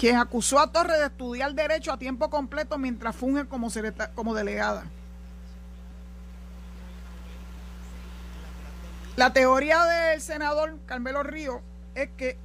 quien 0.00 0.16
acusó 0.16 0.58
a 0.58 0.72
Torres 0.72 0.98
de 0.98 1.06
estudiar 1.08 1.52
derecho 1.52 1.92
a 1.92 1.98
tiempo 1.98 2.30
completo 2.30 2.78
mientras 2.78 3.14
funge 3.14 3.44
como, 3.44 3.68
como 4.14 4.34
delegada. 4.34 4.84
La 9.16 9.34
teoría 9.34 9.84
del 9.84 10.22
senador 10.22 10.78
Carmelo 10.86 11.22
Río 11.22 11.60
es 11.94 12.08
que 12.16 12.38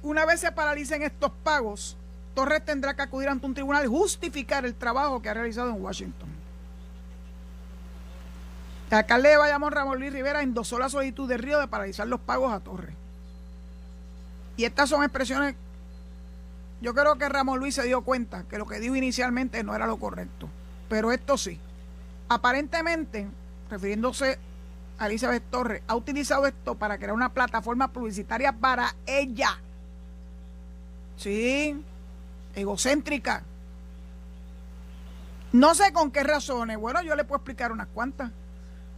una 0.00 0.24
vez 0.24 0.38
se 0.38 0.52
paralicen 0.52 1.02
estos 1.02 1.32
pagos, 1.42 1.96
Torres 2.36 2.64
tendrá 2.64 2.94
que 2.94 3.02
acudir 3.02 3.28
ante 3.28 3.46
un 3.46 3.54
tribunal 3.54 3.84
y 3.84 3.88
justificar 3.88 4.64
el 4.64 4.76
trabajo 4.76 5.20
que 5.20 5.28
ha 5.28 5.34
realizado 5.34 5.70
en 5.70 5.82
Washington. 5.82 6.28
El 8.90 8.98
alcalde 8.98 9.30
de 9.30 9.36
Bayamón, 9.38 9.72
Ramón 9.72 9.98
Luis 9.98 10.12
Rivera, 10.12 10.42
endosó 10.42 10.78
la 10.78 10.88
solicitud 10.88 11.28
de 11.28 11.38
Río 11.38 11.58
de 11.58 11.66
paralizar 11.66 12.06
los 12.06 12.20
pagos 12.20 12.52
a 12.52 12.60
Torres. 12.60 12.94
Y 14.56 14.64
estas 14.64 14.88
son 14.88 15.02
expresiones 15.02 15.56
yo 16.80 16.94
creo 16.94 17.16
que 17.16 17.28
Ramón 17.28 17.58
Luis 17.58 17.74
se 17.74 17.84
dio 17.84 18.02
cuenta 18.02 18.44
que 18.44 18.58
lo 18.58 18.66
que 18.66 18.78
dijo 18.80 18.94
inicialmente 18.94 19.62
no 19.64 19.74
era 19.74 19.86
lo 19.86 19.96
correcto. 19.96 20.48
Pero 20.88 21.10
esto 21.10 21.38
sí. 21.38 21.58
Aparentemente, 22.28 23.26
refiriéndose 23.70 24.38
a 24.98 25.06
Elizabeth 25.06 25.44
Torres, 25.50 25.82
ha 25.86 25.96
utilizado 25.96 26.46
esto 26.46 26.74
para 26.74 26.98
crear 26.98 27.12
una 27.12 27.32
plataforma 27.32 27.88
publicitaria 27.88 28.52
para 28.52 28.94
ella. 29.06 29.58
Sí, 31.16 31.82
egocéntrica. 32.56 33.44
No 35.52 35.74
sé 35.74 35.92
con 35.92 36.10
qué 36.10 36.24
razones. 36.24 36.76
Bueno, 36.76 37.02
yo 37.02 37.14
le 37.14 37.24
puedo 37.24 37.36
explicar 37.36 37.70
unas 37.70 37.86
cuantas. 37.86 38.32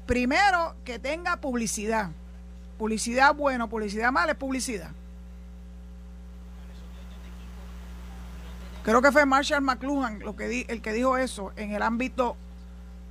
Primero, 0.07 0.75
que 0.85 0.99
tenga 0.99 1.37
publicidad. 1.37 2.11
Publicidad 2.79 3.35
bueno, 3.35 3.69
publicidad 3.69 4.11
mala 4.11 4.33
es 4.33 4.39
publicidad. 4.39 4.91
Creo 8.85 9.03
que 9.03 9.13
fue 9.13 9.27
Marshall 9.27 9.61
McLuhan 9.61 10.21
lo 10.21 10.35
que 10.35 10.65
el 10.67 10.81
que 10.81 10.93
dijo 10.95 11.19
eso 11.19 11.53
en 11.57 11.73
el 11.73 11.83
ámbito 11.83 12.37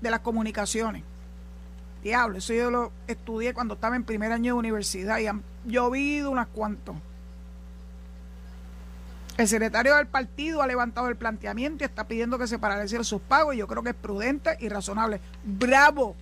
de 0.01 0.09
las 0.09 0.21
comunicaciones. 0.21 1.03
Diablo, 2.01 2.37
eso 2.37 2.53
yo 2.53 2.71
lo 2.71 2.91
estudié 3.07 3.53
cuando 3.53 3.75
estaba 3.75 3.95
en 3.95 4.03
primer 4.03 4.31
año 4.31 4.53
de 4.53 4.59
universidad 4.59 5.19
y 5.19 5.27
han 5.27 5.43
llovido 5.65 6.31
unas 6.31 6.47
cuantos. 6.47 6.95
El 9.37 9.47
secretario 9.47 9.95
del 9.95 10.07
partido 10.07 10.63
ha 10.63 10.67
levantado 10.67 11.09
el 11.09 11.15
planteamiento 11.15 11.83
y 11.83 11.85
está 11.85 12.07
pidiendo 12.07 12.39
que 12.39 12.47
se 12.47 12.57
paralicen 12.57 13.03
sus 13.03 13.21
pagos 13.21 13.53
y 13.53 13.59
yo 13.59 13.67
creo 13.67 13.83
que 13.83 13.89
es 13.89 13.95
prudente 13.95 14.57
y 14.59 14.67
razonable. 14.67 15.21
Bravo, 15.43 16.15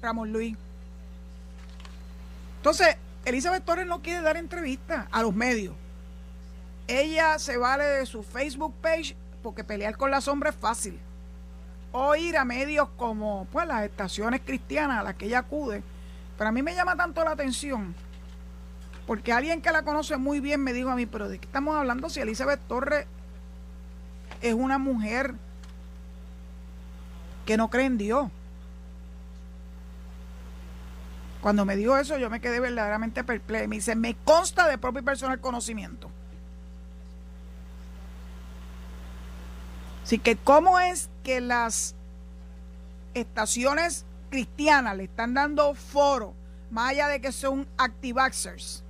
Ramón 0.00 0.32
Luis. 0.32 0.56
Entonces, 2.56 2.96
Elizabeth 3.26 3.64
Torres 3.64 3.86
no 3.86 4.00
quiere 4.00 4.22
dar 4.22 4.38
entrevistas 4.38 5.06
a 5.10 5.22
los 5.22 5.34
medios. 5.34 5.74
Ella 6.88 7.38
se 7.38 7.58
vale 7.58 7.84
de 7.84 8.06
su 8.06 8.22
Facebook 8.22 8.74
page 8.80 9.16
porque 9.42 9.64
pelear 9.64 9.98
con 9.98 10.10
la 10.10 10.22
sombra 10.22 10.50
es 10.50 10.56
fácil. 10.56 10.98
O 11.92 12.16
ir 12.16 12.38
a 12.38 12.44
medios 12.46 12.88
como 12.96 13.46
pues 13.52 13.66
las 13.66 13.84
estaciones 13.84 14.40
cristianas 14.46 15.00
a 15.00 15.02
las 15.02 15.14
que 15.16 15.26
ella 15.26 15.40
acude. 15.40 15.82
Pero 16.38 16.48
a 16.48 16.52
mí 16.52 16.62
me 16.62 16.74
llama 16.74 16.96
tanto 16.96 17.22
la 17.22 17.32
atención 17.32 17.94
porque 19.12 19.30
alguien 19.30 19.60
que 19.60 19.70
la 19.72 19.82
conoce 19.82 20.16
muy 20.16 20.40
bien 20.40 20.62
me 20.62 20.72
dijo 20.72 20.88
a 20.88 20.96
mí, 20.96 21.04
pero 21.04 21.28
¿de 21.28 21.38
qué 21.38 21.44
estamos 21.44 21.76
hablando 21.76 22.08
si 22.08 22.20
Elizabeth 22.20 22.60
Torres 22.66 23.04
es 24.40 24.54
una 24.54 24.78
mujer 24.78 25.34
que 27.44 27.58
no 27.58 27.68
cree 27.68 27.84
en 27.84 27.98
Dios? 27.98 28.30
Cuando 31.42 31.66
me 31.66 31.76
dijo 31.76 31.94
eso, 31.98 32.16
yo 32.16 32.30
me 32.30 32.40
quedé 32.40 32.58
verdaderamente 32.58 33.22
perpleja. 33.22 33.68
Me 33.68 33.76
dice, 33.76 33.94
me 33.96 34.14
consta 34.14 34.66
de 34.66 34.78
propio 34.78 35.04
personal 35.04 35.38
conocimiento. 35.40 36.10
Así 40.04 40.18
que, 40.18 40.36
¿cómo 40.36 40.80
es 40.80 41.10
que 41.22 41.42
las 41.42 41.94
estaciones 43.12 44.06
cristianas 44.30 44.96
le 44.96 45.04
están 45.04 45.34
dando 45.34 45.74
foro, 45.74 46.32
más 46.70 46.92
allá 46.92 47.08
de 47.08 47.20
que 47.20 47.30
son 47.30 47.68
activaxers, 47.76 48.82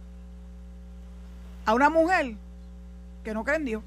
a 1.65 1.75
una 1.75 1.91
mujer 1.91 2.35
que 3.25 3.35
no 3.35 3.45
cree 3.45 3.59
Dios? 3.61 3.83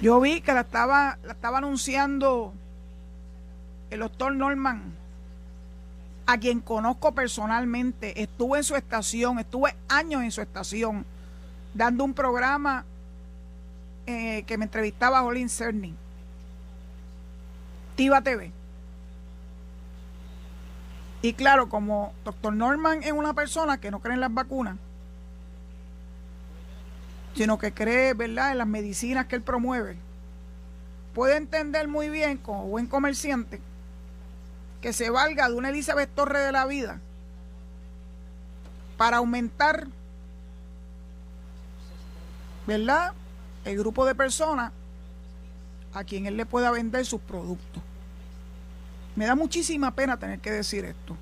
Yo 0.00 0.20
vi 0.20 0.40
que 0.40 0.52
la 0.52 0.60
estaba, 0.60 1.18
la 1.24 1.32
estaba 1.32 1.58
anunciando 1.58 2.52
el 3.90 4.00
doctor 4.00 4.34
Norman, 4.34 4.92
a 6.26 6.38
quien 6.38 6.60
conozco 6.60 7.12
personalmente. 7.12 8.20
Estuve 8.20 8.58
en 8.58 8.64
su 8.64 8.76
estación, 8.76 9.38
estuve 9.38 9.74
años 9.88 10.22
en 10.22 10.30
su 10.30 10.42
estación, 10.42 11.06
dando 11.72 12.04
un 12.04 12.12
programa 12.12 12.84
eh, 14.06 14.44
que 14.46 14.58
me 14.58 14.64
entrevistaba 14.64 15.20
a 15.20 15.22
Olin 15.22 15.48
Cerny. 15.48 15.94
Tiva 17.96 18.20
TV. 18.20 18.50
Y 21.24 21.32
claro, 21.32 21.70
como 21.70 22.12
doctor 22.22 22.52
Norman 22.52 23.02
es 23.02 23.12
una 23.12 23.32
persona 23.32 23.80
que 23.80 23.90
no 23.90 24.00
cree 24.00 24.12
en 24.12 24.20
las 24.20 24.34
vacunas, 24.34 24.76
sino 27.34 27.56
que 27.56 27.72
cree, 27.72 28.12
¿verdad?, 28.12 28.52
en 28.52 28.58
las 28.58 28.66
medicinas 28.66 29.24
que 29.24 29.36
él 29.36 29.40
promueve, 29.40 29.96
puede 31.14 31.38
entender 31.38 31.88
muy 31.88 32.10
bien, 32.10 32.36
como 32.36 32.66
buen 32.66 32.86
comerciante, 32.86 33.58
que 34.82 34.92
se 34.92 35.08
valga 35.08 35.48
de 35.48 35.54
una 35.54 35.70
Elizabeth 35.70 36.14
Torre 36.14 36.40
de 36.40 36.52
la 36.52 36.66
vida 36.66 37.00
para 38.98 39.16
aumentar, 39.16 39.86
¿verdad?, 42.66 43.14
el 43.64 43.78
grupo 43.78 44.04
de 44.04 44.14
personas 44.14 44.72
a 45.94 46.04
quien 46.04 46.26
él 46.26 46.36
le 46.36 46.44
pueda 46.44 46.70
vender 46.70 47.06
sus 47.06 47.22
productos. 47.22 47.82
Me 49.16 49.26
da 49.26 49.34
muchísima 49.34 49.94
pena 49.94 50.18
tener 50.18 50.40
que 50.40 50.50
decir 50.50 50.84
esto. 50.84 51.16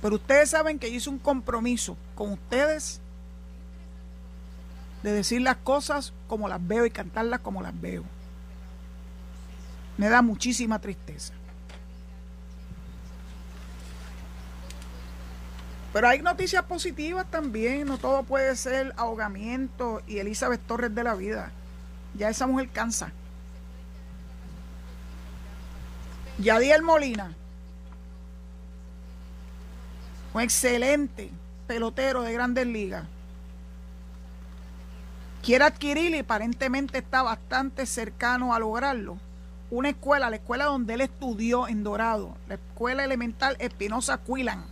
Pero 0.00 0.16
ustedes 0.16 0.50
saben 0.50 0.78
que 0.78 0.90
yo 0.90 0.96
hice 0.96 1.10
un 1.10 1.18
compromiso 1.18 1.96
con 2.14 2.32
ustedes 2.32 3.00
de 5.02 5.12
decir 5.12 5.40
las 5.40 5.56
cosas 5.56 6.12
como 6.26 6.48
las 6.48 6.66
veo 6.66 6.86
y 6.86 6.90
cantarlas 6.90 7.40
como 7.40 7.62
las 7.62 7.78
veo. 7.80 8.04
Me 9.98 10.08
da 10.08 10.22
muchísima 10.22 10.80
tristeza. 10.80 11.32
Pero 15.92 16.08
hay 16.08 16.20
noticias 16.20 16.62
positivas 16.64 17.24
también, 17.30 17.86
no 17.86 17.96
todo 17.96 18.22
puede 18.22 18.54
ser 18.56 18.92
ahogamiento 18.98 20.02
y 20.06 20.18
Elizabeth 20.18 20.60
Torres 20.66 20.94
de 20.94 21.04
la 21.04 21.14
vida. 21.14 21.52
Ya 22.14 22.28
esa 22.28 22.46
mujer 22.46 22.68
cansa. 22.68 23.12
Yadiel 26.38 26.82
Molina, 26.82 27.32
un 30.34 30.42
excelente 30.42 31.30
pelotero 31.66 32.22
de 32.22 32.32
grandes 32.34 32.66
ligas 32.66 33.04
quiere 35.42 35.64
adquirir 35.64 36.14
y 36.14 36.18
aparentemente 36.18 36.98
está 36.98 37.22
bastante 37.22 37.86
cercano 37.86 38.52
a 38.52 38.58
lograrlo. 38.58 39.16
Una 39.70 39.90
escuela, 39.90 40.28
la 40.28 40.36
escuela 40.36 40.64
donde 40.64 40.94
él 40.94 41.00
estudió 41.00 41.68
en 41.68 41.84
Dorado, 41.84 42.36
la 42.48 42.54
escuela 42.56 43.04
elemental 43.04 43.56
Espinosa 43.58 44.18
Quilan, 44.18 44.62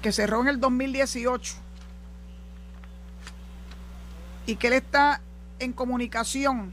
que 0.00 0.10
cerró 0.12 0.40
en 0.40 0.48
el 0.48 0.60
2018 0.60 1.54
y 4.46 4.56
que 4.56 4.68
él 4.68 4.72
está 4.72 5.20
en 5.58 5.72
comunicación 5.72 6.72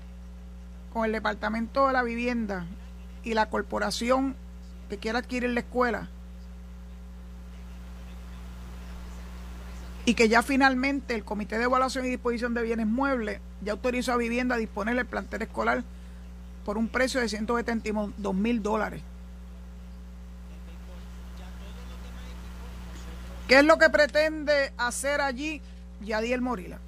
con 0.97 1.05
el 1.05 1.11
Departamento 1.11 1.85
de 1.85 1.93
la 1.93 2.01
Vivienda 2.01 2.65
y 3.23 3.35
la 3.35 3.51
corporación 3.51 4.35
que 4.89 4.97
quiere 4.97 5.19
adquirir 5.19 5.51
la 5.51 5.59
escuela 5.59 6.09
y 10.05 10.15
que 10.15 10.27
ya 10.27 10.41
finalmente 10.41 11.13
el 11.13 11.23
Comité 11.23 11.59
de 11.59 11.65
Evaluación 11.65 12.03
y 12.05 12.09
Disposición 12.09 12.55
de 12.55 12.63
Bienes 12.63 12.87
Muebles 12.87 13.41
ya 13.61 13.73
autorizó 13.73 14.13
a 14.13 14.17
Vivienda 14.17 14.55
a 14.55 14.57
disponer 14.57 14.97
el 14.97 15.05
plantel 15.05 15.43
escolar 15.43 15.83
por 16.65 16.79
un 16.79 16.87
precio 16.87 17.21
de 17.21 17.29
172 17.29 18.33
mil 18.33 18.63
dólares. 18.63 19.03
¿Qué 23.47 23.59
es 23.59 23.65
lo 23.65 23.77
que 23.77 23.91
pretende 23.91 24.73
hacer 24.79 25.21
allí 25.21 25.61
Yadiel 26.01 26.41
Morila? 26.41 26.79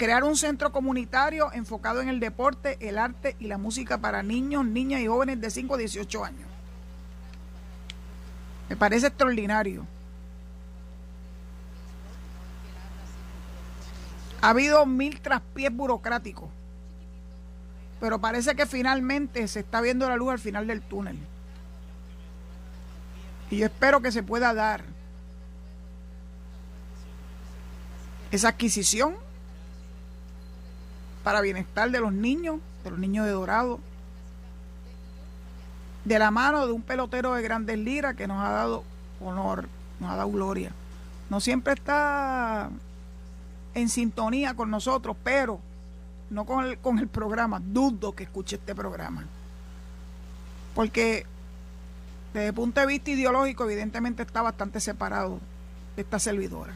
Crear 0.00 0.24
un 0.24 0.34
centro 0.34 0.72
comunitario 0.72 1.52
enfocado 1.52 2.00
en 2.00 2.08
el 2.08 2.20
deporte, 2.20 2.78
el 2.80 2.96
arte 2.96 3.36
y 3.38 3.48
la 3.48 3.58
música 3.58 3.98
para 3.98 4.22
niños, 4.22 4.64
niñas 4.64 5.02
y 5.02 5.06
jóvenes 5.06 5.42
de 5.42 5.50
5 5.50 5.74
a 5.74 5.76
18 5.76 6.24
años. 6.24 6.48
Me 8.70 8.76
parece 8.76 9.08
extraordinario. 9.08 9.86
Ha 14.40 14.48
habido 14.48 14.86
mil 14.86 15.20
traspiés 15.20 15.70
burocráticos, 15.70 16.48
pero 18.00 18.18
parece 18.18 18.56
que 18.56 18.64
finalmente 18.64 19.46
se 19.48 19.60
está 19.60 19.82
viendo 19.82 20.08
la 20.08 20.16
luz 20.16 20.30
al 20.30 20.38
final 20.38 20.66
del 20.66 20.80
túnel. 20.80 21.18
Y 23.50 23.58
yo 23.58 23.66
espero 23.66 24.00
que 24.00 24.12
se 24.12 24.22
pueda 24.22 24.54
dar 24.54 24.82
esa 28.30 28.48
adquisición 28.48 29.28
para 31.22 31.40
bienestar 31.40 31.90
de 31.90 32.00
los 32.00 32.12
niños, 32.12 32.60
de 32.84 32.90
los 32.90 32.98
niños 32.98 33.26
de 33.26 33.32
Dorado, 33.32 33.80
de 36.04 36.18
la 36.18 36.30
mano 36.30 36.66
de 36.66 36.72
un 36.72 36.82
pelotero 36.82 37.34
de 37.34 37.42
grandes 37.42 37.78
liras 37.78 38.14
que 38.16 38.26
nos 38.26 38.42
ha 38.42 38.50
dado 38.50 38.84
honor, 39.20 39.68
nos 39.98 40.10
ha 40.10 40.16
dado 40.16 40.30
gloria. 40.30 40.72
No 41.28 41.40
siempre 41.40 41.74
está 41.74 42.70
en 43.74 43.88
sintonía 43.88 44.54
con 44.54 44.70
nosotros, 44.70 45.16
pero 45.22 45.60
no 46.30 46.44
con 46.44 46.64
el, 46.64 46.78
con 46.78 46.98
el 46.98 47.08
programa. 47.08 47.60
Dudo 47.62 48.12
que 48.12 48.24
escuche 48.24 48.56
este 48.56 48.74
programa. 48.74 49.24
Porque 50.74 51.26
Desde 52.32 52.48
el 52.48 52.54
punto 52.54 52.80
de 52.80 52.86
vista 52.86 53.10
ideológico, 53.10 53.64
evidentemente 53.64 54.22
está 54.22 54.40
bastante 54.40 54.80
separado 54.80 55.40
de 55.96 56.02
esta 56.02 56.18
servidora. 56.18 56.74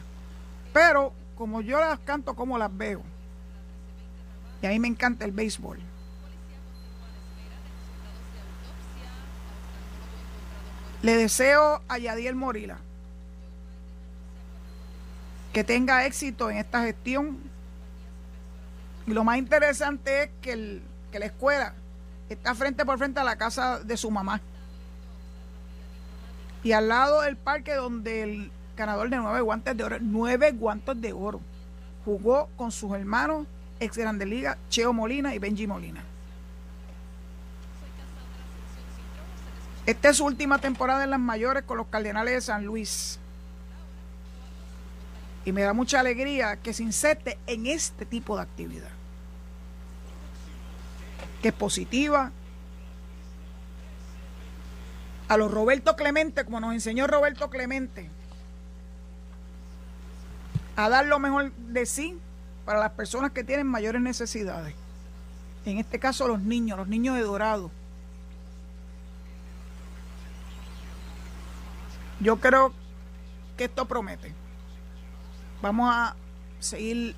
Pero 0.73 1.13
como 1.37 1.61
yo 1.61 1.79
las 1.79 1.99
canto 1.99 2.35
como 2.35 2.57
las 2.57 2.75
veo, 2.75 3.01
a 4.65 4.69
mí 4.69 4.79
me 4.79 4.87
encanta 4.87 5.25
el 5.25 5.31
béisbol. 5.31 5.79
Le 11.01 11.15
deseo 11.15 11.81
a 11.87 11.97
Yadiel 11.97 12.35
Morila 12.35 12.79
que 15.53 15.63
tenga 15.63 16.05
éxito 16.05 16.49
en 16.49 16.57
esta 16.57 16.83
gestión. 16.83 17.39
Y 19.07 19.13
lo 19.13 19.23
más 19.23 19.37
interesante 19.37 20.23
es 20.23 20.29
que, 20.41 20.81
que 21.11 21.19
la 21.19 21.27
escuela 21.27 21.73
está 22.27 22.53
frente 22.55 22.83
por 22.85 22.97
frente 22.97 23.19
a 23.19 23.23
la 23.23 23.37
casa 23.37 23.79
de 23.79 23.95
su 23.95 24.11
mamá. 24.11 24.41
Y 26.61 26.73
al 26.73 26.89
lado 26.89 27.21
del 27.21 27.37
parque 27.37 27.75
donde 27.75 28.23
el 28.23 28.51
ganador 28.75 29.09
de 29.09 29.15
nueve 29.15 29.39
guantes 29.41 29.77
de 29.77 29.83
oro, 29.83 29.97
nueve 30.01 30.51
guantes 30.51 30.99
de 30.99 31.13
oro, 31.13 31.39
jugó 32.03 32.49
con 32.57 32.71
sus 32.71 32.93
hermanos 32.93 33.47
ex 33.79 33.97
Grande 33.97 34.25
Liga, 34.25 34.57
Cheo 34.69 34.93
Molina 34.93 35.35
y 35.35 35.39
Benji 35.39 35.67
Molina. 35.67 36.03
Esta 39.85 40.09
es 40.09 40.17
su 40.17 40.25
última 40.25 40.59
temporada 40.59 41.03
en 41.03 41.11
las 41.11 41.19
mayores 41.19 41.63
con 41.63 41.77
los 41.77 41.87
Cardenales 41.87 42.33
de 42.33 42.41
San 42.41 42.65
Luis. 42.65 43.19
Y 45.45 45.51
me 45.51 45.61
da 45.61 45.73
mucha 45.73 45.99
alegría 45.99 46.57
que 46.57 46.73
se 46.73 46.81
inserte 46.81 47.37
en 47.45 47.67
este 47.67 48.05
tipo 48.05 48.35
de 48.35 48.41
actividad. 48.41 48.89
Que 51.41 51.49
es 51.49 51.53
positiva. 51.53 52.31
A 55.27 55.37
los 55.37 55.51
Roberto 55.51 55.95
Clemente, 55.95 56.45
como 56.45 56.59
nos 56.59 56.73
enseñó 56.73 57.05
Roberto 57.05 57.51
Clemente, 57.51 58.09
a 60.75 60.89
dar 60.89 61.05
lo 61.05 61.19
mejor 61.19 61.51
de 61.51 61.85
sí 61.85 62.19
para 62.65 62.79
las 62.79 62.91
personas 62.91 63.31
que 63.31 63.43
tienen 63.43 63.67
mayores 63.67 64.01
necesidades. 64.01 64.73
En 65.65 65.77
este 65.77 65.99
caso 65.99 66.27
los 66.27 66.41
niños, 66.41 66.77
los 66.77 66.87
niños 66.87 67.15
de 67.15 67.21
Dorado. 67.21 67.71
Yo 72.19 72.37
creo 72.37 72.73
que 73.57 73.65
esto 73.65 73.85
promete. 73.85 74.33
Vamos 75.61 75.89
a 75.93 76.15
seguir 76.59 77.15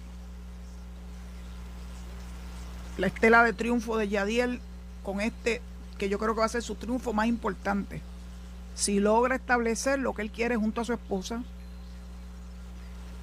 la 2.97 3.07
estela 3.07 3.43
de 3.43 3.53
triunfo 3.53 3.97
de 3.97 4.09
Yadiel 4.09 4.59
con 5.03 5.21
este, 5.21 5.61
que 5.97 6.09
yo 6.09 6.19
creo 6.19 6.33
que 6.33 6.39
va 6.39 6.45
a 6.45 6.49
ser 6.49 6.63
su 6.63 6.75
triunfo 6.75 7.13
más 7.13 7.27
importante. 7.27 8.01
Si 8.75 8.99
logra 8.99 9.35
establecer 9.35 9.99
lo 9.99 10.13
que 10.13 10.23
él 10.23 10.31
quiere 10.31 10.55
junto 10.55 10.81
a 10.81 10.85
su 10.85 10.93
esposa, 10.93 11.43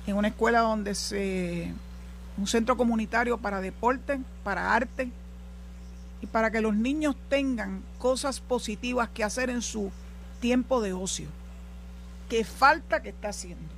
en 0.06 0.16
una 0.16 0.28
escuela 0.28 0.60
donde 0.60 0.94
se 0.94 1.72
un 2.36 2.46
centro 2.46 2.76
comunitario 2.76 3.38
para 3.38 3.60
deporte, 3.60 4.20
para 4.42 4.74
arte 4.74 5.10
y 6.20 6.26
para 6.26 6.50
que 6.50 6.60
los 6.60 6.74
niños 6.74 7.16
tengan 7.28 7.82
cosas 7.98 8.40
positivas 8.40 9.08
que 9.08 9.24
hacer 9.24 9.50
en 9.50 9.62
su 9.62 9.92
tiempo 10.40 10.80
de 10.80 10.92
ocio. 10.92 11.28
¿Qué 12.28 12.44
falta 12.44 13.02
que 13.02 13.10
está 13.10 13.28
haciendo? 13.28 13.68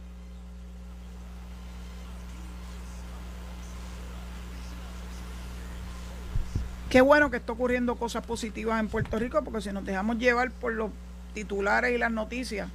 Qué 6.88 7.00
bueno 7.00 7.30
que 7.30 7.36
está 7.38 7.52
ocurriendo 7.52 7.96
cosas 7.96 8.24
positivas 8.24 8.80
en 8.80 8.88
Puerto 8.88 9.18
Rico, 9.18 9.42
porque 9.42 9.60
si 9.60 9.72
nos 9.72 9.84
dejamos 9.84 10.18
llevar 10.18 10.50
por 10.52 10.72
los 10.72 10.90
titulares 11.34 11.94
y 11.94 11.98
las 11.98 12.12
noticias, 12.12 12.70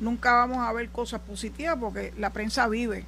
nunca 0.00 0.32
vamos 0.32 0.58
a 0.58 0.72
ver 0.72 0.90
cosas 0.90 1.20
positivas 1.20 1.76
porque 1.80 2.12
la 2.18 2.30
prensa 2.30 2.66
vive 2.68 3.06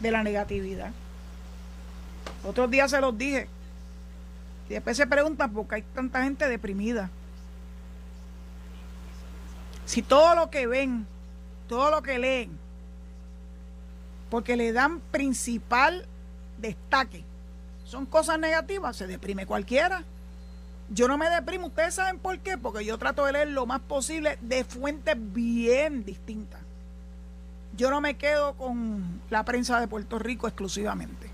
de 0.00 0.10
la 0.10 0.22
negatividad. 0.22 0.90
Otros 2.44 2.70
días 2.70 2.90
se 2.90 3.00
los 3.00 3.16
dije. 3.16 3.48
Y 4.68 4.74
después 4.74 4.96
se 4.96 5.06
preguntan 5.06 5.52
por 5.52 5.66
qué 5.66 5.76
hay 5.76 5.82
tanta 5.82 6.22
gente 6.22 6.48
deprimida. 6.48 7.10
Si 9.84 10.02
todo 10.02 10.34
lo 10.34 10.50
que 10.50 10.66
ven, 10.66 11.06
todo 11.68 11.90
lo 11.90 12.02
que 12.02 12.18
leen, 12.18 12.56
porque 14.30 14.56
le 14.56 14.72
dan 14.72 15.00
principal 15.10 16.06
destaque, 16.58 17.24
son 17.84 18.06
cosas 18.06 18.38
negativas, 18.38 18.96
se 18.96 19.08
deprime 19.08 19.46
cualquiera. 19.46 20.04
Yo 20.90 21.08
no 21.08 21.18
me 21.18 21.28
deprimo, 21.28 21.66
ustedes 21.66 21.94
saben 21.94 22.20
por 22.20 22.38
qué, 22.38 22.56
porque 22.56 22.84
yo 22.84 22.98
trato 22.98 23.24
de 23.24 23.32
leer 23.32 23.48
lo 23.48 23.66
más 23.66 23.80
posible 23.80 24.38
de 24.40 24.62
fuentes 24.62 25.16
bien 25.18 26.04
distintas. 26.04 26.59
Yo 27.80 27.88
no 27.90 28.02
me 28.02 28.18
quedo 28.18 28.52
con 28.58 29.22
la 29.30 29.42
prensa 29.46 29.80
de 29.80 29.88
Puerto 29.88 30.18
Rico 30.18 30.46
exclusivamente. 30.46 31.30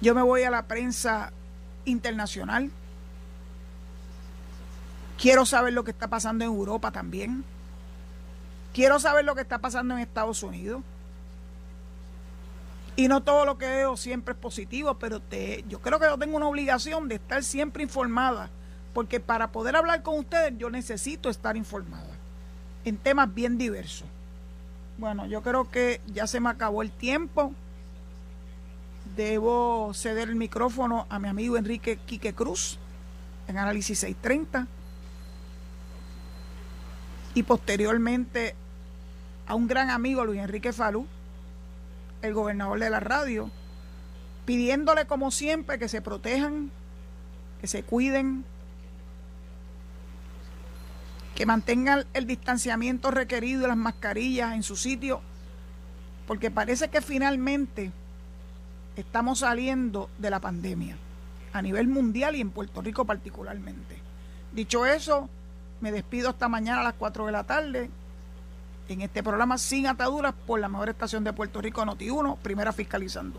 Yo 0.00 0.12
me 0.12 0.22
voy 0.22 0.42
a 0.42 0.50
la 0.50 0.66
prensa 0.66 1.32
internacional. 1.84 2.72
Quiero 5.20 5.46
saber 5.46 5.72
lo 5.72 5.84
que 5.84 5.92
está 5.92 6.08
pasando 6.08 6.44
en 6.44 6.50
Europa 6.50 6.90
también. 6.90 7.44
Quiero 8.74 8.98
saber 8.98 9.24
lo 9.24 9.36
que 9.36 9.42
está 9.42 9.58
pasando 9.58 9.94
en 9.94 10.00
Estados 10.00 10.42
Unidos. 10.42 10.82
Y 12.96 13.06
no 13.06 13.22
todo 13.22 13.44
lo 13.44 13.58
que 13.58 13.68
veo 13.68 13.96
siempre 13.96 14.34
es 14.34 14.40
positivo, 14.40 14.94
pero 14.94 15.20
te, 15.20 15.64
yo 15.68 15.80
creo 15.80 16.00
que 16.00 16.06
yo 16.06 16.18
tengo 16.18 16.36
una 16.36 16.48
obligación 16.48 17.06
de 17.06 17.14
estar 17.14 17.44
siempre 17.44 17.84
informada, 17.84 18.50
porque 18.92 19.20
para 19.20 19.52
poder 19.52 19.76
hablar 19.76 20.02
con 20.02 20.18
ustedes 20.18 20.54
yo 20.58 20.70
necesito 20.70 21.30
estar 21.30 21.56
informada 21.56 22.16
en 22.84 22.96
temas 22.96 23.32
bien 23.32 23.58
diversos. 23.58 24.08
Bueno, 24.98 25.26
yo 25.26 25.42
creo 25.42 25.70
que 25.70 26.00
ya 26.06 26.26
se 26.26 26.40
me 26.40 26.48
acabó 26.48 26.82
el 26.82 26.90
tiempo. 26.90 27.52
Debo 29.14 29.92
ceder 29.94 30.28
el 30.28 30.36
micrófono 30.36 31.06
a 31.10 31.18
mi 31.18 31.28
amigo 31.28 31.56
Enrique 31.56 31.98
Quique 32.06 32.34
Cruz 32.34 32.78
en 33.46 33.58
Análisis 33.58 33.98
630 34.00 34.66
y 37.34 37.42
posteriormente 37.42 38.54
a 39.46 39.54
un 39.54 39.68
gran 39.68 39.90
amigo 39.90 40.24
Luis 40.24 40.40
Enrique 40.40 40.72
Falú, 40.72 41.06
el 42.22 42.32
gobernador 42.32 42.80
de 42.80 42.90
la 42.90 42.98
radio, 42.98 43.50
pidiéndole 44.46 45.06
como 45.06 45.30
siempre 45.30 45.78
que 45.78 45.88
se 45.88 46.00
protejan, 46.00 46.70
que 47.60 47.66
se 47.66 47.82
cuiden, 47.82 48.44
que 51.36 51.44
mantengan 51.44 52.06
el 52.14 52.26
distanciamiento 52.26 53.10
requerido 53.10 53.64
y 53.64 53.68
las 53.68 53.76
mascarillas 53.76 54.54
en 54.54 54.62
su 54.62 54.74
sitio, 54.74 55.20
porque 56.26 56.50
parece 56.50 56.88
que 56.88 57.02
finalmente 57.02 57.92
estamos 58.96 59.40
saliendo 59.40 60.08
de 60.16 60.30
la 60.30 60.40
pandemia 60.40 60.96
a 61.52 61.60
nivel 61.60 61.88
mundial 61.88 62.36
y 62.36 62.40
en 62.40 62.50
Puerto 62.50 62.80
Rico 62.80 63.04
particularmente. 63.04 63.98
Dicho 64.52 64.86
eso, 64.86 65.28
me 65.82 65.92
despido 65.92 66.30
hasta 66.30 66.48
mañana 66.48 66.80
a 66.80 66.84
las 66.84 66.94
4 66.94 67.26
de 67.26 67.32
la 67.32 67.44
tarde 67.44 67.90
en 68.88 69.02
este 69.02 69.22
programa 69.22 69.58
Sin 69.58 69.86
Ataduras 69.86 70.32
por 70.46 70.58
la 70.58 70.70
mejor 70.70 70.88
estación 70.88 71.22
de 71.22 71.34
Puerto 71.34 71.60
Rico, 71.60 71.84
Noti1, 71.84 72.38
primera 72.38 72.72
fiscalizando. 72.72 73.38